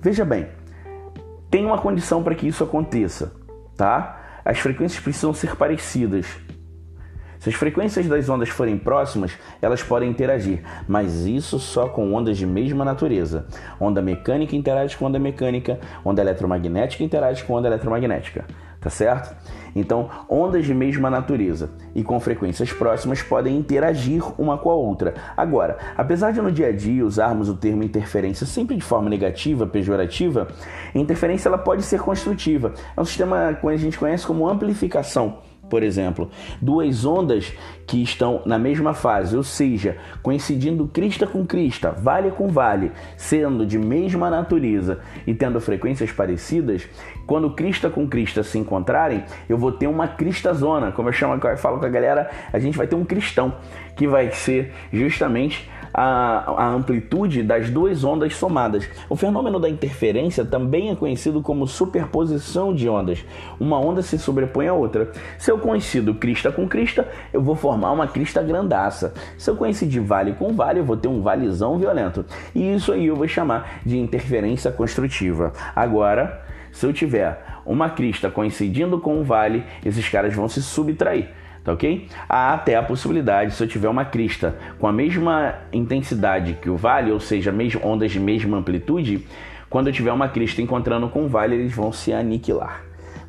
Veja 0.00 0.24
bem, 0.24 0.48
tem 1.50 1.64
uma 1.64 1.78
condição 1.78 2.22
para 2.22 2.34
que 2.34 2.48
isso 2.48 2.64
aconteça, 2.64 3.32
tá? 3.76 4.25
As 4.46 4.60
frequências 4.60 5.02
precisam 5.02 5.34
ser 5.34 5.56
parecidas. 5.56 6.24
Se 7.40 7.48
as 7.48 7.56
frequências 7.56 8.06
das 8.06 8.28
ondas 8.28 8.48
forem 8.48 8.78
próximas, 8.78 9.32
elas 9.60 9.82
podem 9.82 10.08
interagir, 10.08 10.62
mas 10.86 11.26
isso 11.26 11.58
só 11.58 11.88
com 11.88 12.14
ondas 12.14 12.38
de 12.38 12.46
mesma 12.46 12.84
natureza. 12.84 13.46
Onda 13.80 14.00
mecânica 14.00 14.54
interage 14.54 14.96
com 14.96 15.06
onda 15.06 15.18
mecânica, 15.18 15.80
onda 16.04 16.22
eletromagnética 16.22 17.02
interage 17.02 17.42
com 17.42 17.54
onda 17.54 17.66
eletromagnética 17.66 18.44
tá 18.86 18.90
certo? 18.90 19.34
Então, 19.76 20.08
ondas 20.28 20.64
de 20.64 20.74
mesma 20.74 21.10
natureza 21.10 21.70
e 21.94 22.02
com 22.02 22.18
frequências 22.18 22.72
próximas 22.72 23.22
podem 23.22 23.56
interagir 23.56 24.22
uma 24.40 24.56
com 24.56 24.70
a 24.70 24.74
outra. 24.74 25.14
Agora, 25.36 25.76
apesar 25.96 26.32
de 26.32 26.40
no 26.40 26.50
dia 26.50 26.68
a 26.68 26.72
dia 26.72 27.04
usarmos 27.04 27.50
o 27.50 27.54
termo 27.54 27.82
interferência 27.82 28.46
sempre 28.46 28.74
de 28.74 28.82
forma 28.82 29.10
negativa, 29.10 29.66
pejorativa, 29.66 30.48
a 30.94 30.98
interferência 30.98 31.48
ela 31.48 31.58
pode 31.58 31.82
ser 31.82 32.00
construtiva. 32.00 32.72
É 32.96 33.00
um 33.00 33.04
sistema 33.04 33.52
que 33.52 33.66
a 33.66 33.76
gente 33.76 33.98
conhece 33.98 34.26
como 34.26 34.48
amplificação 34.48 35.38
por 35.68 35.82
exemplo, 35.82 36.30
duas 36.60 37.04
ondas 37.04 37.52
que 37.86 38.02
estão 38.02 38.42
na 38.44 38.58
mesma 38.58 38.94
fase, 38.94 39.36
ou 39.36 39.42
seja, 39.42 39.96
coincidindo 40.22 40.88
crista 40.88 41.26
com 41.26 41.46
crista, 41.46 41.92
vale 41.92 42.30
com 42.30 42.48
vale, 42.48 42.92
sendo 43.16 43.64
de 43.64 43.78
mesma 43.78 44.28
natureza 44.28 45.00
e 45.26 45.34
tendo 45.34 45.60
frequências 45.60 46.10
parecidas, 46.10 46.88
quando 47.26 47.54
crista 47.54 47.88
com 47.88 48.08
crista 48.08 48.42
se 48.42 48.58
encontrarem, 48.58 49.24
eu 49.48 49.56
vou 49.56 49.72
ter 49.72 49.86
uma 49.86 50.08
crista 50.08 50.52
zona, 50.52 50.92
como 50.92 51.08
eu 51.08 51.12
chamo, 51.12 51.34
eu 51.34 51.56
falo 51.56 51.78
com 51.78 51.86
a 51.86 51.88
galera, 51.88 52.30
a 52.52 52.58
gente 52.58 52.76
vai 52.76 52.86
ter 52.86 52.96
um 52.96 53.04
cristão 53.04 53.54
que 53.96 54.06
vai 54.06 54.30
ser 54.30 54.72
justamente 54.92 55.68
a, 55.96 56.64
a 56.64 56.68
amplitude 56.68 57.42
das 57.42 57.70
duas 57.70 58.04
ondas 58.04 58.36
somadas. 58.36 58.86
O 59.08 59.16
fenômeno 59.16 59.58
da 59.58 59.66
interferência 59.66 60.44
também 60.44 60.90
é 60.90 60.94
conhecido 60.94 61.40
como 61.40 61.66
superposição 61.66 62.74
de 62.74 62.86
ondas. 62.86 63.24
Uma 63.58 63.80
onda 63.80 64.02
se 64.02 64.18
sobrepõe 64.18 64.68
à 64.68 64.74
outra. 64.74 65.10
Se 65.38 65.50
eu 65.50 65.58
coincido 65.58 66.14
crista 66.14 66.52
com 66.52 66.68
crista, 66.68 67.08
eu 67.32 67.40
vou 67.40 67.56
formar 67.56 67.92
uma 67.92 68.06
crista 68.06 68.42
grandaça. 68.42 69.14
Se 69.38 69.48
eu 69.48 69.56
coincidir 69.56 70.02
vale 70.02 70.34
com 70.34 70.52
vale, 70.52 70.80
eu 70.80 70.84
vou 70.84 70.98
ter 70.98 71.08
um 71.08 71.22
valezão 71.22 71.78
violento. 71.78 72.26
E 72.54 72.74
isso 72.74 72.92
aí 72.92 73.06
eu 73.06 73.16
vou 73.16 73.26
chamar 73.26 73.80
de 73.86 73.96
interferência 73.96 74.70
construtiva. 74.70 75.54
Agora, 75.74 76.42
se 76.72 76.84
eu 76.84 76.92
tiver 76.92 77.42
uma 77.64 77.88
crista 77.88 78.30
coincidindo 78.30 79.00
com 79.00 79.20
um 79.20 79.22
vale, 79.22 79.64
esses 79.82 80.06
caras 80.10 80.34
vão 80.34 80.46
se 80.46 80.62
subtrair 80.62 81.30
tá 81.66 81.72
ok? 81.72 82.06
Há 82.28 82.54
até 82.54 82.76
a 82.76 82.82
possibilidade, 82.82 83.52
se 83.52 83.62
eu 83.62 83.66
tiver 83.66 83.88
uma 83.88 84.04
crista 84.04 84.56
com 84.78 84.86
a 84.86 84.92
mesma 84.92 85.56
intensidade 85.72 86.56
que 86.62 86.70
o 86.70 86.76
vale, 86.76 87.10
ou 87.10 87.18
seja, 87.18 87.52
ondas 87.82 88.12
de 88.12 88.20
mesma 88.20 88.56
amplitude, 88.56 89.26
quando 89.68 89.88
eu 89.88 89.92
tiver 89.92 90.12
uma 90.12 90.28
crista 90.28 90.62
encontrando 90.62 91.08
com 91.08 91.24
o 91.24 91.28
vale, 91.28 91.56
eles 91.56 91.74
vão 91.74 91.92
se 91.92 92.12
aniquilar. 92.12 92.85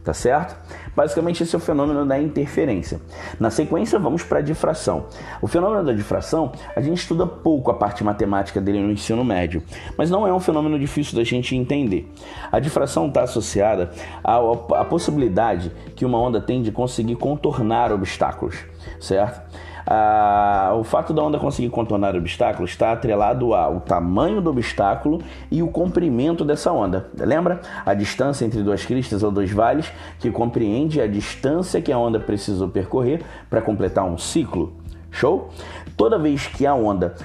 Tá 0.07 0.13
certo? 0.13 0.55
Basicamente, 0.95 1.43
esse 1.43 1.53
é 1.53 1.57
o 1.57 1.59
fenômeno 1.59 2.05
da 2.05 2.17
interferência. 2.17 3.01
Na 3.37 3.49
sequência, 3.49 3.99
vamos 3.99 4.23
para 4.23 4.39
a 4.39 4.41
difração. 4.41 5.07
O 5.41 5.47
fenômeno 5.47 5.83
da 5.83 5.91
difração, 5.91 6.53
a 6.73 6.79
gente 6.79 6.99
estuda 6.99 7.27
pouco 7.27 7.69
a 7.71 7.73
parte 7.73 8.05
matemática 8.05 8.61
dele 8.61 8.79
no 8.79 8.89
ensino 8.89 9.21
médio, 9.25 9.61
mas 9.97 10.09
não 10.09 10.25
é 10.25 10.33
um 10.33 10.39
fenômeno 10.39 10.79
difícil 10.79 11.17
da 11.17 11.25
gente 11.25 11.57
entender. 11.57 12.09
A 12.49 12.57
difração 12.57 13.09
está 13.09 13.23
associada 13.23 13.91
à, 14.23 14.37
à 14.79 14.85
possibilidade 14.85 15.73
que 15.93 16.05
uma 16.05 16.17
onda 16.17 16.39
tem 16.39 16.61
de 16.61 16.71
conseguir 16.71 17.17
contornar 17.17 17.91
obstáculos, 17.91 18.55
certo? 19.01 19.41
Ah, 19.89 20.73
o 20.77 20.83
fato 20.83 21.13
da 21.13 21.23
onda 21.23 21.39
conseguir 21.39 21.69
contornar 21.69 22.13
obstáculos 22.13 22.71
está 22.71 22.91
atrelado 22.91 23.53
ao 23.53 23.79
tamanho 23.79 24.41
do 24.41 24.49
obstáculo 24.49 25.21
e 25.49 25.63
o 25.63 25.69
comprimento 25.69 26.43
dessa 26.43 26.73
onda. 26.73 27.09
Lembra? 27.17 27.61
A 27.85 27.93
distância 27.93 28.43
entre 28.43 28.61
duas 28.61 28.85
cristas 28.85 29.23
ou 29.23 29.31
dois 29.31 29.49
vales 29.49 29.89
que 30.19 30.29
compreende 30.29 30.99
a 30.99 31.07
distância 31.07 31.81
que 31.81 31.93
a 31.93 31.97
onda 31.97 32.19
precisou 32.19 32.67
percorrer 32.67 33.21
para 33.49 33.61
completar 33.61 34.03
um 34.03 34.17
ciclo. 34.17 34.73
Show? 35.09 35.49
Toda 35.95 36.19
vez 36.19 36.47
que 36.47 36.67
a 36.67 36.75
onda 36.75 37.15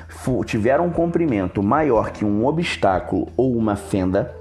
tiver 0.46 0.80
um 0.80 0.90
comprimento 0.90 1.64
maior 1.64 2.12
que 2.12 2.24
um 2.24 2.46
obstáculo 2.46 3.26
ou 3.36 3.56
uma 3.56 3.74
fenda, 3.74 4.32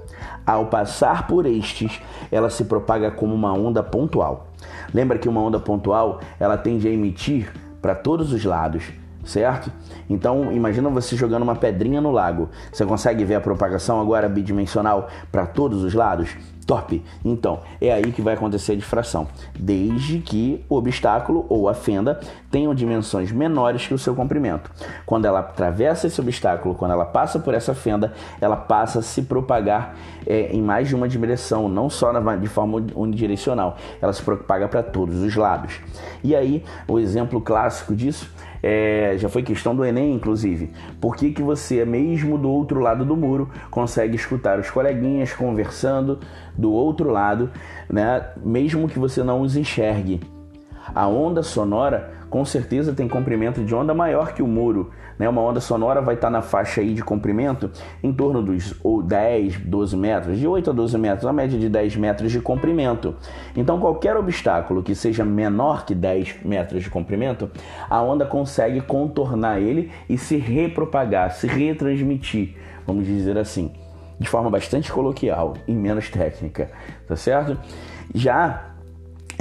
ao 0.46 0.66
passar 0.66 1.26
por 1.26 1.44
estes, 1.44 2.00
ela 2.30 2.48
se 2.48 2.64
propaga 2.64 3.10
como 3.10 3.34
uma 3.34 3.52
onda 3.52 3.82
pontual. 3.82 4.46
Lembra 4.94 5.18
que 5.18 5.28
uma 5.28 5.40
onda 5.40 5.58
pontual 5.58 6.20
ela 6.38 6.56
tende 6.56 6.86
a 6.86 6.90
emitir 6.90 7.52
para 7.82 7.96
todos 7.96 8.32
os 8.32 8.44
lados, 8.44 8.84
certo? 9.24 9.70
Então, 10.08 10.52
imagina 10.52 10.88
você 10.88 11.16
jogando 11.16 11.42
uma 11.42 11.56
pedrinha 11.56 12.00
no 12.00 12.12
lago. 12.12 12.48
Você 12.72 12.86
consegue 12.86 13.24
ver 13.24 13.34
a 13.34 13.40
propagação 13.40 14.00
agora 14.00 14.28
bidimensional 14.28 15.08
para 15.32 15.44
todos 15.44 15.82
os 15.82 15.92
lados? 15.92 16.30
Top! 16.66 17.02
Então, 17.24 17.60
é 17.80 17.92
aí 17.92 18.12
que 18.12 18.22
vai 18.22 18.34
acontecer 18.34 18.72
a 18.72 18.76
difração, 18.76 19.26
desde 19.58 20.20
que 20.20 20.64
o 20.68 20.76
obstáculo 20.76 21.44
ou 21.48 21.68
a 21.68 21.74
fenda 21.74 22.20
tenham 22.50 22.74
dimensões 22.74 23.32
menores 23.32 23.86
que 23.86 23.94
o 23.94 23.98
seu 23.98 24.14
comprimento. 24.14 24.70
Quando 25.04 25.24
ela 25.24 25.40
atravessa 25.40 26.06
esse 26.06 26.20
obstáculo, 26.20 26.74
quando 26.74 26.92
ela 26.92 27.04
passa 27.04 27.38
por 27.38 27.54
essa 27.54 27.74
fenda, 27.74 28.12
ela 28.40 28.56
passa 28.56 29.00
a 29.00 29.02
se 29.02 29.22
propagar 29.22 29.96
é, 30.26 30.52
em 30.52 30.62
mais 30.62 30.88
de 30.88 30.94
uma 30.94 31.08
direção, 31.08 31.68
não 31.68 31.90
só 31.90 32.12
na, 32.12 32.36
de 32.36 32.46
forma 32.46 32.84
unidirecional, 32.94 33.76
ela 34.00 34.12
se 34.12 34.22
propaga 34.22 34.68
para 34.68 34.82
todos 34.82 35.20
os 35.22 35.34
lados. 35.34 35.80
E 36.22 36.36
aí, 36.36 36.64
o 36.86 36.98
exemplo 36.98 37.40
clássico 37.40 37.94
disso 37.94 38.30
é, 38.62 39.14
já 39.18 39.28
foi 39.28 39.42
questão 39.42 39.74
do 39.74 39.84
Enem, 39.84 40.14
inclusive. 40.14 40.70
Por 41.00 41.16
que, 41.16 41.32
que 41.32 41.42
você, 41.42 41.84
mesmo 41.84 42.38
do 42.38 42.48
outro 42.48 42.78
lado 42.78 43.04
do 43.04 43.16
muro, 43.16 43.50
consegue 43.70 44.14
escutar 44.14 44.58
os 44.58 44.70
coleguinhas 44.70 45.32
conversando 45.32 46.20
do 46.56 46.70
outro 46.70 47.10
lado, 47.10 47.50
né? 47.90 48.24
mesmo 48.44 48.88
que 48.88 48.98
você 48.98 49.22
não 49.24 49.40
os 49.40 49.56
enxergue? 49.56 50.20
A 50.94 51.08
onda 51.08 51.42
sonora 51.42 52.12
com 52.30 52.44
certeza 52.44 52.94
tem 52.94 53.08
comprimento 53.08 53.62
de 53.62 53.74
onda 53.74 53.92
maior 53.92 54.32
que 54.32 54.42
o 54.42 54.46
muro. 54.46 54.90
Né? 55.22 55.28
Uma 55.28 55.40
onda 55.40 55.60
sonora 55.60 56.00
vai 56.00 56.16
estar 56.16 56.30
na 56.30 56.42
faixa 56.42 56.80
aí 56.80 56.94
de 56.94 57.04
comprimento 57.04 57.70
em 58.02 58.12
torno 58.12 58.42
dos 58.42 58.74
10, 59.04 59.58
12 59.58 59.96
metros, 59.96 60.36
de 60.36 60.48
8 60.48 60.70
a 60.70 60.72
12 60.72 60.98
metros, 60.98 61.26
a 61.26 61.32
média 61.32 61.56
de 61.56 61.68
10 61.68 61.94
metros 61.94 62.32
de 62.32 62.40
comprimento. 62.40 63.14
Então, 63.56 63.78
qualquer 63.78 64.16
obstáculo 64.16 64.82
que 64.82 64.96
seja 64.96 65.24
menor 65.24 65.84
que 65.84 65.94
10 65.94 66.42
metros 66.44 66.82
de 66.82 66.90
comprimento, 66.90 67.48
a 67.88 68.02
onda 68.02 68.26
consegue 68.26 68.80
contornar 68.80 69.60
ele 69.60 69.92
e 70.08 70.18
se 70.18 70.36
repropagar, 70.38 71.30
se 71.30 71.46
retransmitir, 71.46 72.56
vamos 72.84 73.06
dizer 73.06 73.38
assim, 73.38 73.70
de 74.18 74.28
forma 74.28 74.50
bastante 74.50 74.90
coloquial 74.90 75.54
e 75.68 75.72
menos 75.72 76.10
técnica, 76.10 76.68
tá 77.06 77.14
certo? 77.14 77.56
Já 78.12 78.71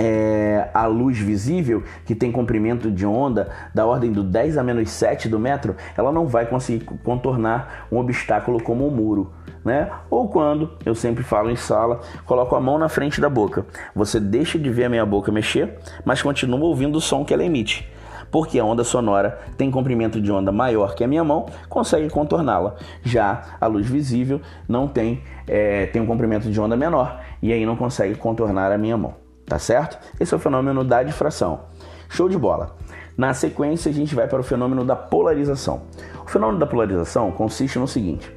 é, 0.02 0.68
a 0.74 0.88
luz 0.88 1.20
visível, 1.20 1.84
que 2.08 2.16
tem 2.16 2.32
comprimento 2.32 2.90
de 2.90 3.06
onda 3.06 3.50
da 3.72 3.86
ordem 3.86 4.12
do 4.12 4.24
10 4.24 4.58
a 4.58 4.64
menos 4.64 4.90
7 4.90 5.30
do 5.30 5.40
metro, 5.40 5.76
ela 5.96 6.12
não 6.12 6.26
vai 6.26 6.48
conseguir 6.48 6.84
contornar 7.04 7.86
um 7.92 8.00
obstáculo 8.00 8.60
como 8.64 8.86
o 8.86 8.88
um 8.88 8.92
muro. 8.92 9.32
Né? 9.64 9.92
Ou 10.10 10.28
quando, 10.28 10.72
eu 10.84 10.96
sempre 10.96 11.24
falo 11.24 11.52
em 11.52 11.56
sala, 11.56 12.00
coloco 12.26 12.56
a 12.56 12.60
mão 12.60 12.80
na 12.80 12.90
frente 12.90 13.22
da 13.22 13.30
boca. 13.30 13.64
Você 13.96 14.20
deixa 14.20 14.58
de 14.58 14.72
ver 14.72 14.86
a 14.86 14.90
minha 14.90 15.06
boca 15.06 15.32
mexer, 15.32 15.78
mas 16.04 16.20
continua 16.20 16.60
ouvindo 16.62 16.96
o 16.96 17.02
som 17.02 17.24
que 17.24 17.32
ela 17.32 17.44
emite. 17.44 17.88
Porque 18.32 18.58
a 18.58 18.66
onda 18.66 18.84
sonora 18.84 19.40
tem 19.56 19.70
comprimento 19.70 20.20
de 20.20 20.32
onda 20.32 20.52
maior 20.52 20.96
que 20.96 21.04
a 21.04 21.08
minha 21.08 21.24
mão, 21.24 21.46
consegue 21.70 22.10
contorná-la. 22.10 22.76
Já 23.04 23.58
a 23.62 23.68
luz 23.68 23.88
visível 23.88 24.42
não 24.68 24.88
tem, 24.88 25.22
é, 25.48 25.86
tem 25.86 26.02
um 26.02 26.08
comprimento 26.08 26.50
de 26.50 26.60
onda 26.60 26.76
menor 26.76 27.22
e 27.40 27.54
aí 27.54 27.68
não 27.68 27.76
consegue 27.76 28.16
contornar 28.16 28.72
a 28.72 28.80
minha 28.80 28.98
mão 28.98 29.21
tá 29.52 29.60
certo? 29.60 30.00
Esse 30.18 30.34
é 30.34 30.38
o 30.38 30.40
fenômeno 30.40 30.82
da 30.82 31.04
difração. 31.04 31.64
Show 32.08 32.30
de 32.30 32.38
bola. 32.38 32.78
Na 33.18 33.34
sequência, 33.34 33.92
a 33.92 33.94
gente 33.94 34.16
vai 34.16 34.26
para 34.26 34.40
o 34.40 34.44
fenômeno 34.44 34.86
da 34.86 34.96
polarização. 34.96 35.82
O 36.26 36.30
fenômeno 36.30 36.58
da 36.58 36.66
polarização 36.66 37.30
consiste 37.32 37.78
no 37.78 37.86
seguinte: 37.86 38.34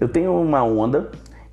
eu 0.00 0.08
tenho 0.08 0.34
uma 0.34 0.64
onda 0.64 1.08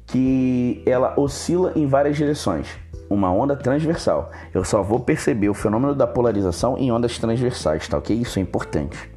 que 0.07 0.81
ela 0.83 1.13
oscila 1.15 1.73
em 1.75 1.85
várias 1.85 2.17
direções, 2.17 2.69
uma 3.07 3.31
onda 3.31 3.55
transversal. 3.55 4.31
Eu 4.51 4.63
só 4.63 4.81
vou 4.81 4.99
perceber 4.99 5.49
o 5.49 5.53
fenômeno 5.53 5.93
da 5.93 6.07
polarização 6.07 6.75
em 6.75 6.91
ondas 6.91 7.19
transversais, 7.19 7.87
tá 7.87 7.99
ok? 7.99 8.15
Isso 8.15 8.39
é 8.39 8.41
importante. 8.41 9.11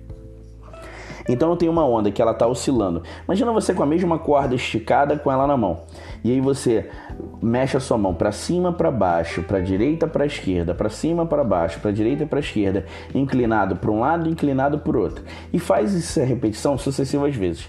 Então 1.26 1.48
eu 1.50 1.56
tenho 1.56 1.72
uma 1.72 1.86
onda 1.86 2.10
que 2.10 2.20
ela 2.20 2.32
está 2.32 2.46
oscilando. 2.46 3.02
Imagina 3.24 3.52
você 3.52 3.72
com 3.72 3.82
a 3.82 3.86
mesma 3.86 4.18
corda 4.18 4.54
esticada 4.54 5.16
com 5.16 5.30
ela 5.30 5.46
na 5.46 5.56
mão. 5.56 5.82
E 6.22 6.32
aí 6.32 6.40
você 6.40 6.90
mexe 7.42 7.76
a 7.76 7.80
sua 7.80 7.98
mão 7.98 8.14
para 8.14 8.32
cima, 8.32 8.72
para 8.72 8.90
baixo, 8.90 9.42
para 9.42 9.60
direita, 9.60 10.06
para 10.06 10.26
esquerda, 10.26 10.74
para 10.74 10.88
cima, 10.88 11.26
para 11.26 11.44
baixo, 11.44 11.80
para 11.80 11.90
direita, 11.90 12.26
para 12.26 12.40
esquerda, 12.40 12.84
inclinado 13.14 13.76
para 13.76 13.90
um 13.90 14.00
lado, 14.00 14.28
inclinado 14.28 14.78
para 14.78 14.96
o 14.96 15.00
outro. 15.00 15.24
E 15.52 15.58
faz 15.58 15.94
essa 15.94 16.24
repetição 16.24 16.76
sucessivas 16.78 17.34
vezes. 17.34 17.68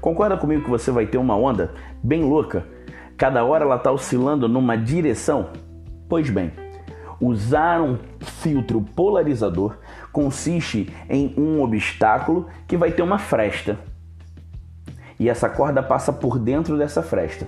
Concorda 0.00 0.36
comigo 0.36 0.64
que 0.64 0.70
você 0.70 0.90
vai 0.90 1.06
ter 1.06 1.18
uma 1.18 1.36
onda 1.36 1.72
bem 2.02 2.22
louca? 2.22 2.64
Cada 3.16 3.44
hora 3.44 3.64
ela 3.64 3.76
está 3.76 3.90
oscilando 3.90 4.48
numa 4.48 4.76
direção? 4.76 5.48
Pois 6.08 6.30
bem, 6.30 6.52
usar 7.20 7.80
um 7.80 7.98
filtro 8.20 8.80
polarizador 8.80 9.76
consiste 10.12 10.92
em 11.10 11.34
um 11.36 11.62
obstáculo 11.62 12.46
que 12.66 12.76
vai 12.76 12.92
ter 12.92 13.02
uma 13.02 13.18
fresta. 13.18 13.78
E 15.18 15.28
essa 15.28 15.48
corda 15.48 15.82
passa 15.82 16.12
por 16.12 16.38
dentro 16.38 16.78
dessa 16.78 17.02
fresta. 17.02 17.46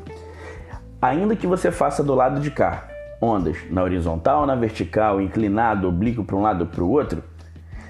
Ainda 1.03 1.35
que 1.35 1.47
você 1.47 1.71
faça 1.73 2.05
do 2.05 2.15
lado 2.15 2.41
de 2.41 2.51
cá 2.51 2.87
ondas 3.23 3.57
na 3.71 3.83
horizontal, 3.83 4.45
na 4.45 4.55
vertical, 4.55 5.21
inclinado, 5.21 5.89
oblíquo 5.89 6.25
para 6.25 6.37
um 6.37 6.43
lado 6.43 6.63
ou 6.63 6.67
para 6.67 6.85
o 6.85 6.91
outro, 6.91 7.23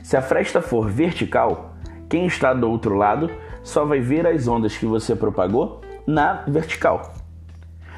se 0.03 0.17
a 0.17 0.23
fresta 0.23 0.63
for 0.63 0.89
vertical, 0.89 1.75
quem 2.09 2.27
está 2.27 2.53
do 2.55 2.71
outro 2.71 2.95
lado 2.95 3.31
só 3.63 3.85
vai 3.85 4.01
ver 4.01 4.27
as 4.27 4.47
ondas 4.47 4.77
que 4.77 4.87
você 4.87 5.15
propagou 5.15 5.81
na 6.07 6.45
vertical. 6.47 7.13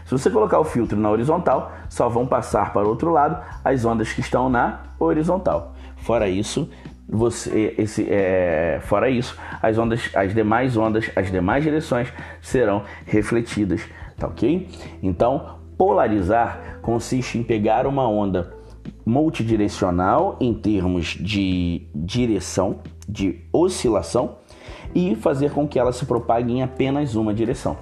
Se 0.05 0.11
você 0.11 0.31
colocar 0.31 0.59
o 0.59 0.65
filtro 0.65 0.99
na 0.99 1.11
horizontal, 1.11 1.73
só 1.89 2.09
vão 2.09 2.27
passar 2.27 2.73
para 2.73 2.87
o 2.87 2.89
outro 2.89 3.11
lado 3.11 3.43
as 3.65 3.85
ondas 3.85 4.13
que 4.13 4.21
estão 4.21 4.49
na 4.49 4.81
horizontal. 4.99 5.75
Fora 5.97 6.29
isso, 6.29 6.69
você, 7.09 7.75
esse, 7.79 8.07
é, 8.11 8.81
fora 8.83 9.09
isso, 9.09 9.39
as 9.61 9.79
ondas, 9.79 10.11
as 10.15 10.35
demais 10.35 10.77
ondas, 10.77 11.11
as 11.15 11.31
demais 11.31 11.63
direções 11.63 12.13
serão 12.41 12.83
refletidas, 13.07 13.83
tá 14.17 14.27
ok? 14.27 14.69
Então, 15.03 15.59
polarizar 15.77 16.79
consiste 16.83 17.39
em 17.39 17.43
pegar 17.43 17.87
uma 17.87 18.09
onda 18.09 18.55
multidirecional 19.05 20.37
em 20.41 20.55
termos 20.55 21.07
de 21.07 21.87
direção, 21.95 22.81
de 23.09 23.41
oscilação, 23.53 24.37
e 24.95 25.17
fazer 25.17 25.53
com 25.53 25.67
que 25.67 25.79
ela 25.79 25.93
se 25.93 26.05
propague 26.05 26.53
em 26.53 26.63
apenas 26.63 27.15
uma 27.15 27.33
direção, 27.33 27.77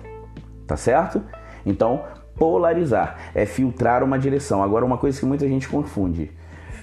tá 0.66 0.76
certo? 0.76 1.22
Então, 1.66 2.02
polarizar 2.36 3.32
é 3.34 3.44
filtrar 3.44 4.02
uma 4.04 4.18
direção. 4.18 4.62
Agora, 4.62 4.84
uma 4.84 4.96
coisa 4.96 5.18
que 5.18 5.26
muita 5.26 5.46
gente 5.48 5.68
confunde 5.68 6.30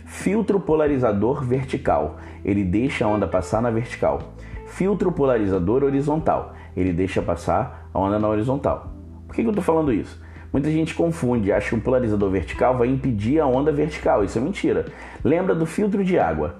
Filtro 0.08 0.58
polarizador 0.58 1.43
vertical, 1.43 2.16
ele 2.43 2.64
deixa 2.64 3.04
a 3.04 3.10
onda 3.10 3.28
passar 3.28 3.62
na 3.62 3.70
vertical. 3.70 4.20
Filtro 4.66 5.12
polarizador 5.12 5.84
horizontal, 5.84 6.54
ele 6.78 6.93
deixa 6.93 7.22
passar 7.22 7.89
a 7.93 8.00
onda 8.00 8.18
na 8.18 8.28
horizontal. 8.28 8.97
Que, 9.38 9.43
que 9.43 9.47
eu 9.47 9.51
estou 9.51 9.63
falando 9.63 9.93
isso? 9.93 10.19
Muita 10.51 10.71
gente 10.71 10.95
confunde, 10.95 11.51
acha 11.51 11.69
que 11.69 11.75
um 11.75 11.79
polarizador 11.79 12.31
vertical 12.31 12.75
vai 12.75 12.88
impedir 12.88 13.39
a 13.39 13.45
onda 13.45 13.71
vertical. 13.71 14.23
Isso 14.23 14.39
é 14.39 14.41
mentira. 14.41 14.88
Lembra 15.23 15.53
do 15.53 15.67
filtro 15.67 16.03
de 16.03 16.17
água? 16.17 16.55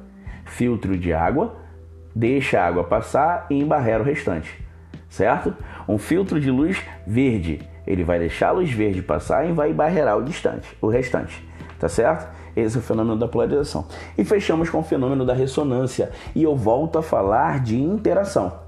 Filtro 0.46 0.96
de 0.96 1.12
água 1.12 1.56
deixa 2.16 2.60
a 2.60 2.68
água 2.68 2.84
passar 2.84 3.48
e 3.50 3.60
embarrera 3.60 4.04
o 4.04 4.06
restante, 4.06 4.64
certo? 5.10 5.56
Um 5.90 5.98
filtro 5.98 6.40
de 6.40 6.52
luz 6.52 6.80
verde, 7.06 7.62
ele 7.88 8.04
vai 8.04 8.20
deixar 8.20 8.50
a 8.50 8.52
luz 8.52 8.72
verde 8.72 9.02
passar 9.02 9.50
e 9.50 9.54
vai 9.54 9.72
embarrerar 9.72 10.16
o 10.20 10.24
distante, 10.24 10.68
o 10.80 10.88
restante, 10.88 11.44
tá 11.80 11.90
certo? 11.90 12.28
Esse 12.56 12.78
é 12.78 12.80
o 12.80 12.84
fenômeno 12.84 13.18
da 13.18 13.28
polarização. 13.28 13.88
E 14.16 14.24
fechamos 14.24 14.70
com 14.70 14.80
o 14.80 14.84
fenômeno 14.84 15.26
da 15.26 15.34
ressonância. 15.34 16.12
E 16.36 16.44
eu 16.44 16.56
volto 16.56 17.00
a 17.00 17.04
falar 17.04 17.60
de 17.60 17.80
interação. 17.80 18.67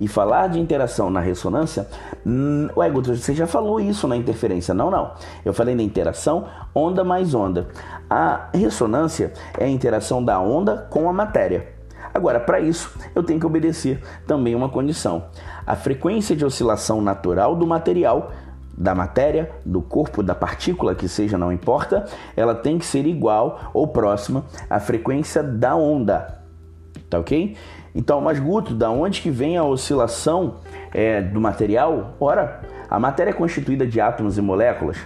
E 0.00 0.08
falar 0.08 0.48
de 0.48 0.60
interação 0.60 1.10
na 1.10 1.20
ressonância, 1.20 1.88
hum, 2.24 2.68
ué, 2.76 2.90
Guto, 2.90 3.14
você 3.14 3.34
já 3.34 3.46
falou 3.46 3.80
isso 3.80 4.06
na 4.06 4.16
interferência. 4.16 4.74
Não, 4.74 4.90
não. 4.90 5.12
Eu 5.44 5.52
falei 5.52 5.74
na 5.74 5.82
interação 5.82 6.46
onda 6.74 7.02
mais 7.04 7.34
onda. 7.34 7.68
A 8.08 8.48
ressonância 8.52 9.32
é 9.58 9.64
a 9.64 9.68
interação 9.68 10.24
da 10.24 10.38
onda 10.40 10.86
com 10.90 11.08
a 11.08 11.12
matéria. 11.12 11.74
Agora, 12.12 12.40
para 12.40 12.60
isso, 12.60 12.94
eu 13.14 13.22
tenho 13.22 13.38
que 13.38 13.46
obedecer 13.46 14.02
também 14.26 14.54
uma 14.54 14.68
condição. 14.68 15.24
A 15.66 15.76
frequência 15.76 16.34
de 16.34 16.44
oscilação 16.44 17.02
natural 17.02 17.54
do 17.54 17.66
material 17.66 18.32
da 18.76 18.94
matéria, 18.94 19.50
do 19.64 19.80
corpo, 19.80 20.22
da 20.22 20.34
partícula, 20.34 20.94
que 20.94 21.08
seja, 21.08 21.38
não 21.38 21.50
importa, 21.50 22.04
ela 22.36 22.54
tem 22.54 22.78
que 22.78 22.84
ser 22.84 23.06
igual 23.06 23.70
ou 23.72 23.88
próxima 23.88 24.44
à 24.68 24.78
frequência 24.78 25.42
da 25.42 25.74
onda. 25.74 26.42
Tá 27.08 27.18
ok? 27.18 27.56
Então, 27.96 28.20
mas 28.20 28.38
Guto, 28.38 28.74
da 28.74 28.90
onde 28.90 29.22
que 29.22 29.30
vem 29.30 29.56
a 29.56 29.64
oscilação 29.64 30.56
é, 30.92 31.22
do 31.22 31.40
material? 31.40 32.14
Ora, 32.20 32.60
a 32.90 33.00
matéria 33.00 33.30
é 33.30 33.32
constituída 33.32 33.86
de 33.86 33.98
átomos 33.98 34.36
e 34.36 34.42
moléculas. 34.42 34.98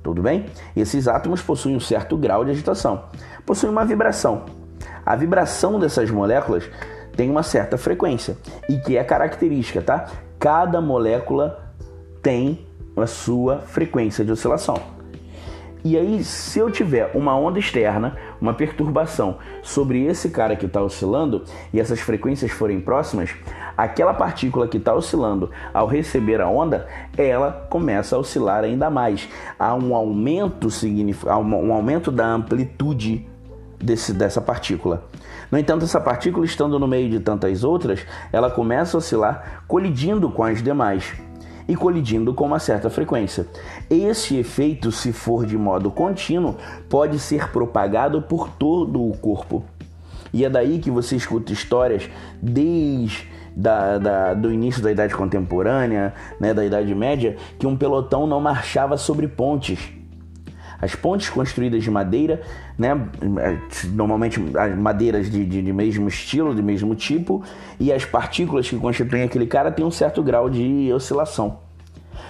Tudo 0.00 0.22
bem? 0.22 0.46
Esses 0.76 1.08
átomos 1.08 1.42
possuem 1.42 1.74
um 1.74 1.80
certo 1.80 2.16
grau 2.16 2.44
de 2.44 2.52
agitação, 2.52 3.06
possuem 3.44 3.72
uma 3.72 3.84
vibração. 3.84 4.44
A 5.04 5.16
vibração 5.16 5.80
dessas 5.80 6.08
moléculas 6.08 6.70
tem 7.16 7.28
uma 7.28 7.42
certa 7.42 7.76
frequência 7.76 8.36
e 8.68 8.78
que 8.78 8.96
é 8.96 9.02
característica, 9.02 9.82
tá? 9.82 10.06
Cada 10.38 10.80
molécula 10.80 11.74
tem 12.22 12.64
a 12.96 13.08
sua 13.08 13.58
frequência 13.58 14.24
de 14.24 14.30
oscilação. 14.30 14.93
E 15.86 15.98
aí, 15.98 16.24
se 16.24 16.58
eu 16.58 16.70
tiver 16.70 17.10
uma 17.14 17.36
onda 17.36 17.58
externa, 17.58 18.16
uma 18.40 18.54
perturbação 18.54 19.36
sobre 19.62 20.02
esse 20.06 20.30
cara 20.30 20.56
que 20.56 20.64
está 20.64 20.80
oscilando 20.82 21.44
e 21.74 21.78
essas 21.78 22.00
frequências 22.00 22.50
forem 22.50 22.80
próximas, 22.80 23.34
aquela 23.76 24.14
partícula 24.14 24.66
que 24.66 24.78
está 24.78 24.94
oscilando, 24.94 25.50
ao 25.74 25.86
receber 25.86 26.40
a 26.40 26.48
onda, 26.48 26.88
ela 27.18 27.66
começa 27.68 28.16
a 28.16 28.18
oscilar 28.18 28.64
ainda 28.64 28.88
mais. 28.88 29.28
Há 29.58 29.74
um 29.74 29.94
aumento, 29.94 30.68
um 31.28 31.72
aumento 31.74 32.10
da 32.10 32.28
amplitude 32.28 33.28
desse, 33.78 34.14
dessa 34.14 34.40
partícula. 34.40 35.04
No 35.50 35.58
entanto, 35.58 35.84
essa 35.84 36.00
partícula, 36.00 36.46
estando 36.46 36.78
no 36.78 36.88
meio 36.88 37.10
de 37.10 37.20
tantas 37.20 37.62
outras, 37.62 38.06
ela 38.32 38.50
começa 38.50 38.96
a 38.96 38.98
oscilar 38.98 39.64
colidindo 39.68 40.30
com 40.30 40.44
as 40.44 40.62
demais 40.62 41.12
e 41.66 41.74
colidindo 41.76 42.34
com 42.34 42.46
uma 42.46 42.58
certa 42.58 42.90
frequência. 42.90 43.46
Esse 43.88 44.36
efeito, 44.36 44.92
se 44.92 45.12
for 45.12 45.46
de 45.46 45.56
modo 45.56 45.90
contínuo, 45.90 46.56
pode 46.88 47.18
ser 47.18 47.50
propagado 47.50 48.22
por 48.22 48.48
todo 48.48 49.02
o 49.02 49.16
corpo. 49.16 49.64
E 50.32 50.44
é 50.44 50.50
daí 50.50 50.78
que 50.78 50.90
você 50.90 51.16
escuta 51.16 51.52
histórias 51.52 52.08
desde 52.42 53.28
da, 53.56 53.98
da, 53.98 54.34
do 54.34 54.52
início 54.52 54.82
da 54.82 54.90
Idade 54.90 55.14
Contemporânea, 55.14 56.12
né, 56.40 56.52
da 56.52 56.64
Idade 56.64 56.92
Média, 56.94 57.36
que 57.58 57.66
um 57.66 57.76
pelotão 57.76 58.26
não 58.26 58.40
marchava 58.40 58.96
sobre 58.96 59.28
pontes. 59.28 59.92
As 60.84 60.94
pontes 60.94 61.30
construídas 61.30 61.82
de 61.82 61.90
madeira, 61.90 62.42
né, 62.78 62.90
normalmente 63.94 64.38
madeiras 64.38 65.30
de, 65.30 65.42
de, 65.42 65.62
de, 65.62 65.72
mesmo 65.72 66.06
estilo, 66.08 66.54
de 66.54 66.62
mesmo 66.62 66.94
tipo, 66.94 67.42
e 67.80 67.90
as 67.90 68.04
partículas 68.04 68.68
que 68.68 68.76
constituem 68.76 69.22
aquele 69.22 69.46
cara 69.46 69.72
têm 69.72 69.82
um 69.82 69.90
certo 69.90 70.22
grau 70.22 70.50
de 70.50 70.92
oscilação. 70.92 71.60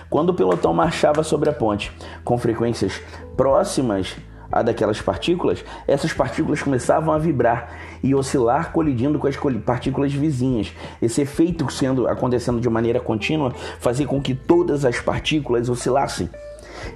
Quando 0.09 0.29
o 0.29 0.35
pelotão 0.35 0.73
marchava 0.73 1.25
sobre 1.25 1.51
a 1.51 1.53
ponte 1.53 1.91
com 2.23 2.39
frequências 2.39 3.03
próximas 3.37 4.15
a 4.53 4.63
daquelas 4.63 5.03
partículas, 5.03 5.65
essas 5.89 6.13
partículas 6.13 6.63
começavam 6.63 7.13
a 7.13 7.19
vibrar 7.19 7.77
e 8.05 8.15
oscilar 8.15 8.71
colidindo 8.71 9.19
com 9.19 9.27
as 9.27 9.37
partículas 9.65 10.13
vizinhas. 10.13 10.73
Esse 11.03 11.23
efeito 11.23 11.69
sendo 11.73 12.07
acontecendo 12.07 12.61
de 12.61 12.71
maneira 12.71 13.01
contínua 13.01 13.53
fazia 13.81 14.07
com 14.07 14.23
que 14.23 14.33
todas 14.33 14.85
as 14.85 15.01
partículas 15.01 15.69
oscilassem 15.69 16.31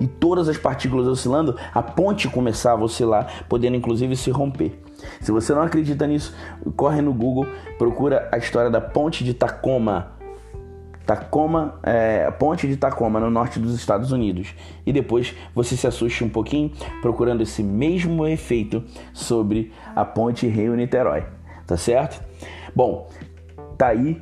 e 0.01 0.07
todas 0.07 0.49
as 0.49 0.57
partículas 0.57 1.07
oscilando, 1.07 1.57
a 1.75 1.83
ponte 1.83 2.29
começava 2.29 2.83
a 2.83 2.85
oscilar, 2.85 3.45
podendo 3.49 3.77
inclusive 3.77 4.17
se 4.17 4.31
romper. 4.31 4.83
Se 5.21 5.31
você 5.31 5.55
não 5.55 5.63
acredita 5.63 6.07
nisso, 6.07 6.35
corre 6.77 7.01
no 7.01 7.13
Google, 7.13 7.47
procura 7.79 8.29
a 8.33 8.39
história 8.39 8.71
da 8.71 8.81
ponte 8.81 9.25
de 9.25 9.35
Tacoma. 9.35 10.13
Tacoma, 11.07 11.79
é, 11.83 12.31
ponte 12.33 12.69
de 12.69 12.77
Tacoma, 12.77 13.19
no 13.19 13.31
norte 13.31 13.59
dos 13.59 13.75
Estados 13.75 14.13
Unidos. 14.13 14.55
E 14.85 14.93
depois 14.93 15.35
você 15.55 15.75
se 15.75 15.87
assuste 15.87 16.23
um 16.23 16.29
pouquinho 16.29 16.71
procurando 17.01 17.43
esse 17.43 17.63
mesmo 17.63 18.27
efeito 18.27 18.85
sobre 19.15 19.73
a 19.97 20.05
ponte 20.05 20.47
Rio-Niterói. 20.47 21.25
Tá 21.67 21.77
certo? 21.77 22.23
Bom, 22.75 23.09
tá 23.79 23.89
aí 23.89 24.21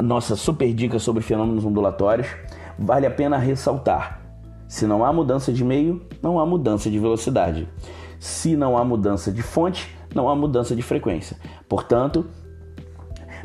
nossa 0.00 0.36
super 0.36 0.72
dica 0.72 0.98
sobre 0.98 1.22
fenômenos 1.22 1.64
ondulatórios. 1.64 2.28
Vale 2.78 3.06
a 3.06 3.10
pena 3.10 3.36
ressaltar 3.36 4.27
se 4.68 4.86
não 4.86 5.04
há 5.04 5.12
mudança 5.12 5.52
de 5.52 5.64
meio, 5.64 6.06
não 6.22 6.38
há 6.38 6.44
mudança 6.44 6.90
de 6.90 6.98
velocidade. 6.98 7.66
Se 8.20 8.54
não 8.54 8.76
há 8.76 8.84
mudança 8.84 9.32
de 9.32 9.42
fonte, 9.42 9.96
não 10.14 10.28
há 10.28 10.36
mudança 10.36 10.76
de 10.76 10.82
frequência. 10.82 11.36
Portanto, 11.68 12.26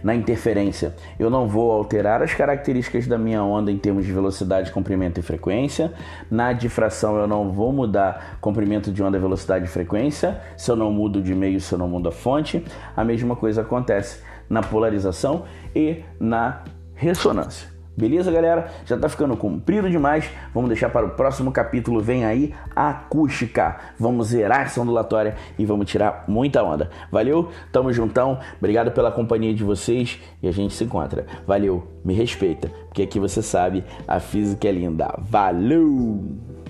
na 0.03 0.13
interferência, 0.13 0.93
eu 1.17 1.29
não 1.29 1.47
vou 1.47 1.71
alterar 1.71 2.21
as 2.21 2.33
características 2.33 3.07
da 3.07 3.17
minha 3.17 3.41
onda 3.41 3.71
em 3.71 3.77
termos 3.77 4.05
de 4.05 4.11
velocidade, 4.11 4.69
comprimento 4.69 5.17
e 5.17 5.23
frequência. 5.23 5.93
Na 6.29 6.51
difração, 6.51 7.15
eu 7.15 7.25
não 7.25 7.49
vou 7.49 7.71
mudar 7.71 8.37
comprimento 8.41 8.91
de 8.91 9.01
onda, 9.01 9.17
velocidade 9.17 9.63
e 9.63 9.69
frequência. 9.69 10.41
Se 10.57 10.69
eu 10.69 10.75
não 10.75 10.91
mudo 10.91 11.21
de 11.21 11.33
meio, 11.33 11.61
se 11.61 11.73
eu 11.73 11.79
não 11.79 11.87
mudo 11.87 12.09
a 12.09 12.11
fonte, 12.11 12.65
a 12.97 13.03
mesma 13.05 13.33
coisa 13.37 13.61
acontece 13.61 14.21
na 14.49 14.61
polarização 14.61 15.45
e 15.73 16.03
na 16.19 16.63
ressonância. 16.95 17.72
Beleza, 17.95 18.31
galera? 18.31 18.71
Já 18.85 18.97
tá 18.97 19.07
ficando 19.07 19.37
comprido 19.37 19.89
demais. 19.89 20.29
Vamos 20.53 20.69
deixar 20.69 20.89
para 20.89 21.05
o 21.05 21.11
próximo 21.11 21.51
capítulo. 21.51 22.01
Vem 22.01 22.25
aí 22.25 22.53
a 22.75 22.89
acústica. 22.89 23.77
Vamos 23.99 24.27
zerar 24.27 24.61
essa 24.61 24.81
ondulatória 24.81 25.35
e 25.59 25.65
vamos 25.65 25.85
tirar 25.85 26.25
muita 26.27 26.63
onda. 26.63 26.89
Valeu? 27.11 27.49
Tamo 27.71 27.93
juntão. 27.93 28.39
Obrigado 28.57 28.91
pela 28.91 29.11
companhia 29.11 29.53
de 29.53 29.63
vocês 29.63 30.19
e 30.41 30.47
a 30.47 30.51
gente 30.51 30.73
se 30.73 30.83
encontra. 30.83 31.25
Valeu. 31.45 31.87
Me 32.03 32.13
respeita, 32.13 32.69
porque 32.87 33.03
aqui 33.03 33.19
você 33.19 33.41
sabe, 33.41 33.83
a 34.05 34.19
física 34.19 34.67
é 34.67 34.71
linda. 34.71 35.13
Valeu! 35.19 36.62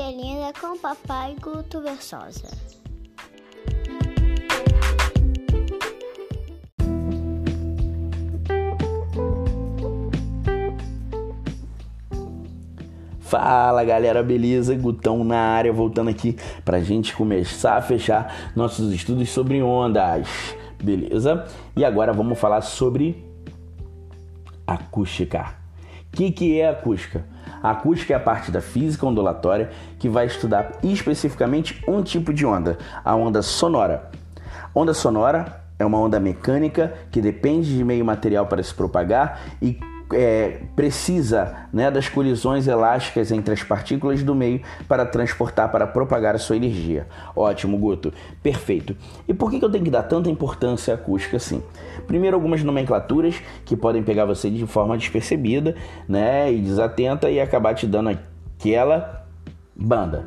A 0.00 0.10
Linda 0.10 0.52
com 0.58 0.78
Papai 0.78 1.36
Guto 1.38 1.82
Versosa. 1.82 2.48
Fala 13.20 13.84
galera, 13.84 14.22
beleza? 14.22 14.74
Gutão 14.74 15.22
na 15.24 15.38
área, 15.38 15.70
voltando 15.70 16.08
aqui 16.08 16.36
pra 16.64 16.80
gente 16.80 17.14
começar 17.14 17.76
a 17.76 17.82
fechar 17.82 18.52
nossos 18.56 18.94
estudos 18.94 19.28
sobre 19.28 19.62
ondas, 19.62 20.26
beleza? 20.82 21.46
E 21.76 21.84
agora 21.84 22.14
vamos 22.14 22.38
falar 22.38 22.62
sobre 22.62 23.26
acústica. 24.66 25.54
O 26.08 26.16
que, 26.16 26.30
que 26.30 26.58
é 26.58 26.70
acústica? 26.70 27.26
A 27.62 27.70
acústica 27.70 28.12
é 28.12 28.16
a 28.16 28.20
parte 28.20 28.50
da 28.50 28.60
física 28.60 29.06
ondulatória 29.06 29.70
que 29.98 30.08
vai 30.08 30.26
estudar 30.26 30.72
especificamente 30.82 31.82
um 31.86 32.02
tipo 32.02 32.32
de 32.32 32.44
onda, 32.44 32.76
a 33.04 33.14
onda 33.14 33.40
sonora. 33.42 34.10
Onda 34.74 34.92
sonora 34.92 35.62
é 35.78 35.84
uma 35.84 35.98
onda 35.98 36.18
mecânica 36.18 36.94
que 37.10 37.20
depende 37.20 37.76
de 37.76 37.84
meio 37.84 38.04
material 38.04 38.46
para 38.46 38.62
se 38.62 38.74
propagar 38.74 39.40
e 39.60 39.78
é, 40.12 40.60
precisa 40.74 41.68
né, 41.72 41.90
das 41.90 42.08
colisões 42.08 42.66
elásticas 42.66 43.30
entre 43.30 43.54
as 43.54 43.62
partículas 43.62 44.22
do 44.22 44.34
meio 44.34 44.60
para 44.88 45.04
transportar, 45.04 45.70
para 45.70 45.86
propagar 45.86 46.34
a 46.34 46.38
sua 46.38 46.56
energia. 46.56 47.06
Ótimo, 47.34 47.76
Guto. 47.78 48.12
Perfeito. 48.42 48.96
E 49.26 49.34
por 49.34 49.50
que 49.50 49.62
eu 49.62 49.70
tenho 49.70 49.84
que 49.84 49.90
dar 49.90 50.02
tanta 50.02 50.30
importância 50.30 50.92
à 50.92 50.96
acústica 50.96 51.36
assim? 51.36 51.62
Primeiro, 52.06 52.36
algumas 52.36 52.62
nomenclaturas 52.62 53.36
que 53.64 53.76
podem 53.76 54.02
pegar 54.02 54.24
você 54.24 54.50
de 54.50 54.66
forma 54.66 54.96
despercebida 54.96 55.74
né, 56.08 56.52
e 56.52 56.58
desatenta 56.60 57.30
e 57.30 57.40
acabar 57.40 57.74
te 57.74 57.86
dando 57.86 58.10
aquela 58.10 59.26
banda. 59.74 60.26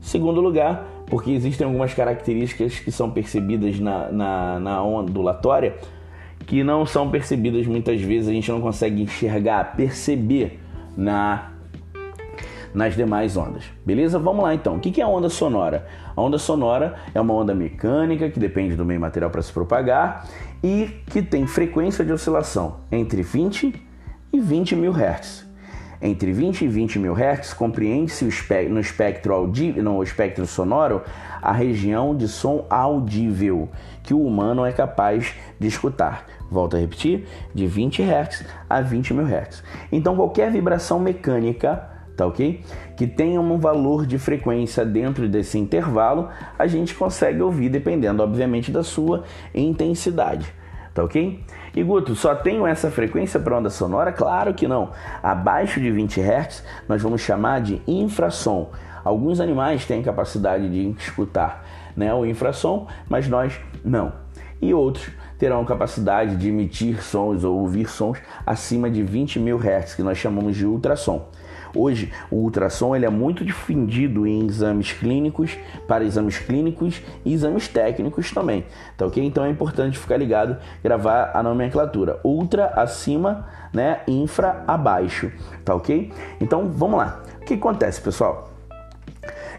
Segundo 0.00 0.40
lugar, 0.40 0.86
porque 1.06 1.30
existem 1.30 1.66
algumas 1.66 1.94
características 1.94 2.78
que 2.78 2.90
são 2.92 3.10
percebidas 3.10 3.78
na, 3.78 4.10
na, 4.10 4.60
na 4.60 4.82
ondulatória 4.82 5.76
que 6.46 6.62
não 6.62 6.84
são 6.84 7.10
percebidas 7.10 7.66
muitas 7.66 8.00
vezes, 8.00 8.28
a 8.28 8.32
gente 8.32 8.50
não 8.50 8.60
consegue 8.60 9.02
enxergar, 9.02 9.76
perceber 9.76 10.60
na, 10.96 11.50
nas 12.74 12.94
demais 12.94 13.36
ondas. 13.36 13.64
Beleza? 13.84 14.18
Vamos 14.18 14.44
lá 14.44 14.54
então. 14.54 14.76
O 14.76 14.80
que 14.80 15.00
é 15.00 15.04
a 15.04 15.08
onda 15.08 15.28
sonora? 15.28 15.86
A 16.14 16.20
onda 16.20 16.38
sonora 16.38 16.96
é 17.14 17.20
uma 17.20 17.34
onda 17.34 17.54
mecânica 17.54 18.28
que 18.28 18.38
depende 18.38 18.76
do 18.76 18.84
meio 18.84 19.00
material 19.00 19.30
para 19.30 19.42
se 19.42 19.52
propagar 19.52 20.28
e 20.62 20.90
que 21.06 21.22
tem 21.22 21.46
frequência 21.46 22.04
de 22.04 22.12
oscilação 22.12 22.80
entre 22.92 23.22
20 23.22 23.74
e 24.32 24.40
20 24.40 24.76
mil 24.76 24.92
Hz. 24.92 25.46
Entre 26.00 26.30
20 26.32 26.62
e 26.62 26.68
20 26.68 26.98
mil 26.98 27.14
Hz 27.14 27.54
compreende-se 27.54 28.24
no 28.68 28.80
espectro 28.80 29.32
audível, 29.32 29.82
no 29.82 30.02
espectro 30.02 30.46
sonoro 30.46 31.02
a 31.40 31.52
região 31.52 32.14
de 32.14 32.28
som 32.28 32.66
audível 32.68 33.68
que 34.06 34.14
o 34.14 34.24
humano 34.24 34.64
é 34.64 34.72
capaz 34.72 35.34
de 35.58 35.66
escutar. 35.66 36.24
Volto 36.50 36.76
a 36.76 36.80
repetir, 36.80 37.26
de 37.52 37.66
20 37.66 38.02
Hz 38.02 38.46
a 38.70 38.80
20 38.80 39.12
mil 39.12 39.26
Hz. 39.26 39.62
Então 39.92 40.16
qualquer 40.16 40.50
vibração 40.50 40.98
mecânica 40.98 41.94
tá 42.16 42.26
ok? 42.26 42.62
Que 42.96 43.06
tenha 43.06 43.38
um 43.40 43.58
valor 43.58 44.06
de 44.06 44.18
frequência 44.18 44.86
dentro 44.86 45.28
desse 45.28 45.58
intervalo, 45.58 46.30
a 46.58 46.66
gente 46.66 46.94
consegue 46.94 47.42
ouvir 47.42 47.68
dependendo, 47.68 48.22
obviamente, 48.22 48.72
da 48.72 48.82
sua 48.82 49.24
intensidade, 49.54 50.50
tá 50.94 51.04
ok? 51.04 51.44
E 51.74 51.82
Guto, 51.82 52.14
só 52.14 52.34
tenho 52.34 52.66
essa 52.66 52.90
frequência 52.90 53.38
para 53.38 53.58
onda 53.58 53.68
sonora? 53.68 54.10
Claro 54.12 54.54
que 54.54 54.66
não. 54.66 54.92
Abaixo 55.22 55.78
de 55.78 55.90
20 55.90 56.20
Hz, 56.22 56.64
nós 56.88 57.02
vamos 57.02 57.20
chamar 57.20 57.60
de 57.60 57.82
infrassom. 57.86 58.70
Alguns 59.04 59.38
animais 59.38 59.84
têm 59.84 60.02
capacidade 60.02 60.70
de 60.70 60.88
escutar 60.98 61.65
né, 61.96 62.12
o 62.12 62.26
infrassom, 62.26 62.86
mas 63.08 63.28
nós 63.28 63.58
não. 63.84 64.12
E 64.60 64.72
outros 64.72 65.10
terão 65.38 65.64
capacidade 65.64 66.36
de 66.36 66.48
emitir 66.48 67.02
sons 67.02 67.44
ou 67.44 67.58
ouvir 67.60 67.88
sons 67.88 68.18
acima 68.44 68.90
de 68.90 69.02
20 69.02 69.38
mil 69.38 69.58
Hz, 69.58 69.94
que 69.94 70.02
nós 70.02 70.18
chamamos 70.18 70.56
de 70.56 70.66
ultrassom. 70.66 71.28
Hoje, 71.74 72.10
o 72.30 72.36
ultrassom 72.36 72.96
ele 72.96 73.04
é 73.04 73.10
muito 73.10 73.44
difundido 73.44 74.26
em 74.26 74.46
exames 74.46 74.92
clínicos, 74.92 75.58
para 75.86 76.04
exames 76.04 76.38
clínicos 76.38 77.02
e 77.22 77.34
exames 77.34 77.68
técnicos 77.68 78.32
também, 78.32 78.64
tá 78.96 79.04
ok? 79.04 79.22
Então 79.22 79.44
é 79.44 79.50
importante 79.50 79.98
ficar 79.98 80.16
ligado, 80.16 80.56
gravar 80.82 81.32
a 81.34 81.42
nomenclatura. 81.42 82.18
Ultra 82.24 82.68
acima, 82.68 83.46
né? 83.74 84.00
Infra 84.08 84.64
abaixo, 84.66 85.30
tá 85.64 85.74
ok? 85.74 86.10
Então 86.40 86.70
vamos 86.70 86.98
lá. 86.98 87.22
O 87.42 87.44
que 87.44 87.54
acontece, 87.54 88.00
pessoal? 88.00 88.55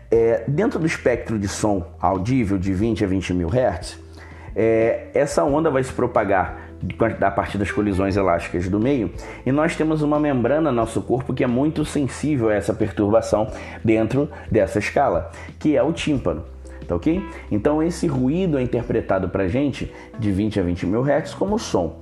É, 0.09 0.43
dentro 0.47 0.79
do 0.79 0.85
espectro 0.85 1.37
de 1.37 1.47
som 1.47 1.85
audível 1.99 2.57
de 2.57 2.73
20 2.73 3.03
a 3.03 3.07
20 3.07 3.33
mil 3.33 3.49
Hz, 3.49 3.99
é, 4.55 5.07
essa 5.13 5.43
onda 5.43 5.69
vai 5.69 5.83
se 5.83 5.91
propagar 5.91 6.67
a 7.21 7.31
partir 7.31 7.57
das 7.57 7.71
colisões 7.71 8.15
elásticas 8.15 8.69
do 8.69 8.79
meio, 8.79 9.11
e 9.45 9.51
nós 9.51 9.75
temos 9.75 10.01
uma 10.01 10.19
membrana 10.19 10.71
no 10.71 10.77
nosso 10.77 11.01
corpo 11.01 11.33
que 11.33 11.43
é 11.43 11.47
muito 11.47 11.83
sensível 11.83 12.49
a 12.49 12.53
essa 12.53 12.73
perturbação 12.73 13.51
dentro 13.83 14.29
dessa 14.51 14.79
escala, 14.79 15.31
que 15.59 15.75
é 15.75 15.83
o 15.83 15.91
tímpano. 15.91 16.43
Tá 16.87 16.95
ok? 16.95 17.21
Então 17.51 17.83
esse 17.83 18.07
ruído 18.07 18.57
é 18.57 18.61
interpretado 18.61 19.27
para 19.27 19.47
gente 19.47 19.91
de 20.17 20.31
20 20.31 20.59
a 20.59 20.63
20 20.63 20.85
mil 20.85 21.01
hertz 21.01 21.33
como 21.33 21.59
som. 21.59 21.99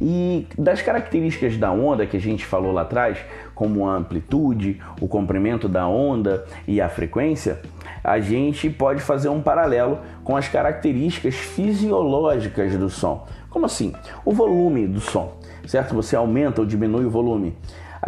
E 0.00 0.46
das 0.58 0.82
características 0.82 1.56
da 1.56 1.70
onda 1.72 2.06
que 2.06 2.16
a 2.16 2.20
gente 2.20 2.44
falou 2.44 2.72
lá 2.72 2.82
atrás, 2.82 3.18
como 3.54 3.88
a 3.88 3.94
amplitude, 3.94 4.80
o 5.00 5.08
comprimento 5.08 5.68
da 5.68 5.86
onda 5.86 6.44
e 6.66 6.80
a 6.80 6.88
frequência, 6.88 7.60
a 8.04 8.20
gente 8.20 8.68
pode 8.68 9.00
fazer 9.00 9.28
um 9.28 9.40
paralelo 9.40 9.98
com 10.22 10.36
as 10.36 10.48
características 10.48 11.34
fisiológicas 11.34 12.76
do 12.76 12.90
som. 12.90 13.26
Como 13.48 13.66
assim? 13.66 13.94
O 14.24 14.32
volume 14.32 14.86
do 14.86 15.00
som, 15.00 15.38
certo? 15.66 15.94
Você 15.94 16.14
aumenta 16.14 16.60
ou 16.60 16.66
diminui 16.66 17.06
o 17.06 17.10
volume. 17.10 17.56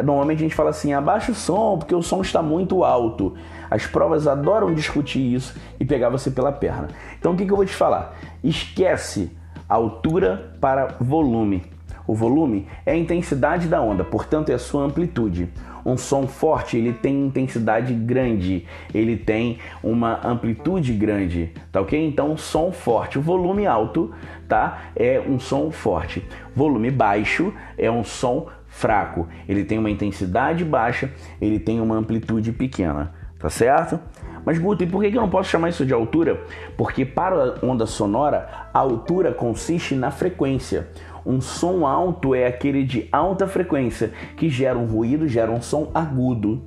Normalmente 0.05 0.39
a 0.39 0.43
gente 0.43 0.55
fala 0.55 0.70
assim, 0.70 0.93
abaixa 0.93 1.32
o 1.32 1.34
som 1.34 1.78
porque 1.78 1.95
o 1.95 2.03
som 2.03 2.20
está 2.20 2.43
muito 2.43 2.84
alto. 2.84 3.34
As 3.70 3.86
provas 3.86 4.26
adoram 4.26 4.74
discutir 4.74 5.34
isso 5.34 5.55
e 5.80 5.84
pegar 5.84 6.11
você 6.11 6.30
pela 6.30 6.53
perna. 6.53 6.89
Então 7.18 7.32
o 7.32 7.36
que, 7.36 7.45
que 7.45 7.53
eu 7.53 7.57
vou 7.57 7.66
te 7.66 7.74
falar? 7.74 8.16
Esquece 8.45 9.36
altura 9.68 10.57
para 10.61 10.97
volume. 11.01 11.78
O 12.09 12.14
volume 12.14 12.66
é 12.86 12.92
a 12.92 12.96
intensidade 12.96 13.68
da 13.68 13.82
onda, 13.82 14.02
portanto 14.02 14.48
é 14.48 14.54
a 14.54 14.59
sua 14.59 14.82
amplitude. 14.82 15.50
Um 15.84 15.98
som 15.98 16.26
forte, 16.26 16.78
ele 16.78 16.94
tem 16.94 17.26
intensidade 17.26 17.92
grande, 17.92 18.66
ele 18.94 19.14
tem 19.14 19.59
uma 19.82 20.26
amplitude 20.26 20.94
grande, 20.94 21.52
tá 21.70 21.82
ok? 21.82 22.02
Então, 22.02 22.34
som 22.34 22.72
forte, 22.72 23.18
o 23.18 23.22
volume 23.22 23.66
alto, 23.66 24.11
tá? 24.48 24.84
É 24.96 25.20
um 25.20 25.38
som 25.38 25.70
forte. 25.70 26.26
Volume 26.56 26.90
baixo 26.90 27.52
é 27.76 27.90
um 27.90 28.02
som 28.02 28.46
fraco. 28.66 29.28
Ele 29.46 29.62
tem 29.62 29.78
uma 29.78 29.90
intensidade 29.90 30.64
baixa, 30.64 31.12
ele 31.38 31.59
tem 31.59 31.78
uma 31.78 31.96
amplitude 31.96 32.52
pequena, 32.52 33.12
tá 33.38 33.50
certo? 33.50 34.00
Mas 34.48 34.59
Guto, 34.59 34.82
e 34.82 34.86
por 34.86 35.02
que 35.02 35.09
eu 35.09 35.20
não 35.20 35.28
posso 35.28 35.50
chamar 35.50 35.68
isso 35.68 35.84
de 35.84 35.92
altura? 35.92 36.40
Porque 36.74 37.04
para 37.04 37.59
a 37.62 37.66
onda 37.66 37.84
sonora, 37.84 38.48
a 38.72 38.78
altura 38.78 39.30
consiste 39.30 39.94
na 39.94 40.11
frequência. 40.11 40.88
Um 41.29 41.43
som 41.43 41.85
alto 41.85 42.35
é 42.35 42.47
aquele 42.47 42.83
de 42.83 43.07
alta 43.12 43.47
frequência 43.47 44.12
que 44.35 44.49
gera 44.49 44.79
um 44.79 44.87
ruído, 44.87 45.29
gera 45.29 45.53
um 45.53 45.61
som 45.61 45.91
agudo. 45.93 46.62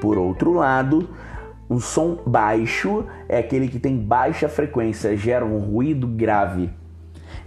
Por 0.00 0.16
outro 0.16 0.52
lado, 0.52 1.08
um 1.68 1.80
som 1.80 2.20
baixo 2.24 3.04
é 3.28 3.36
aquele 3.36 3.66
que 3.66 3.80
tem 3.80 3.96
baixa 3.96 4.48
frequência, 4.48 5.16
gera 5.16 5.44
um 5.44 5.58
ruído 5.58 6.06
grave. 6.06 6.70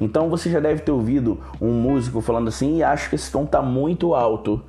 Então 0.01 0.29
você 0.29 0.49
já 0.49 0.59
deve 0.59 0.81
ter 0.81 0.91
ouvido 0.91 1.39
um 1.61 1.71
músico 1.71 2.19
falando 2.19 2.49
assim: 2.49 2.79
e 2.79 2.83
acho 2.83 3.07
que 3.07 3.15
esse 3.15 3.31
tom 3.31 3.45
está 3.45 3.61
muito 3.61 4.13
alto. 4.13 4.61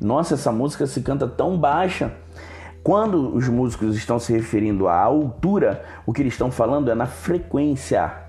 Nossa, 0.00 0.32
essa 0.32 0.50
música 0.50 0.86
se 0.86 1.02
canta 1.02 1.28
tão 1.28 1.58
baixa. 1.58 2.10
Quando 2.82 3.36
os 3.36 3.46
músicos 3.48 3.96
estão 3.96 4.18
se 4.18 4.32
referindo 4.32 4.88
à 4.88 4.98
altura, 4.98 5.84
o 6.06 6.12
que 6.12 6.22
eles 6.22 6.32
estão 6.32 6.50
falando 6.50 6.90
é 6.90 6.94
na 6.94 7.06
frequência 7.06 8.23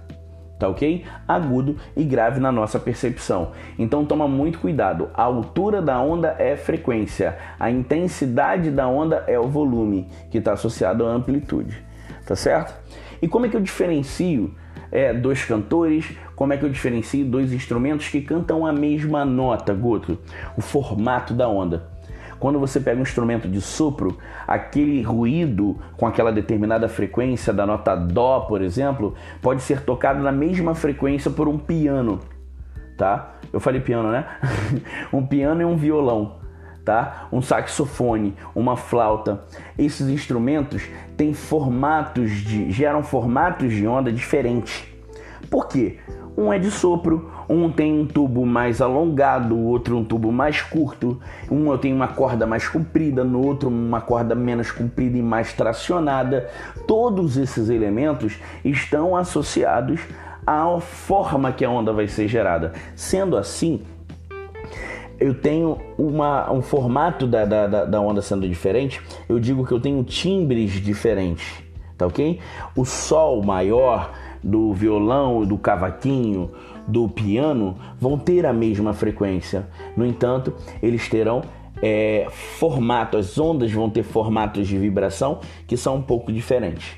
tá 0.58 0.68
ok? 0.70 1.06
Agudo 1.28 1.78
e 1.96 2.04
grave 2.04 2.40
na 2.40 2.52
nossa 2.52 2.80
percepção. 2.80 3.52
Então 3.78 4.06
toma 4.06 4.28
muito 4.28 4.60
cuidado. 4.60 5.10
A 5.14 5.24
altura 5.24 5.82
da 5.82 6.00
onda 6.00 6.36
é 6.40 6.56
frequência, 6.56 7.38
a 7.60 7.70
intensidade 7.70 8.72
da 8.72 8.88
onda 8.88 9.24
é 9.28 9.40
o 9.40 9.48
volume, 9.48 10.08
que 10.30 10.38
está 10.38 10.54
associado 10.54 11.06
à 11.06 11.10
amplitude, 11.10 11.84
tá 12.26 12.36
certo? 12.36 12.74
E 13.22 13.28
como 13.28 13.46
é 13.46 13.50
que 13.50 13.56
eu 13.56 13.62
diferencio 13.62 14.54
é, 14.92 15.14
dois 15.14 15.44
cantores? 15.44 16.06
Como 16.36 16.54
é 16.54 16.58
que 16.58 16.66
eu 16.66 16.70
diferencio 16.70 17.26
dois 17.26 17.54
instrumentos 17.54 18.08
que 18.10 18.22
cantam 18.22 18.66
a 18.66 18.74
mesma 18.74 19.26
nota, 19.26 19.74
Goto? 19.74 20.18
O 20.58 20.62
formato 20.62 21.34
da 21.34 21.48
onda. 21.48 21.95
Quando 22.40 22.60
você 22.60 22.80
pega 22.80 23.00
um 23.00 23.04
instrumento 23.04 23.48
de 23.48 23.62
sopro, 23.62 24.18
aquele 24.48 25.02
ruído 25.02 25.78
com 25.98 26.06
aquela 26.06 26.32
determinada 26.32 26.88
frequência 26.88 27.54
da 27.54 27.66
nota 27.66 27.96
Dó, 27.96 28.42
por 28.42 28.62
exemplo, 28.62 29.16
pode 29.42 29.62
ser 29.62 29.82
tocado 29.82 30.22
na 30.22 30.32
mesma 30.32 30.76
frequência 30.76 31.32
por 31.32 31.48
um 31.48 31.58
piano, 31.58 32.20
tá? 32.98 33.36
Eu 33.52 33.60
falei 33.60 33.80
piano, 33.82 34.12
né? 34.12 34.26
um 35.12 35.26
piano 35.26 35.62
e 35.62 35.66
um 35.66 35.78
violão. 35.78 36.44
Tá? 36.84 37.28
Um 37.32 37.42
saxofone, 37.42 38.36
uma 38.54 38.78
flauta. 38.78 39.44
Esses 39.76 40.08
instrumentos 40.08 40.84
têm 41.18 41.34
formatos 41.34 42.30
de 42.30 42.70
geram 42.70 43.02
formatos 43.02 43.74
de 43.74 43.88
onda 43.88 44.12
diferentes. 44.12 44.86
Por 45.50 45.68
quê? 45.68 45.98
Um 46.38 46.52
é 46.52 46.60
de 46.60 46.70
sopro, 46.70 47.32
um 47.48 47.72
tem 47.72 47.98
um 47.98 48.06
tubo 48.06 48.46
mais 48.46 48.82
alongado, 48.82 49.56
o 49.56 49.68
outro 49.68 49.98
um 49.98 50.04
tubo 50.04 50.32
mais 50.32 50.62
curto. 50.62 51.20
Um 51.50 51.76
tem 51.78 51.94
uma 51.94 52.10
corda 52.10 52.46
mais 52.46 52.68
comprida, 52.68 53.24
no 53.24 53.46
outro 53.46 53.70
uma 53.70 54.02
corda 54.02 54.36
menos 54.36 54.72
comprida 54.72 55.18
e 55.18 55.22
mais 55.22 55.54
tracionada. 55.54 56.50
Todos 56.86 57.38
esses 57.38 57.70
elementos 57.70 58.38
estão 58.64 59.16
associados 59.16 60.02
à 60.46 60.80
forma 60.80 61.52
que 61.52 61.64
a 61.64 61.70
onda 61.70 61.94
vai 61.94 62.08
ser 62.08 62.28
gerada. 62.28 62.74
Sendo 62.96 63.38
assim, 63.38 63.82
eu 65.20 65.34
tenho 65.34 65.78
uma, 65.98 66.52
um 66.52 66.62
formato 66.62 67.26
da, 67.26 67.46
da, 67.46 67.86
da 67.86 68.02
onda 68.02 68.22
sendo 68.22 68.48
diferente, 68.48 69.02
eu 69.30 69.40
digo 69.40 69.66
que 69.66 69.72
eu 69.72 69.80
tenho 69.80 70.04
timbres 70.04 70.72
diferentes, 70.72 71.64
tá 71.98 72.06
ok? 72.06 72.40
O 72.76 72.84
sol 72.84 73.42
maior 73.42 74.12
do 74.46 74.72
violão, 74.74 75.44
do 75.44 75.58
cavaquinho, 75.58 76.52
do 76.88 77.10
piano 77.10 77.76
vão 78.00 78.16
ter 78.16 78.46
a 78.46 78.54
mesma 78.54 78.94
frequência. 78.94 79.68
No 79.98 80.06
entanto, 80.06 80.54
eles 80.84 81.10
terão 81.10 81.42
é, 81.82 82.28
formato, 82.60 83.18
as 83.18 83.40
ondas 83.40 83.72
vão 83.72 83.90
ter 83.90 84.04
formatos 84.04 84.68
de 84.68 84.78
vibração 84.78 85.40
que 85.66 85.76
são 85.76 85.96
um 85.96 86.02
pouco 86.02 86.32
diferentes, 86.32 86.96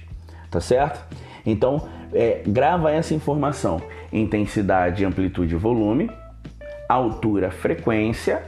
tá 0.52 0.60
certo? 0.60 1.16
Então, 1.46 1.88
é, 2.14 2.44
grava 2.46 2.92
essa 2.92 3.14
informação: 3.14 3.82
intensidade, 4.12 5.06
amplitude, 5.06 5.56
volume, 5.56 6.12
altura, 6.90 7.50
frequência 7.50 8.44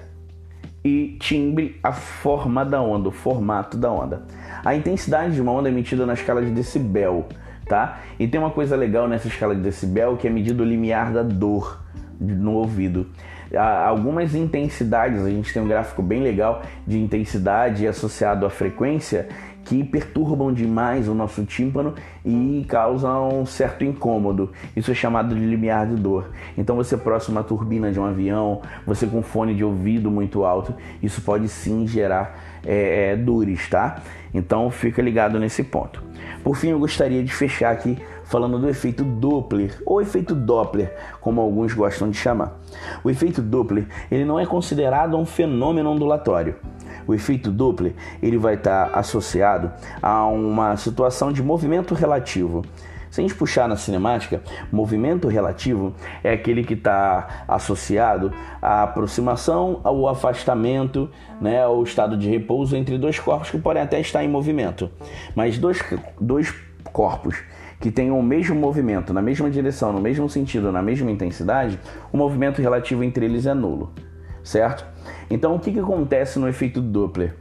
e 0.84 1.18
timbre, 1.20 1.78
a 1.82 1.93
forma 1.93 2.66
da 2.66 2.82
onda, 2.82 3.08
o 3.08 3.12
formato 3.12 3.78
da 3.78 3.89
onda. 3.89 4.24
A 4.64 4.76
intensidade 4.76 5.36
de 5.36 5.41
uma 5.41 5.54
onda 5.54 5.70
é 5.70 5.72
emitida 5.72 6.06
na 6.06 6.14
escala 6.14 6.41
de 6.41 6.52
decibel 6.52 7.28
tá? 7.70 8.00
E 8.20 8.28
tem 8.28 8.42
uma 8.42 8.50
coisa 8.50 8.76
legal 8.76 9.08
nessa 9.08 9.28
escala 9.28 9.56
de 9.56 9.62
decibel 9.62 10.18
que 10.18 10.28
é 10.28 10.30
medido 10.30 10.64
o 10.64 10.66
limiar 10.66 11.14
da 11.14 11.24
dor 11.24 11.80
no 12.20 12.56
ouvido. 12.56 13.08
algumas 13.56 14.36
intensidades, 14.36 15.24
a 15.24 15.30
gente 15.30 15.54
tem 15.54 15.62
um 15.62 15.68
gráfico 15.68 16.02
bem 16.02 16.22
legal 16.22 16.62
de 16.86 17.00
intensidade 17.00 17.88
associado 17.88 18.46
à 18.46 18.50
frequência 18.50 19.30
que 19.64 19.84
perturbam 19.84 20.52
demais 20.52 21.08
o 21.08 21.14
nosso 21.14 21.46
tímpano 21.46 21.94
e 22.26 22.66
causam 22.68 23.42
um 23.42 23.46
certo 23.46 23.84
incômodo. 23.84 24.52
Isso 24.76 24.90
é 24.90 24.96
chamado 24.96 25.36
de 25.36 25.46
limiar 25.46 25.86
de 25.86 25.96
dor. 25.96 26.32
Então, 26.58 26.76
você 26.76 26.98
próximo 26.98 27.38
à 27.38 27.44
turbina 27.44 27.92
de 27.92 28.00
um 28.00 28.06
avião, 28.06 28.64
você 28.84 29.06
com 29.06 29.22
fone 29.22 29.54
de 29.54 29.64
ouvido 29.64 30.10
muito 30.10 30.44
alto, 30.44 30.74
isso 31.04 31.22
pode 31.22 31.48
sim 31.48 31.86
gerar 31.86 32.60
é, 32.66 33.12
é, 33.12 33.16
dores, 33.16 33.70
tá? 33.70 34.02
Então, 34.34 34.70
fica 34.70 35.02
ligado 35.02 35.40
nesse 35.40 35.64
ponto. 35.64 36.04
Por 36.44 36.56
fim, 36.56 36.70
eu 36.70 36.80
gostaria 36.80 37.24
de 37.24 37.34
fechar 37.34 37.72
aqui 37.72 37.98
falando 38.24 38.60
do 38.60 38.70
efeito 38.70 39.04
Doppler 39.04 39.82
ou 39.86 40.02
efeito 40.02 40.36
Doppler, 40.36 40.96
como 41.20 41.42
alguns 41.42 41.74
gostam 41.74 42.10
de 42.10 42.18
chamar. 42.18 42.60
O 43.04 43.10
efeito 43.10 43.42
Doppler 43.42 43.88
ele 44.12 44.24
não 44.24 44.40
é 44.40 44.46
considerado 44.46 45.18
um 45.18 45.26
fenômeno 45.26 45.90
ondulatório 45.90 46.56
o 47.10 47.14
efeito 47.14 47.50
Doppler 47.50 47.94
ele 48.22 48.38
vai 48.38 48.54
estar 48.54 48.92
associado 48.94 49.72
a 50.02 50.28
uma 50.28 50.78
situação 50.78 51.32
de 51.32 51.42
movimento 51.42 51.96
relativo. 51.96 52.64
Se 53.10 53.22
a 53.22 53.24
gente 53.24 53.36
puxar 53.36 53.68
na 53.68 53.76
cinemática, 53.76 54.41
movimento 54.72 55.28
relativo 55.28 55.95
é 56.24 56.32
aquele 56.32 56.64
que 56.64 56.76
está 56.76 57.43
associado 57.47 58.32
à 58.62 58.84
aproximação 58.84 59.82
ao 59.84 60.07
afastamento, 60.07 61.10
né, 61.41 61.64
ao 61.64 61.82
estado 61.84 62.16
de 62.16 62.30
repouso 62.30 62.76
entre 62.76 62.97
dois 62.97 63.20
corpos 63.20 63.49
que 63.49 63.57
podem 63.57 63.82
até 63.82 63.99
estar 63.99 64.24
em 64.24 64.28
movimento. 64.28 64.91
Mas 65.36 65.57
dois, 65.57 65.84
dois 66.20 66.53
corpos 66.91 67.36
que 67.80 67.89
tenham 67.89 68.20
o 68.20 68.24
mesmo 68.24 68.55
movimento, 68.55 69.14
na 69.14 69.22
mesma 69.22 69.49
direção, 69.49 69.93
no 69.93 70.01
mesmo 70.01 70.30
sentido, 70.30 70.72
na 70.72 70.82
mesma 70.82 71.10
intensidade, 71.10 71.80
o 72.12 72.18
movimento 72.18 72.62
relativo 72.62 73.03
entre 73.03 73.26
eles 73.26 73.45
é 73.45 73.53
nulo, 73.53 73.93
certo? 74.43 74.86
Então, 75.30 75.55
o 75.55 75.60
que, 75.60 75.72
que 75.72 75.80
acontece 75.80 76.38
no 76.38 76.47
efeito 76.47 76.82
Doppler? 76.82 77.36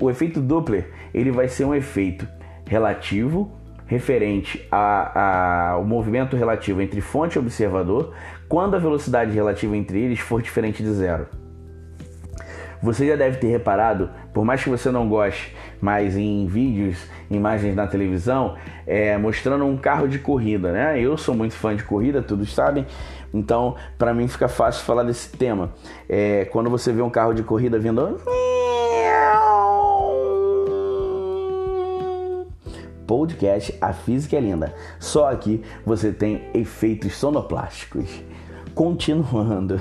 O 0.00 0.08
efeito 0.08 0.40
Doppler 0.40 0.90
ele 1.12 1.32
vai 1.32 1.48
ser 1.48 1.64
um 1.64 1.74
efeito 1.74 2.26
relativo 2.66 3.50
referente 3.86 4.66
ao 4.70 5.84
movimento 5.84 6.36
relativo 6.36 6.80
entre 6.80 7.00
fonte 7.00 7.36
e 7.36 7.38
observador 7.38 8.14
quando 8.48 8.74
a 8.74 8.78
velocidade 8.78 9.32
relativa 9.32 9.76
entre 9.76 10.00
eles 10.00 10.18
for 10.18 10.42
diferente 10.42 10.82
de 10.82 10.90
zero. 10.92 11.26
Você 12.82 13.06
já 13.06 13.14
deve 13.14 13.36
ter 13.36 13.46
reparado, 13.46 14.10
por 14.34 14.44
mais 14.44 14.62
que 14.62 14.68
você 14.68 14.90
não 14.90 15.08
goste, 15.08 15.54
mas 15.80 16.16
em 16.16 16.46
vídeos, 16.46 17.06
imagens 17.30 17.76
na 17.76 17.86
televisão, 17.86 18.56
é, 18.84 19.16
mostrando 19.16 19.64
um 19.64 19.76
carro 19.76 20.08
de 20.08 20.18
corrida, 20.18 20.72
né? 20.72 20.98
Eu 20.98 21.16
sou 21.16 21.32
muito 21.32 21.54
fã 21.54 21.76
de 21.76 21.84
corrida, 21.84 22.20
todos 22.20 22.52
sabem, 22.52 22.84
então 23.32 23.76
para 23.96 24.12
mim 24.12 24.26
fica 24.26 24.48
fácil 24.48 24.84
falar 24.84 25.04
desse 25.04 25.30
tema. 25.30 25.72
É, 26.08 26.44
quando 26.46 26.68
você 26.68 26.92
vê 26.92 27.02
um 27.02 27.10
carro 27.10 27.32
de 27.32 27.44
corrida 27.44 27.78
vindo. 27.78 28.20
Podcast 33.12 33.76
A 33.78 33.92
Física 33.92 34.38
é 34.38 34.40
Linda. 34.40 34.74
Só 34.98 35.30
aqui 35.30 35.62
você 35.84 36.10
tem 36.10 36.44
efeitos 36.54 37.14
sonoplásticos. 37.14 38.08
Continuando. 38.74 39.78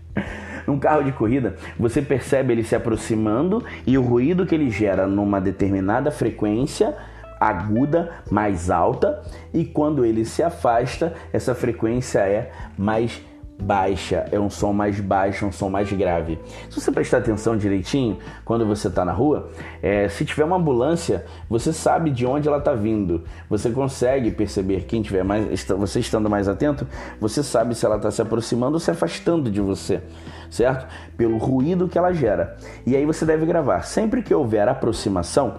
Num 0.66 0.78
carro 0.78 1.04
de 1.04 1.12
corrida, 1.12 1.54
você 1.78 2.00
percebe 2.00 2.54
ele 2.54 2.64
se 2.64 2.74
aproximando 2.74 3.62
e 3.86 3.98
o 3.98 4.02
ruído 4.02 4.46
que 4.46 4.54
ele 4.54 4.70
gera 4.70 5.06
numa 5.06 5.38
determinada 5.38 6.10
frequência 6.10 6.96
aguda, 7.38 8.10
mais 8.30 8.70
alta, 8.70 9.20
e 9.52 9.66
quando 9.66 10.04
ele 10.04 10.24
se 10.24 10.42
afasta, 10.42 11.12
essa 11.30 11.54
frequência 11.54 12.20
é 12.20 12.52
mais 12.78 13.20
baixa, 13.62 14.26
é 14.32 14.38
um 14.38 14.50
som 14.50 14.72
mais 14.72 15.00
baixo, 15.00 15.46
um 15.46 15.52
som 15.52 15.70
mais 15.70 15.90
grave. 15.92 16.38
Se 16.68 16.80
você 16.80 16.90
prestar 16.90 17.18
atenção 17.18 17.56
direitinho 17.56 18.18
quando 18.44 18.66
você 18.66 18.88
está 18.88 19.04
na 19.04 19.12
rua, 19.12 19.50
é, 19.80 20.08
se 20.08 20.24
tiver 20.24 20.44
uma 20.44 20.56
ambulância, 20.56 21.24
você 21.48 21.72
sabe 21.72 22.10
de 22.10 22.26
onde 22.26 22.48
ela 22.48 22.58
está 22.58 22.74
vindo. 22.74 23.22
Você 23.48 23.70
consegue 23.70 24.30
perceber 24.30 24.84
quem 24.84 25.00
tiver 25.00 25.22
mais, 25.22 25.64
você 25.64 26.00
estando 26.00 26.28
mais 26.28 26.48
atento, 26.48 26.86
você 27.20 27.42
sabe 27.42 27.74
se 27.74 27.86
ela 27.86 27.96
está 27.96 28.10
se 28.10 28.20
aproximando 28.20 28.74
ou 28.74 28.80
se 28.80 28.90
afastando 28.90 29.50
de 29.50 29.60
você, 29.60 30.02
certo? 30.50 30.86
Pelo 31.16 31.38
ruído 31.38 31.88
que 31.88 31.96
ela 31.96 32.12
gera. 32.12 32.56
E 32.84 32.96
aí 32.96 33.06
você 33.06 33.24
deve 33.24 33.46
gravar. 33.46 33.82
Sempre 33.82 34.22
que 34.22 34.34
houver 34.34 34.68
aproximação, 34.68 35.54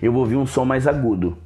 eu 0.00 0.12
vou 0.12 0.22
ouvir 0.22 0.36
um 0.36 0.46
som 0.46 0.64
mais 0.64 0.86
agudo. 0.86 1.36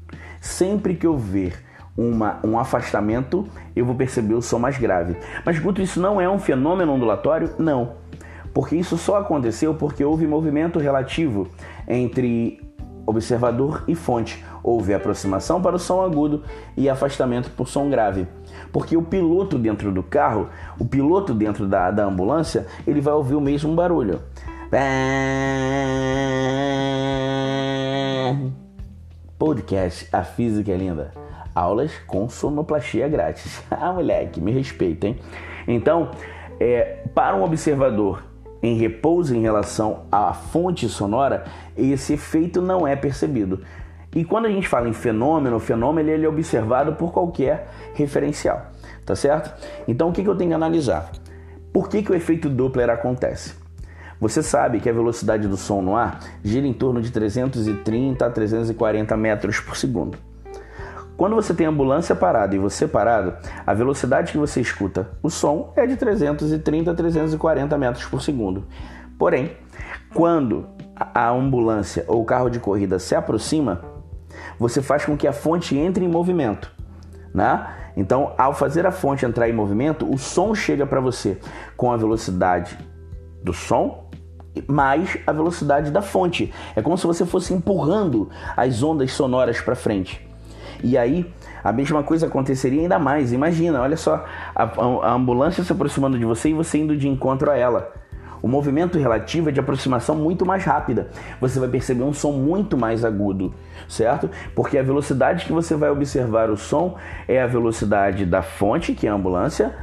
Sempre 0.40 0.94
que 0.94 1.06
eu 1.06 1.16
ver 1.16 1.67
uma, 1.98 2.38
um 2.44 2.56
afastamento, 2.56 3.48
eu 3.74 3.84
vou 3.84 3.96
perceber 3.96 4.34
o 4.34 4.40
som 4.40 4.60
mais 4.60 4.78
grave. 4.78 5.16
Mas, 5.44 5.58
Guto, 5.58 5.82
isso 5.82 6.00
não 6.00 6.20
é 6.20 6.30
um 6.30 6.38
fenômeno 6.38 6.92
ondulatório? 6.92 7.50
Não. 7.58 7.94
Porque 8.54 8.76
isso 8.76 8.96
só 8.96 9.16
aconteceu 9.16 9.74
porque 9.74 10.04
houve 10.04 10.24
movimento 10.24 10.78
relativo 10.78 11.48
entre 11.88 12.60
observador 13.04 13.82
e 13.88 13.96
fonte. 13.96 14.44
Houve 14.62 14.94
aproximação 14.94 15.60
para 15.60 15.74
o 15.74 15.78
som 15.78 16.00
agudo 16.00 16.44
e 16.76 16.88
afastamento 16.88 17.50
por 17.50 17.66
som 17.66 17.90
grave. 17.90 18.28
Porque 18.72 18.96
o 18.96 19.02
piloto 19.02 19.58
dentro 19.58 19.90
do 19.90 20.02
carro, 20.02 20.48
o 20.78 20.84
piloto 20.84 21.34
dentro 21.34 21.66
da, 21.66 21.90
da 21.90 22.04
ambulância, 22.04 22.66
ele 22.86 23.00
vai 23.00 23.14
ouvir 23.14 23.34
o 23.34 23.40
mesmo 23.40 23.74
barulho. 23.74 24.20
Podcast 29.38 30.08
A 30.12 30.22
Física 30.22 30.70
é 30.70 30.76
Linda 30.76 31.27
aulas 31.58 31.92
com 32.06 32.28
sonoplastia 32.28 33.08
grátis. 33.08 33.62
ah, 33.70 33.92
moleque, 33.92 34.40
me 34.40 34.52
respeita, 34.52 35.06
hein? 35.06 35.18
Então, 35.66 36.10
é, 36.60 37.02
para 37.14 37.36
um 37.36 37.42
observador 37.42 38.22
em 38.62 38.76
repouso 38.76 39.34
em 39.34 39.40
relação 39.40 40.06
à 40.10 40.32
fonte 40.32 40.88
sonora, 40.88 41.44
esse 41.76 42.14
efeito 42.14 42.60
não 42.60 42.86
é 42.86 42.96
percebido. 42.96 43.60
E 44.14 44.24
quando 44.24 44.46
a 44.46 44.50
gente 44.50 44.66
fala 44.66 44.88
em 44.88 44.92
fenômeno, 44.92 45.56
o 45.56 45.60
fenômeno 45.60 46.08
ele 46.10 46.24
é 46.24 46.28
observado 46.28 46.94
por 46.94 47.12
qualquer 47.12 47.68
referencial, 47.94 48.66
tá 49.04 49.14
certo? 49.14 49.54
Então 49.86 50.08
o 50.08 50.12
que, 50.12 50.22
que 50.22 50.28
eu 50.28 50.36
tenho 50.36 50.50
que 50.50 50.54
analisar? 50.54 51.10
Por 51.72 51.88
que, 51.88 52.02
que 52.02 52.10
o 52.10 52.14
efeito 52.14 52.48
Doppler 52.48 52.90
acontece? 52.90 53.54
Você 54.20 54.42
sabe 54.42 54.80
que 54.80 54.88
a 54.88 54.92
velocidade 54.92 55.46
do 55.46 55.56
som 55.56 55.80
no 55.80 55.94
ar 55.94 56.18
gira 56.42 56.66
em 56.66 56.72
torno 56.72 57.00
de 57.00 57.12
330 57.12 58.26
a 58.26 58.30
340 58.30 59.16
metros 59.16 59.60
por 59.60 59.76
segundo. 59.76 60.18
Quando 61.18 61.34
você 61.34 61.52
tem 61.52 61.66
ambulância 61.66 62.14
parada 62.14 62.54
e 62.54 62.60
você 62.60 62.86
parado, 62.86 63.34
a 63.66 63.74
velocidade 63.74 64.30
que 64.30 64.38
você 64.38 64.60
escuta 64.60 65.10
o 65.20 65.28
som 65.28 65.72
é 65.74 65.84
de 65.84 65.96
330 65.96 66.92
a 66.92 66.94
340 66.94 67.76
metros 67.76 68.04
por 68.04 68.22
segundo. 68.22 68.68
Porém, 69.18 69.56
quando 70.14 70.68
a 70.94 71.28
ambulância 71.28 72.04
ou 72.06 72.22
o 72.22 72.24
carro 72.24 72.48
de 72.48 72.60
corrida 72.60 73.00
se 73.00 73.16
aproxima, 73.16 73.82
você 74.60 74.80
faz 74.80 75.04
com 75.04 75.16
que 75.16 75.26
a 75.26 75.32
fonte 75.32 75.76
entre 75.76 76.04
em 76.04 76.08
movimento, 76.08 76.70
né? 77.34 77.66
Então, 77.96 78.32
ao 78.38 78.54
fazer 78.54 78.86
a 78.86 78.92
fonte 78.92 79.26
entrar 79.26 79.48
em 79.48 79.52
movimento, 79.52 80.08
o 80.08 80.16
som 80.16 80.54
chega 80.54 80.86
para 80.86 81.00
você 81.00 81.36
com 81.76 81.90
a 81.90 81.96
velocidade 81.96 82.78
do 83.42 83.52
som 83.52 84.08
mais 84.68 85.18
a 85.26 85.32
velocidade 85.32 85.90
da 85.90 86.00
fonte. 86.00 86.52
É 86.76 86.82
como 86.82 86.96
se 86.96 87.08
você 87.08 87.26
fosse 87.26 87.52
empurrando 87.52 88.30
as 88.56 88.84
ondas 88.84 89.10
sonoras 89.10 89.60
para 89.60 89.74
frente. 89.74 90.27
E 90.82 90.96
aí 90.96 91.30
a 91.62 91.72
mesma 91.72 92.02
coisa 92.02 92.26
aconteceria 92.26 92.82
ainda 92.82 92.98
mais. 92.98 93.32
Imagina, 93.32 93.80
olha 93.80 93.96
só, 93.96 94.24
a, 94.54 94.62
a, 94.62 95.12
ambulância 95.12 95.62
se 95.64 95.72
aproximando 95.72 96.18
de 96.18 96.24
você 96.24 96.50
e 96.50 96.54
você 96.54 96.78
indo 96.78 96.96
de 96.96 97.08
encontro 97.08 97.50
a 97.50 97.56
ela. 97.56 97.92
O 98.40 98.46
movimento 98.46 98.98
relativo 98.98 99.48
é 99.48 99.52
de 99.52 99.58
aproximação 99.58 100.14
muito 100.14 100.46
mais 100.46 100.64
rápida. 100.64 101.08
Você 101.40 101.58
vai 101.58 101.68
perceber 101.68 102.04
um 102.04 102.12
som 102.12 102.32
muito 102.32 102.76
mais 102.76 103.04
agudo, 103.04 103.52
certo? 103.88 104.30
Porque 104.54 104.78
a 104.78 104.82
velocidade 104.82 105.44
que 105.44 105.52
você 105.52 105.74
vai 105.74 105.90
observar 105.90 106.48
o 106.48 106.56
som 106.56 106.96
é 107.26 107.42
a 107.42 107.46
velocidade 107.46 108.24
da 108.24 108.40
fonte, 108.40 108.94
que 108.94 109.08
é 109.08 109.10
a 109.10 109.14
ambulância, 109.14 109.74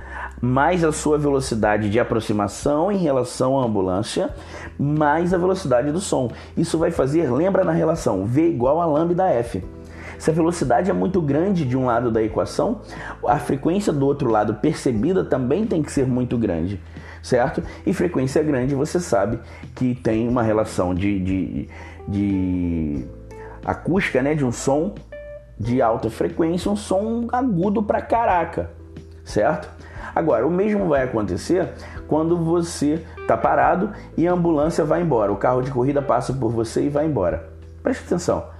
mais 0.41 0.83
a 0.83 0.91
sua 0.91 1.17
velocidade 1.17 1.89
de 1.89 1.99
aproximação 1.99 2.91
em 2.91 2.97
relação 2.97 3.59
à 3.59 3.65
ambulância, 3.65 4.29
mais 4.77 5.33
a 5.33 5.37
velocidade 5.37 5.91
do 5.91 5.99
som. 5.99 6.31
Isso 6.55 6.77
vai 6.77 6.91
fazer, 6.91 7.31
lembra 7.31 7.63
na 7.63 7.71
relação, 7.71 8.25
V 8.25 8.47
igual 8.47 8.81
a 8.81 8.85
lambda 8.85 9.27
F. 9.27 9.63
Se 10.17 10.29
a 10.31 10.33
velocidade 10.33 10.89
é 10.89 10.93
muito 10.93 11.21
grande 11.21 11.65
de 11.65 11.77
um 11.77 11.85
lado 11.85 12.11
da 12.11 12.21
equação, 12.21 12.81
a 13.27 13.37
frequência 13.37 13.91
do 13.91 14.05
outro 14.05 14.29
lado 14.29 14.55
percebida 14.55 15.23
também 15.23 15.65
tem 15.65 15.81
que 15.81 15.91
ser 15.91 16.05
muito 16.07 16.37
grande, 16.37 16.81
certo? 17.21 17.61
E 17.85 17.93
frequência 17.93 18.41
grande 18.41 18.75
você 18.75 18.99
sabe 18.99 19.39
que 19.75 19.95
tem 19.95 20.27
uma 20.27 20.43
relação 20.43 20.93
de, 20.93 21.19
de, 21.19 21.69
de 22.07 23.05
acústica, 23.63 24.21
né? 24.21 24.35
De 24.35 24.45
um 24.45 24.51
som 24.51 24.95
de 25.59 25.81
alta 25.81 26.09
frequência, 26.09 26.69
um 26.69 26.75
som 26.75 27.27
agudo 27.31 27.81
pra 27.81 28.01
caraca, 28.01 28.71
certo? 29.23 29.69
Agora, 30.13 30.47
o 30.47 30.51
mesmo 30.51 30.87
vai 30.87 31.03
acontecer 31.03 31.73
quando 32.07 32.37
você 32.37 33.03
está 33.17 33.35
parado 33.35 33.91
e 34.17 34.27
a 34.27 34.31
ambulância 34.31 34.85
vai 34.85 35.01
embora. 35.01 35.31
O 35.31 35.37
carro 35.37 35.61
de 35.61 35.71
corrida 35.71 36.01
passa 36.01 36.31
por 36.31 36.51
você 36.51 36.85
e 36.85 36.89
vai 36.89 37.05
embora. 37.05 37.49
Preste 37.81 38.05
atenção 38.05 38.54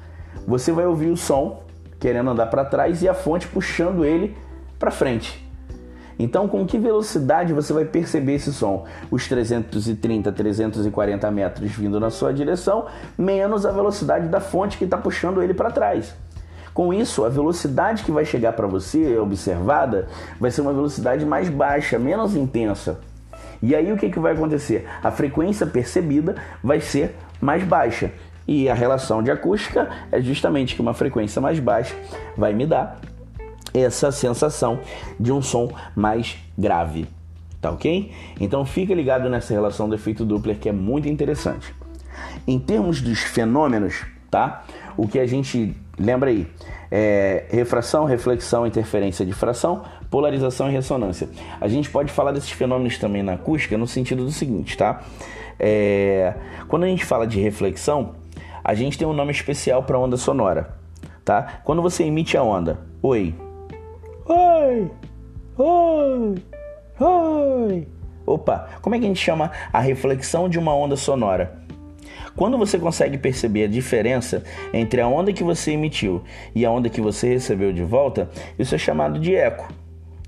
você 0.48 0.72
vai 0.72 0.86
ouvir 0.86 1.10
o 1.10 1.18
som 1.18 1.64
querendo 2.00 2.30
andar 2.30 2.48
para 2.48 2.66
trás 2.66 3.02
e 3.02 3.10
a 3.10 3.14
fonte 3.14 3.48
puxando 3.48 4.06
ele 4.06 4.36
para 4.78 4.92
frente. 4.92 5.44
Então, 6.18 6.48
com 6.48 6.66
que 6.66 6.78
velocidade 6.78 7.54
você 7.54 7.74
vai 7.74 7.84
perceber 7.84 8.36
esse 8.36 8.54
som? 8.54 8.86
Os 9.12 9.28
330, 9.28 10.32
340 10.32 11.32
metros 11.32 11.72
vindo 11.72 12.00
na 12.00 12.10
sua 12.10 12.34
direção, 12.34 12.86
menos 13.18 13.66
a 13.66 13.72
velocidade 13.72 14.28
da 14.28 14.40
fonte 14.40 14.78
que 14.78 14.86
está 14.86 14.98
puxando 14.98 15.44
ele 15.44 15.54
para 15.54 15.72
trás. 15.72 16.16
Com 16.74 16.94
isso, 16.94 17.24
a 17.24 17.30
velocidade 17.30 18.04
que 18.04 18.12
vai 18.12 18.26
chegar 18.26 18.54
para 18.54 18.68
você, 18.68 19.18
observada, 19.18 20.08
vai 20.40 20.52
ser 20.52 20.62
uma 20.62 20.74
velocidade 20.74 21.26
mais 21.26 21.50
baixa, 21.50 21.98
menos 21.98 22.36
intensa. 22.36 23.00
E 23.62 23.74
aí 23.74 23.92
o 23.92 23.98
que, 23.98 24.10
que 24.10 24.20
vai 24.20 24.34
acontecer? 24.34 24.88
A 25.02 25.10
frequência 25.10 25.66
percebida 25.66 26.36
vai 26.64 26.82
ser 26.82 27.16
mais 27.42 27.64
baixa. 27.64 28.12
E 28.48 28.70
a 28.70 28.74
relação 28.74 29.24
de 29.24 29.32
acústica 29.32 29.90
é 30.12 30.22
justamente 30.22 30.76
que 30.76 30.82
uma 30.82 30.94
frequência 30.94 31.42
mais 31.42 31.60
baixa 31.60 31.96
vai 32.38 32.54
me 32.54 32.66
dar 32.66 33.00
essa 33.74 34.12
sensação 34.12 34.80
de 35.20 35.32
um 35.32 35.42
som 35.42 35.72
mais 35.96 36.38
grave. 36.58 37.08
Tá 37.62 37.72
ok? 37.72 38.12
Então 38.40 38.64
fica 38.66 38.94
ligado 38.94 39.30
nessa 39.30 39.54
relação 39.54 39.90
do 39.90 39.96
efeito 39.96 40.24
Doppler 40.24 40.58
que 40.60 40.70
é 40.70 40.72
muito 40.72 41.08
interessante. 41.08 41.74
Em 42.48 42.60
termos 42.60 43.02
dos 43.02 43.20
fenômenos, 43.20 44.06
tá? 44.30 44.64
O 44.96 45.08
que 45.08 45.20
a 45.20 45.26
gente 45.26 45.76
lembra 45.98 46.30
aí 46.30 46.48
é 46.92 47.46
refração, 47.50 48.06
reflexão, 48.06 48.68
interferência, 48.68 49.26
difração, 49.26 49.84
polarização 50.10 50.70
e 50.70 50.72
ressonância. 50.72 51.28
A 51.60 51.68
gente 51.68 51.90
pode 51.90 52.12
falar 52.12 52.32
desses 52.32 52.52
fenômenos 52.52 52.98
também 52.98 53.24
na 53.24 53.34
acústica 53.34 53.78
no 53.78 53.88
sentido 53.88 54.24
do 54.24 54.32
seguinte, 54.32 54.78
tá? 54.78 55.02
É, 55.60 56.36
quando 56.68 56.84
a 56.84 56.88
gente 56.88 57.04
fala 57.04 57.26
de 57.26 57.40
reflexão, 57.40 58.14
a 58.66 58.74
gente 58.74 58.98
tem 58.98 59.08
um 59.08 59.14
nome 59.14 59.32
especial 59.32 59.84
para 59.84 60.00
onda 60.00 60.18
sonora, 60.18 60.74
tá? 61.24 61.60
Quando 61.64 61.84
você 61.84 62.04
emite 62.04 62.36
a 62.36 62.42
onda, 62.42 62.80
oi, 63.00 63.36
oi, 64.26 64.92
oi, 65.56 66.36
oi. 67.00 67.88
Opa, 68.26 68.68
como 68.82 68.96
é 68.96 69.00
que 69.00 69.06
a 69.06 69.08
gente 69.08 69.22
chama 69.22 69.52
a 69.72 69.80
reflexão 69.80 70.50
de 70.50 70.58
uma 70.58 70.76
onda 70.76 70.96
sonora? 70.96 71.60
Quando 72.36 72.58
você 72.58 72.80
consegue 72.80 73.20
perceber 73.20 73.66
a 73.66 73.68
diferença 73.68 74.44
entre 74.74 75.00
a 75.00 75.08
onda 75.08 75.32
que 75.32 75.44
você 75.44 75.74
emitiu 75.74 76.24
e 76.56 76.66
a 76.66 76.72
onda 76.72 76.90
que 76.90 77.00
você 77.00 77.30
recebeu 77.30 77.72
de 77.72 77.84
volta, 77.84 78.32
isso 78.58 78.74
é 78.74 78.80
chamado 78.80 79.20
de 79.20 79.36
eco. 79.36 79.72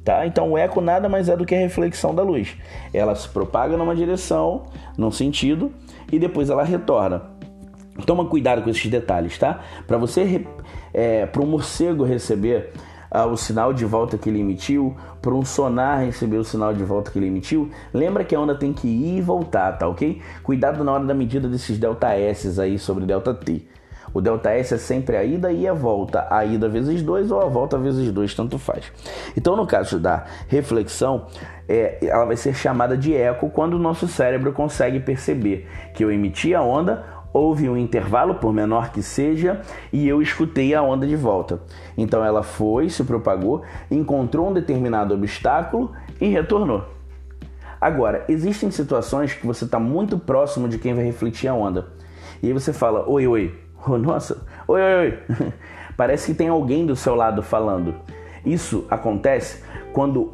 Tá? 0.05 0.27
Então 0.27 0.51
o 0.51 0.57
eco 0.59 0.79
nada 0.79 1.09
mais 1.09 1.27
é 1.27 1.35
do 1.35 1.43
que 1.43 1.55
a 1.55 1.57
reflexão 1.57 2.13
da 2.13 2.21
luz. 2.21 2.55
Ela 2.93 3.15
se 3.15 3.27
propaga 3.27 3.75
numa 3.75 3.95
direção, 3.95 4.67
num 4.95 5.11
sentido, 5.11 5.73
e 6.11 6.19
depois 6.19 6.51
ela 6.51 6.63
retorna. 6.63 7.36
Toma 8.05 8.25
cuidado 8.25 8.61
com 8.61 8.69
esses 8.69 8.89
detalhes, 8.89 9.37
tá? 9.37 9.61
Para 9.85 9.97
você, 9.97 10.45
é, 10.93 11.25
para 11.25 11.41
um 11.41 11.45
morcego 11.45 12.03
receber 12.03 12.71
ah, 13.09 13.25
o 13.25 13.37
sinal 13.37 13.73
de 13.73 13.85
volta 13.85 14.17
que 14.17 14.29
ele 14.29 14.39
emitiu, 14.39 14.95
para 15.21 15.33
um 15.33 15.43
sonar 15.43 16.05
receber 16.05 16.37
o 16.37 16.43
sinal 16.43 16.73
de 16.73 16.83
volta 16.83 17.11
que 17.11 17.19
ele 17.19 17.27
emitiu, 17.27 17.69
lembra 17.93 18.23
que 18.23 18.35
a 18.35 18.39
onda 18.39 18.55
tem 18.55 18.73
que 18.73 18.87
ir 18.87 19.17
e 19.17 19.21
voltar, 19.21 19.77
tá 19.77 19.87
ok? 19.87 20.21
Cuidado 20.43 20.83
na 20.83 20.91
hora 20.91 21.05
da 21.05 21.13
medida 21.13 21.47
desses 21.47 21.77
delta 21.77 22.13
S 22.13 22.59
aí 22.59 22.77
sobre 22.77 23.05
delta 23.05 23.33
T. 23.33 23.65
O 24.13 24.21
delta 24.21 24.51
S 24.51 24.73
é 24.73 24.77
sempre 24.77 25.17
a 25.17 25.23
ida 25.23 25.51
e 25.51 25.67
a 25.67 25.73
volta, 25.73 26.27
a 26.29 26.45
ida 26.45 26.69
vezes 26.69 27.03
2 27.03 27.29
ou 27.29 27.41
a 27.41 27.45
volta 27.45 27.77
vezes 27.77 28.11
2, 28.11 28.33
tanto 28.33 28.57
faz. 28.57 28.91
Então, 29.35 29.55
no 29.55 29.67
caso 29.67 29.99
da 29.99 30.25
reflexão, 30.47 31.27
é, 31.67 31.97
ela 32.01 32.25
vai 32.25 32.37
ser 32.37 32.53
chamada 32.55 32.97
de 32.97 33.13
eco 33.13 33.49
quando 33.49 33.73
o 33.73 33.79
nosso 33.79 34.07
cérebro 34.07 34.53
consegue 34.53 34.99
perceber 34.99 35.67
que 35.93 36.03
eu 36.03 36.11
emiti 36.11 36.55
a 36.55 36.61
onda 36.61 37.03
houve 37.37 37.69
um 37.69 37.77
intervalo, 37.77 38.35
por 38.35 38.51
menor 38.51 38.91
que 38.91 39.01
seja, 39.01 39.61
e 39.93 40.07
eu 40.07 40.21
escutei 40.21 40.73
a 40.73 40.81
onda 40.81 41.05
de 41.05 41.15
volta. 41.15 41.61
Então 41.97 42.23
ela 42.23 42.43
foi, 42.43 42.89
se 42.89 43.03
propagou, 43.03 43.63
encontrou 43.89 44.49
um 44.49 44.53
determinado 44.53 45.13
obstáculo 45.13 45.91
e 46.19 46.27
retornou. 46.27 46.83
Agora, 47.79 48.25
existem 48.27 48.71
situações 48.71 49.33
que 49.33 49.45
você 49.45 49.65
está 49.65 49.79
muito 49.79 50.17
próximo 50.17 50.67
de 50.67 50.79
quem 50.79 50.95
vai 50.95 51.05
refletir 51.05 51.47
a 51.47 51.53
onda. 51.53 51.87
E 52.41 52.47
aí 52.47 52.53
você 52.53 52.73
fala, 52.73 53.07
oi, 53.07 53.27
oi. 53.27 53.53
Oh, 53.89 53.95
nossa, 53.97 54.43
oi, 54.67 54.81
oi, 54.81 54.95
oi. 54.95 55.19
Parece 55.95 56.31
que 56.31 56.37
tem 56.37 56.49
alguém 56.49 56.85
do 56.85 56.95
seu 56.95 57.15
lado 57.15 57.43
falando. 57.43 57.95
Isso 58.43 58.85
acontece 58.89 59.63
quando 59.93 60.33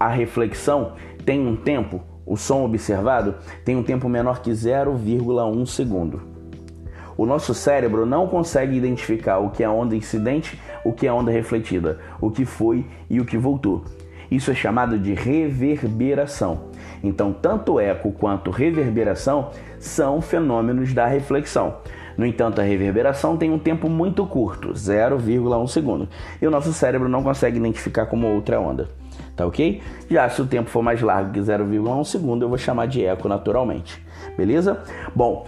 a 0.00 0.08
reflexão 0.08 0.94
tem 1.24 1.46
um 1.46 1.54
tempo, 1.54 2.02
o 2.26 2.36
som 2.36 2.64
observado 2.64 3.36
tem 3.64 3.76
um 3.76 3.82
tempo 3.82 4.08
menor 4.08 4.40
que 4.40 4.50
0,1 4.50 5.66
segundo. 5.66 6.22
O 7.18 7.26
nosso 7.26 7.52
cérebro 7.52 8.06
não 8.06 8.28
consegue 8.28 8.76
identificar 8.76 9.38
o 9.38 9.50
que 9.50 9.64
é 9.64 9.68
onda 9.68 9.96
incidente, 9.96 10.56
o 10.84 10.92
que 10.92 11.04
é 11.04 11.12
onda 11.12 11.32
refletida, 11.32 11.98
o 12.20 12.30
que 12.30 12.44
foi 12.44 12.86
e 13.10 13.20
o 13.20 13.24
que 13.24 13.36
voltou. 13.36 13.82
Isso 14.30 14.52
é 14.52 14.54
chamado 14.54 14.96
de 14.96 15.14
reverberação. 15.14 16.68
Então, 17.02 17.32
tanto 17.32 17.80
eco 17.80 18.12
quanto 18.12 18.52
reverberação 18.52 19.50
são 19.80 20.20
fenômenos 20.20 20.94
da 20.94 21.06
reflexão. 21.06 21.78
No 22.16 22.24
entanto, 22.24 22.60
a 22.60 22.64
reverberação 22.64 23.36
tem 23.36 23.50
um 23.50 23.58
tempo 23.58 23.88
muito 23.88 24.24
curto, 24.24 24.72
0,1 24.72 25.66
segundo, 25.66 26.08
e 26.40 26.46
o 26.46 26.50
nosso 26.52 26.72
cérebro 26.72 27.08
não 27.08 27.24
consegue 27.24 27.58
identificar 27.58 28.06
como 28.06 28.28
outra 28.28 28.60
onda. 28.60 28.88
Tá 29.34 29.44
ok? 29.44 29.82
Já 30.08 30.28
se 30.28 30.40
o 30.40 30.46
tempo 30.46 30.70
for 30.70 30.82
mais 30.82 31.02
largo 31.02 31.32
que 31.32 31.40
0,1 31.40 32.04
segundo, 32.04 32.44
eu 32.44 32.48
vou 32.48 32.58
chamar 32.58 32.86
de 32.86 33.04
eco 33.04 33.28
naturalmente. 33.28 34.00
Beleza? 34.36 34.82
Bom, 35.14 35.46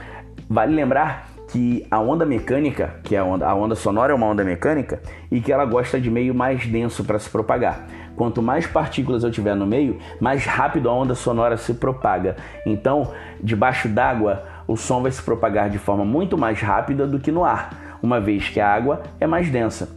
vale 0.48 0.74
lembrar 0.74 1.29
que 1.52 1.86
a 1.90 1.98
onda 1.98 2.24
mecânica, 2.24 2.94
que 3.02 3.16
é 3.16 3.18
a 3.18 3.24
onda, 3.24 3.46
a 3.46 3.54
onda 3.54 3.74
sonora 3.74 4.12
é 4.12 4.14
uma 4.14 4.26
onda 4.26 4.44
mecânica, 4.44 5.00
e 5.30 5.40
que 5.40 5.52
ela 5.52 5.64
gosta 5.64 6.00
de 6.00 6.10
meio 6.10 6.34
mais 6.34 6.66
denso 6.66 7.04
para 7.04 7.18
se 7.18 7.28
propagar. 7.28 7.86
Quanto 8.16 8.42
mais 8.42 8.66
partículas 8.66 9.24
eu 9.24 9.30
tiver 9.30 9.54
no 9.54 9.66
meio, 9.66 9.98
mais 10.20 10.44
rápido 10.44 10.88
a 10.88 10.94
onda 10.94 11.14
sonora 11.14 11.56
se 11.56 11.74
propaga. 11.74 12.36
Então, 12.64 13.12
debaixo 13.42 13.88
d'água, 13.88 14.44
o 14.68 14.76
som 14.76 15.02
vai 15.02 15.10
se 15.10 15.22
propagar 15.22 15.70
de 15.70 15.78
forma 15.78 16.04
muito 16.04 16.38
mais 16.38 16.60
rápida 16.60 17.06
do 17.06 17.18
que 17.18 17.32
no 17.32 17.44
ar, 17.44 17.98
uma 18.02 18.20
vez 18.20 18.48
que 18.48 18.60
a 18.60 18.68
água 18.68 19.02
é 19.18 19.26
mais 19.26 19.48
densa. 19.50 19.88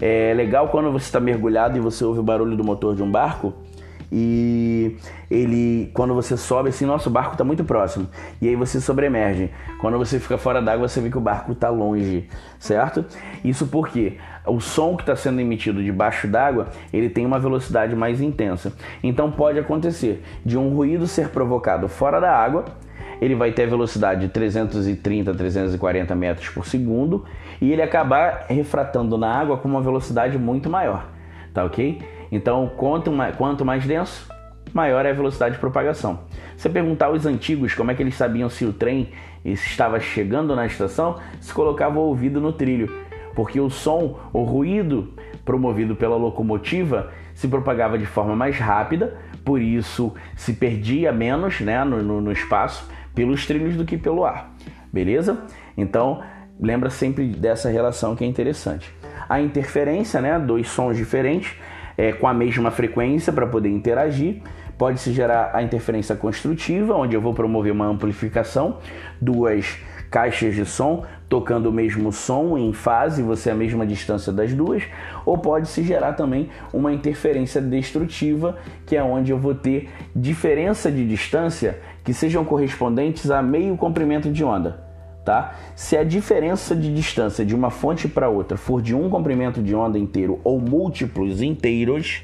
É 0.00 0.32
legal 0.34 0.68
quando 0.68 0.90
você 0.90 1.04
está 1.04 1.20
mergulhado 1.20 1.76
e 1.76 1.80
você 1.80 2.04
ouve 2.04 2.20
o 2.20 2.22
barulho 2.22 2.56
do 2.56 2.64
motor 2.64 2.94
de 2.96 3.02
um 3.02 3.10
barco 3.10 3.52
e 4.14 4.98
ele 5.30 5.90
quando 5.94 6.12
você 6.12 6.36
sobe 6.36 6.68
assim, 6.68 6.84
nosso 6.84 7.08
barco 7.08 7.32
está 7.32 7.42
muito 7.42 7.64
próximo 7.64 8.06
e 8.42 8.48
aí 8.48 8.54
você 8.54 8.78
sobremerge. 8.78 9.50
Quando 9.80 9.96
você 9.96 10.20
fica 10.20 10.36
fora 10.36 10.60
d'água, 10.60 10.86
você 10.86 11.00
vê 11.00 11.08
que 11.08 11.16
o 11.16 11.20
barco 11.20 11.52
está 11.52 11.70
longe, 11.70 12.28
certo? 12.58 13.06
Isso 13.42 13.66
porque 13.66 14.18
o 14.46 14.60
som 14.60 14.94
que 14.96 15.02
está 15.02 15.16
sendo 15.16 15.40
emitido 15.40 15.82
debaixo 15.82 16.28
d'água 16.28 16.68
ele 16.92 17.08
tem 17.08 17.24
uma 17.24 17.38
velocidade 17.38 17.96
mais 17.96 18.20
intensa. 18.20 18.74
Então 19.02 19.32
pode 19.32 19.58
acontecer 19.58 20.22
de 20.44 20.58
um 20.58 20.74
ruído 20.74 21.06
ser 21.06 21.30
provocado 21.30 21.88
fora 21.88 22.20
da 22.20 22.30
água 22.30 22.66
ele 23.22 23.36
vai 23.36 23.52
ter 23.52 23.62
a 23.62 23.66
velocidade 23.66 24.22
de 24.22 24.28
330, 24.28 25.32
340 25.32 26.12
metros 26.16 26.48
por 26.48 26.66
segundo 26.66 27.24
e 27.60 27.70
ele 27.70 27.80
acabar 27.80 28.46
refratando 28.48 29.16
na 29.16 29.32
água 29.32 29.56
com 29.56 29.68
uma 29.68 29.80
velocidade 29.80 30.36
muito 30.36 30.68
maior, 30.68 31.06
tá 31.54 31.64
ok? 31.64 32.02
Então, 32.32 32.72
quanto 32.78 33.12
mais, 33.12 33.36
quanto 33.36 33.62
mais 33.62 33.84
denso, 33.84 34.26
maior 34.72 35.04
é 35.04 35.10
a 35.10 35.14
velocidade 35.14 35.54
de 35.54 35.60
propagação. 35.60 36.20
Se 36.56 36.68
perguntar 36.70 37.06
aos 37.06 37.26
antigos 37.26 37.74
como 37.74 37.90
é 37.90 37.94
que 37.94 38.02
eles 38.02 38.14
sabiam 38.14 38.48
se 38.48 38.64
o 38.64 38.72
trem 38.72 39.10
estava 39.44 40.00
chegando 40.00 40.56
na 40.56 40.64
estação, 40.64 41.18
se 41.40 41.52
colocava 41.52 41.98
o 41.98 42.02
ouvido 42.02 42.40
no 42.40 42.50
trilho, 42.50 42.90
porque 43.34 43.60
o 43.60 43.68
som, 43.68 44.18
o 44.32 44.44
ruído 44.44 45.12
promovido 45.44 45.94
pela 45.94 46.16
locomotiva 46.16 47.12
se 47.34 47.48
propagava 47.48 47.98
de 47.98 48.06
forma 48.06 48.34
mais 48.34 48.58
rápida, 48.58 49.14
por 49.44 49.60
isso 49.60 50.14
se 50.34 50.54
perdia 50.54 51.12
menos 51.12 51.60
né, 51.60 51.84
no, 51.84 52.02
no, 52.02 52.20
no 52.20 52.32
espaço 52.32 52.88
pelos 53.14 53.44
trilhos 53.46 53.76
do 53.76 53.84
que 53.84 53.98
pelo 53.98 54.24
ar. 54.24 54.54
Beleza? 54.90 55.44
Então, 55.76 56.22
lembra 56.58 56.88
sempre 56.88 57.26
dessa 57.26 57.68
relação 57.68 58.16
que 58.16 58.24
é 58.24 58.26
interessante. 58.26 58.94
A 59.28 59.40
interferência, 59.40 60.20
né, 60.20 60.38
dois 60.38 60.68
sons 60.68 60.96
diferentes, 60.96 61.56
é, 61.96 62.12
com 62.12 62.26
a 62.26 62.34
mesma 62.34 62.70
frequência 62.70 63.32
para 63.32 63.46
poder 63.46 63.68
interagir. 63.68 64.42
Pode-se 64.76 65.12
gerar 65.12 65.50
a 65.54 65.62
interferência 65.62 66.16
construtiva, 66.16 66.94
onde 66.94 67.14
eu 67.14 67.20
vou 67.20 67.34
promover 67.34 67.72
uma 67.72 67.86
amplificação, 67.86 68.78
duas 69.20 69.78
caixas 70.10 70.54
de 70.54 70.66
som 70.66 71.04
tocando 71.28 71.70
o 71.70 71.72
mesmo 71.72 72.12
som 72.12 72.58
em 72.58 72.74
fase, 72.74 73.22
você 73.22 73.48
a 73.48 73.54
mesma 73.54 73.86
distância 73.86 74.30
das 74.30 74.52
duas, 74.52 74.82
ou 75.24 75.38
pode-se 75.38 75.82
gerar 75.82 76.12
também 76.12 76.50
uma 76.74 76.92
interferência 76.92 77.58
destrutiva, 77.58 78.58
que 78.84 78.94
é 78.94 79.02
onde 79.02 79.32
eu 79.32 79.38
vou 79.38 79.54
ter 79.54 79.88
diferença 80.14 80.92
de 80.92 81.08
distância 81.08 81.78
que 82.04 82.12
sejam 82.12 82.44
correspondentes 82.44 83.30
a 83.30 83.40
meio 83.40 83.76
comprimento 83.78 84.30
de 84.30 84.44
onda 84.44 84.91
tá? 85.24 85.54
Se 85.74 85.96
a 85.96 86.04
diferença 86.04 86.74
de 86.74 86.92
distância 86.92 87.44
de 87.44 87.54
uma 87.54 87.70
fonte 87.70 88.08
para 88.08 88.28
outra 88.28 88.56
for 88.56 88.82
de 88.82 88.94
um 88.94 89.08
comprimento 89.08 89.62
de 89.62 89.74
onda 89.74 89.98
inteiro 89.98 90.40
ou 90.44 90.60
múltiplos 90.60 91.40
inteiros, 91.42 92.22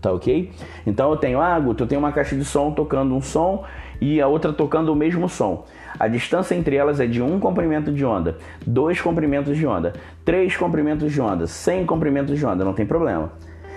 tá 0.00 0.12
ok? 0.12 0.50
Então 0.86 1.10
eu 1.10 1.16
tenho, 1.16 1.40
ah, 1.40 1.62
eu 1.64 1.86
tenho 1.86 2.00
uma 2.00 2.12
caixa 2.12 2.36
de 2.36 2.44
som 2.44 2.72
tocando 2.72 3.14
um 3.14 3.20
som 3.20 3.64
e 4.00 4.20
a 4.20 4.26
outra 4.26 4.52
tocando 4.52 4.92
o 4.92 4.96
mesmo 4.96 5.28
som. 5.28 5.64
A 5.98 6.08
distância 6.08 6.54
entre 6.54 6.76
elas 6.76 7.00
é 7.00 7.06
de 7.06 7.20
um 7.20 7.38
comprimento 7.38 7.92
de 7.92 8.04
onda, 8.04 8.38
dois 8.66 9.00
comprimentos 9.00 9.56
de 9.56 9.66
onda, 9.66 9.92
três 10.24 10.56
comprimentos 10.56 11.12
de 11.12 11.20
onda, 11.20 11.46
cem 11.46 11.84
comprimentos 11.84 12.38
de 12.38 12.46
onda, 12.46 12.64
não 12.64 12.72
tem 12.72 12.86
problema. 12.86 13.32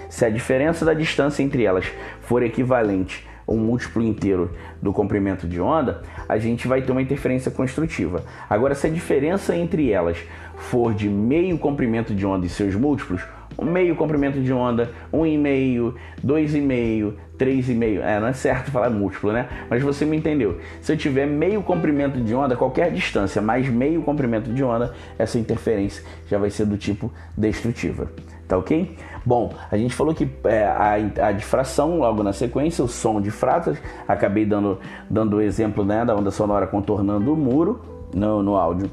Se 0.10 0.24
a 0.26 0.30
diferença 0.30 0.86
da 0.86 0.94
distância 0.94 1.44
entre 1.44 1.64
elas 1.64 1.92
for 2.22 2.44
equivalente 2.44 3.28
um 3.48 3.58
múltiplo 3.58 4.02
inteiro 4.02 4.52
do 4.82 4.94
comprimento 4.94 5.48
de 5.48 5.60
onda, 5.60 6.02
a 6.28 6.38
gente 6.38 6.68
vai 6.68 6.82
ter 6.82 6.92
uma 6.92 7.02
interferência 7.02 7.52
construtiva. 7.52 8.24
Agora, 8.50 8.76
se 8.76 8.88
a 8.88 8.90
diferença 8.90 9.56
entre 9.56 9.92
elas 9.92 10.18
for 10.56 10.94
de 10.94 11.10
meio 11.10 11.58
comprimento 11.58 12.14
de 12.14 12.26
onda 12.26 12.46
e 12.46 12.50
seus 12.50 12.76
múltiplos, 12.76 13.22
um 13.58 13.66
meio 13.66 13.96
comprimento 13.96 14.40
de 14.40 14.52
onda, 14.52 14.92
um 15.12 15.26
e 15.26 15.38
meio, 15.38 15.96
dois 16.22 16.56
e 16.56 16.62
meio, 16.62 17.18
três 17.38 17.70
e 17.70 17.74
meio. 17.74 18.02
É, 18.02 18.20
não 18.20 18.28
é 18.28 18.34
certo 18.34 18.72
falar 18.72 18.90
múltiplo, 18.90 19.32
né? 19.32 19.48
Mas 19.70 19.82
você 19.82 20.06
me 20.06 20.18
entendeu. 20.18 20.60
Se 20.82 20.94
eu 20.94 20.98
tiver 20.98 21.26
meio 21.26 21.62
comprimento 21.64 22.20
de 22.20 22.34
onda, 22.34 22.56
qualquer 22.56 22.92
distância 22.92 23.42
mais 23.42 23.68
meio 23.70 24.02
comprimento 24.02 24.52
de 24.52 24.64
onda, 24.64 24.94
essa 25.18 25.38
interferência 25.38 26.04
já 26.30 26.38
vai 26.38 26.50
ser 26.50 26.66
do 26.66 26.78
tipo 26.78 27.12
destrutiva. 27.38 28.08
Tá 28.48 28.58
ok? 28.58 28.96
Bom, 29.26 29.54
a 29.72 29.78
gente 29.78 29.96
falou 29.96 30.14
que 30.14 30.28
é, 30.44 30.66
a, 30.66 31.28
a, 31.28 31.32
difração, 31.32 31.98
logo 31.98 32.22
na 32.24 32.34
sequência, 32.34 32.84
o 32.84 32.88
som 32.88 33.22
de 33.22 33.32
fratas, 33.32 33.78
acabei 34.08 34.46
dando, 34.46 34.80
dando 35.10 35.38
o 35.38 35.42
exemplo 35.42 35.86
né, 35.86 36.04
da 36.04 36.14
onda 36.16 36.30
sonora 36.30 36.68
contornando 36.68 37.34
o 37.34 37.38
muro 37.38 37.82
no, 38.14 38.44
no 38.44 38.56
áudio 38.56 38.92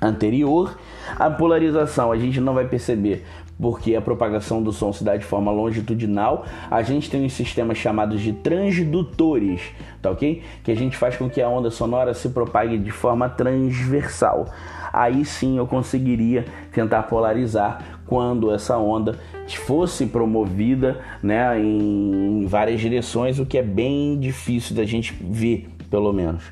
anterior. 0.00 0.76
A 1.18 1.30
polarização 1.30 2.10
a 2.10 2.16
gente 2.16 2.40
não 2.40 2.54
vai 2.54 2.66
perceber 2.66 3.24
porque 3.62 3.94
a 3.94 4.02
propagação 4.02 4.60
do 4.60 4.72
som 4.72 4.92
se 4.92 5.04
dá 5.04 5.16
de 5.16 5.24
forma 5.24 5.52
longitudinal. 5.52 6.44
A 6.68 6.82
gente 6.82 7.08
tem 7.08 7.24
uns 7.24 7.32
sistemas 7.32 7.78
chamados 7.78 8.20
de 8.20 8.32
transdutores, 8.32 9.62
tá 10.02 10.10
ok? 10.10 10.42
Que 10.64 10.72
a 10.72 10.76
gente 10.76 10.96
faz 10.96 11.16
com 11.16 11.30
que 11.30 11.40
a 11.40 11.48
onda 11.48 11.70
sonora 11.70 12.12
se 12.12 12.28
propague 12.30 12.76
de 12.76 12.90
forma 12.90 13.28
transversal. 13.28 14.48
Aí 14.92 15.24
sim 15.24 15.56
eu 15.56 15.66
conseguiria 15.66 16.44
tentar 16.72 17.04
polarizar 17.04 18.00
quando 18.04 18.52
essa 18.52 18.76
onda 18.76 19.18
fosse 19.64 20.06
promovida 20.06 21.00
né, 21.22 21.58
em 21.60 22.44
várias 22.46 22.80
direções, 22.80 23.38
o 23.38 23.46
que 23.46 23.58
é 23.58 23.62
bem 23.62 24.18
difícil 24.18 24.74
da 24.74 24.84
gente 24.84 25.14
ver, 25.20 25.68
pelo 25.88 26.12
menos. 26.12 26.42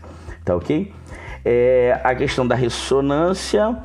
Tá 0.44 0.54
ok? 0.54 0.92
É, 1.44 1.98
a 2.04 2.14
questão 2.14 2.46
da 2.46 2.54
ressonância 2.54 3.76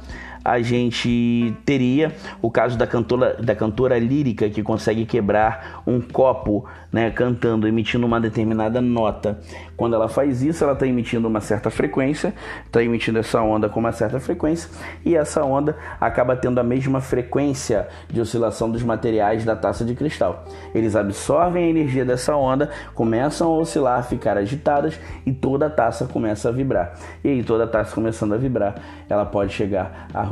a 0.45 0.61
gente 0.61 1.57
teria. 1.65 2.15
O 2.39 2.51
caso 2.51 2.77
da 2.77 2.85
cantora, 2.85 3.33
da 3.41 3.55
cantora 3.55 3.97
lírica 3.97 4.47
que 4.47 4.61
consegue 4.61 5.03
quebrar 5.03 5.81
um 5.87 5.99
copo, 5.99 6.65
né, 6.95 7.11
cantando, 7.11 7.67
emitindo 7.67 8.05
uma 8.05 8.21
determinada 8.21 8.79
nota. 8.79 9.37
Quando 9.75 9.95
ela 9.95 10.07
faz 10.07 10.41
isso, 10.41 10.63
ela 10.63 10.71
está 10.71 10.87
emitindo 10.87 11.27
uma 11.27 11.41
certa 11.41 11.69
frequência, 11.69 12.33
está 12.65 12.81
emitindo 12.81 13.19
essa 13.19 13.41
onda 13.41 13.67
com 13.67 13.81
uma 13.81 13.91
certa 13.91 14.17
frequência, 14.17 14.69
e 15.03 15.13
essa 15.13 15.43
onda 15.43 15.75
acaba 15.99 16.37
tendo 16.37 16.57
a 16.57 16.63
mesma 16.63 17.01
frequência 17.01 17.89
de 18.07 18.21
oscilação 18.21 18.71
dos 18.71 18.81
materiais 18.81 19.43
da 19.43 19.57
taça 19.57 19.83
de 19.83 19.93
cristal. 19.93 20.45
Eles 20.73 20.95
absorvem 20.95 21.65
a 21.65 21.69
energia 21.69 22.05
dessa 22.05 22.33
onda, 22.33 22.69
começam 22.93 23.51
a 23.51 23.57
oscilar, 23.57 24.01
ficar 24.07 24.37
agitadas, 24.37 24.97
e 25.25 25.33
toda 25.33 25.65
a 25.65 25.69
taça 25.69 26.07
começa 26.07 26.47
a 26.47 26.51
vibrar. 26.53 26.93
E 27.21 27.27
aí, 27.27 27.43
toda 27.43 27.65
a 27.65 27.67
taça 27.67 27.93
começando 27.93 28.35
a 28.35 28.37
vibrar, 28.37 28.75
ela 29.09 29.25
pode 29.25 29.51
chegar 29.51 30.07
a 30.13 30.23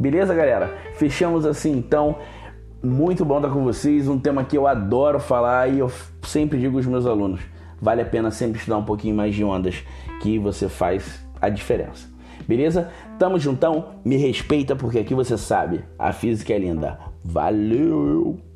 Beleza, 0.00 0.34
galera? 0.34 0.70
Fechamos 0.94 1.44
assim 1.44 1.70
então. 1.76 2.16
Muito 2.82 3.24
bom 3.24 3.36
estar 3.36 3.50
com 3.50 3.62
vocês. 3.62 4.08
Um 4.08 4.18
tema 4.18 4.42
que 4.42 4.58
eu 4.58 4.66
adoro 4.66 5.20
falar 5.20 5.68
e 5.68 5.78
eu 5.78 5.90
sempre 6.22 6.58
digo 6.58 6.76
aos 6.76 6.86
meus 6.86 7.06
alunos: 7.06 7.40
vale 7.80 8.02
a 8.02 8.04
pena 8.04 8.32
sempre 8.32 8.58
estudar 8.58 8.78
um 8.78 8.84
pouquinho 8.84 9.14
mais 9.14 9.34
de 9.34 9.44
ondas, 9.44 9.84
que 10.20 10.36
você 10.36 10.68
faz 10.68 11.24
a 11.40 11.48
diferença. 11.48 12.10
Beleza? 12.46 12.90
Tamo 13.20 13.38
juntão. 13.38 13.90
Me 14.04 14.16
respeita 14.16 14.74
porque 14.74 14.98
aqui 14.98 15.14
você 15.14 15.38
sabe, 15.38 15.84
a 15.96 16.12
física 16.12 16.52
é 16.52 16.58
linda. 16.58 16.98
Valeu! 17.24 18.51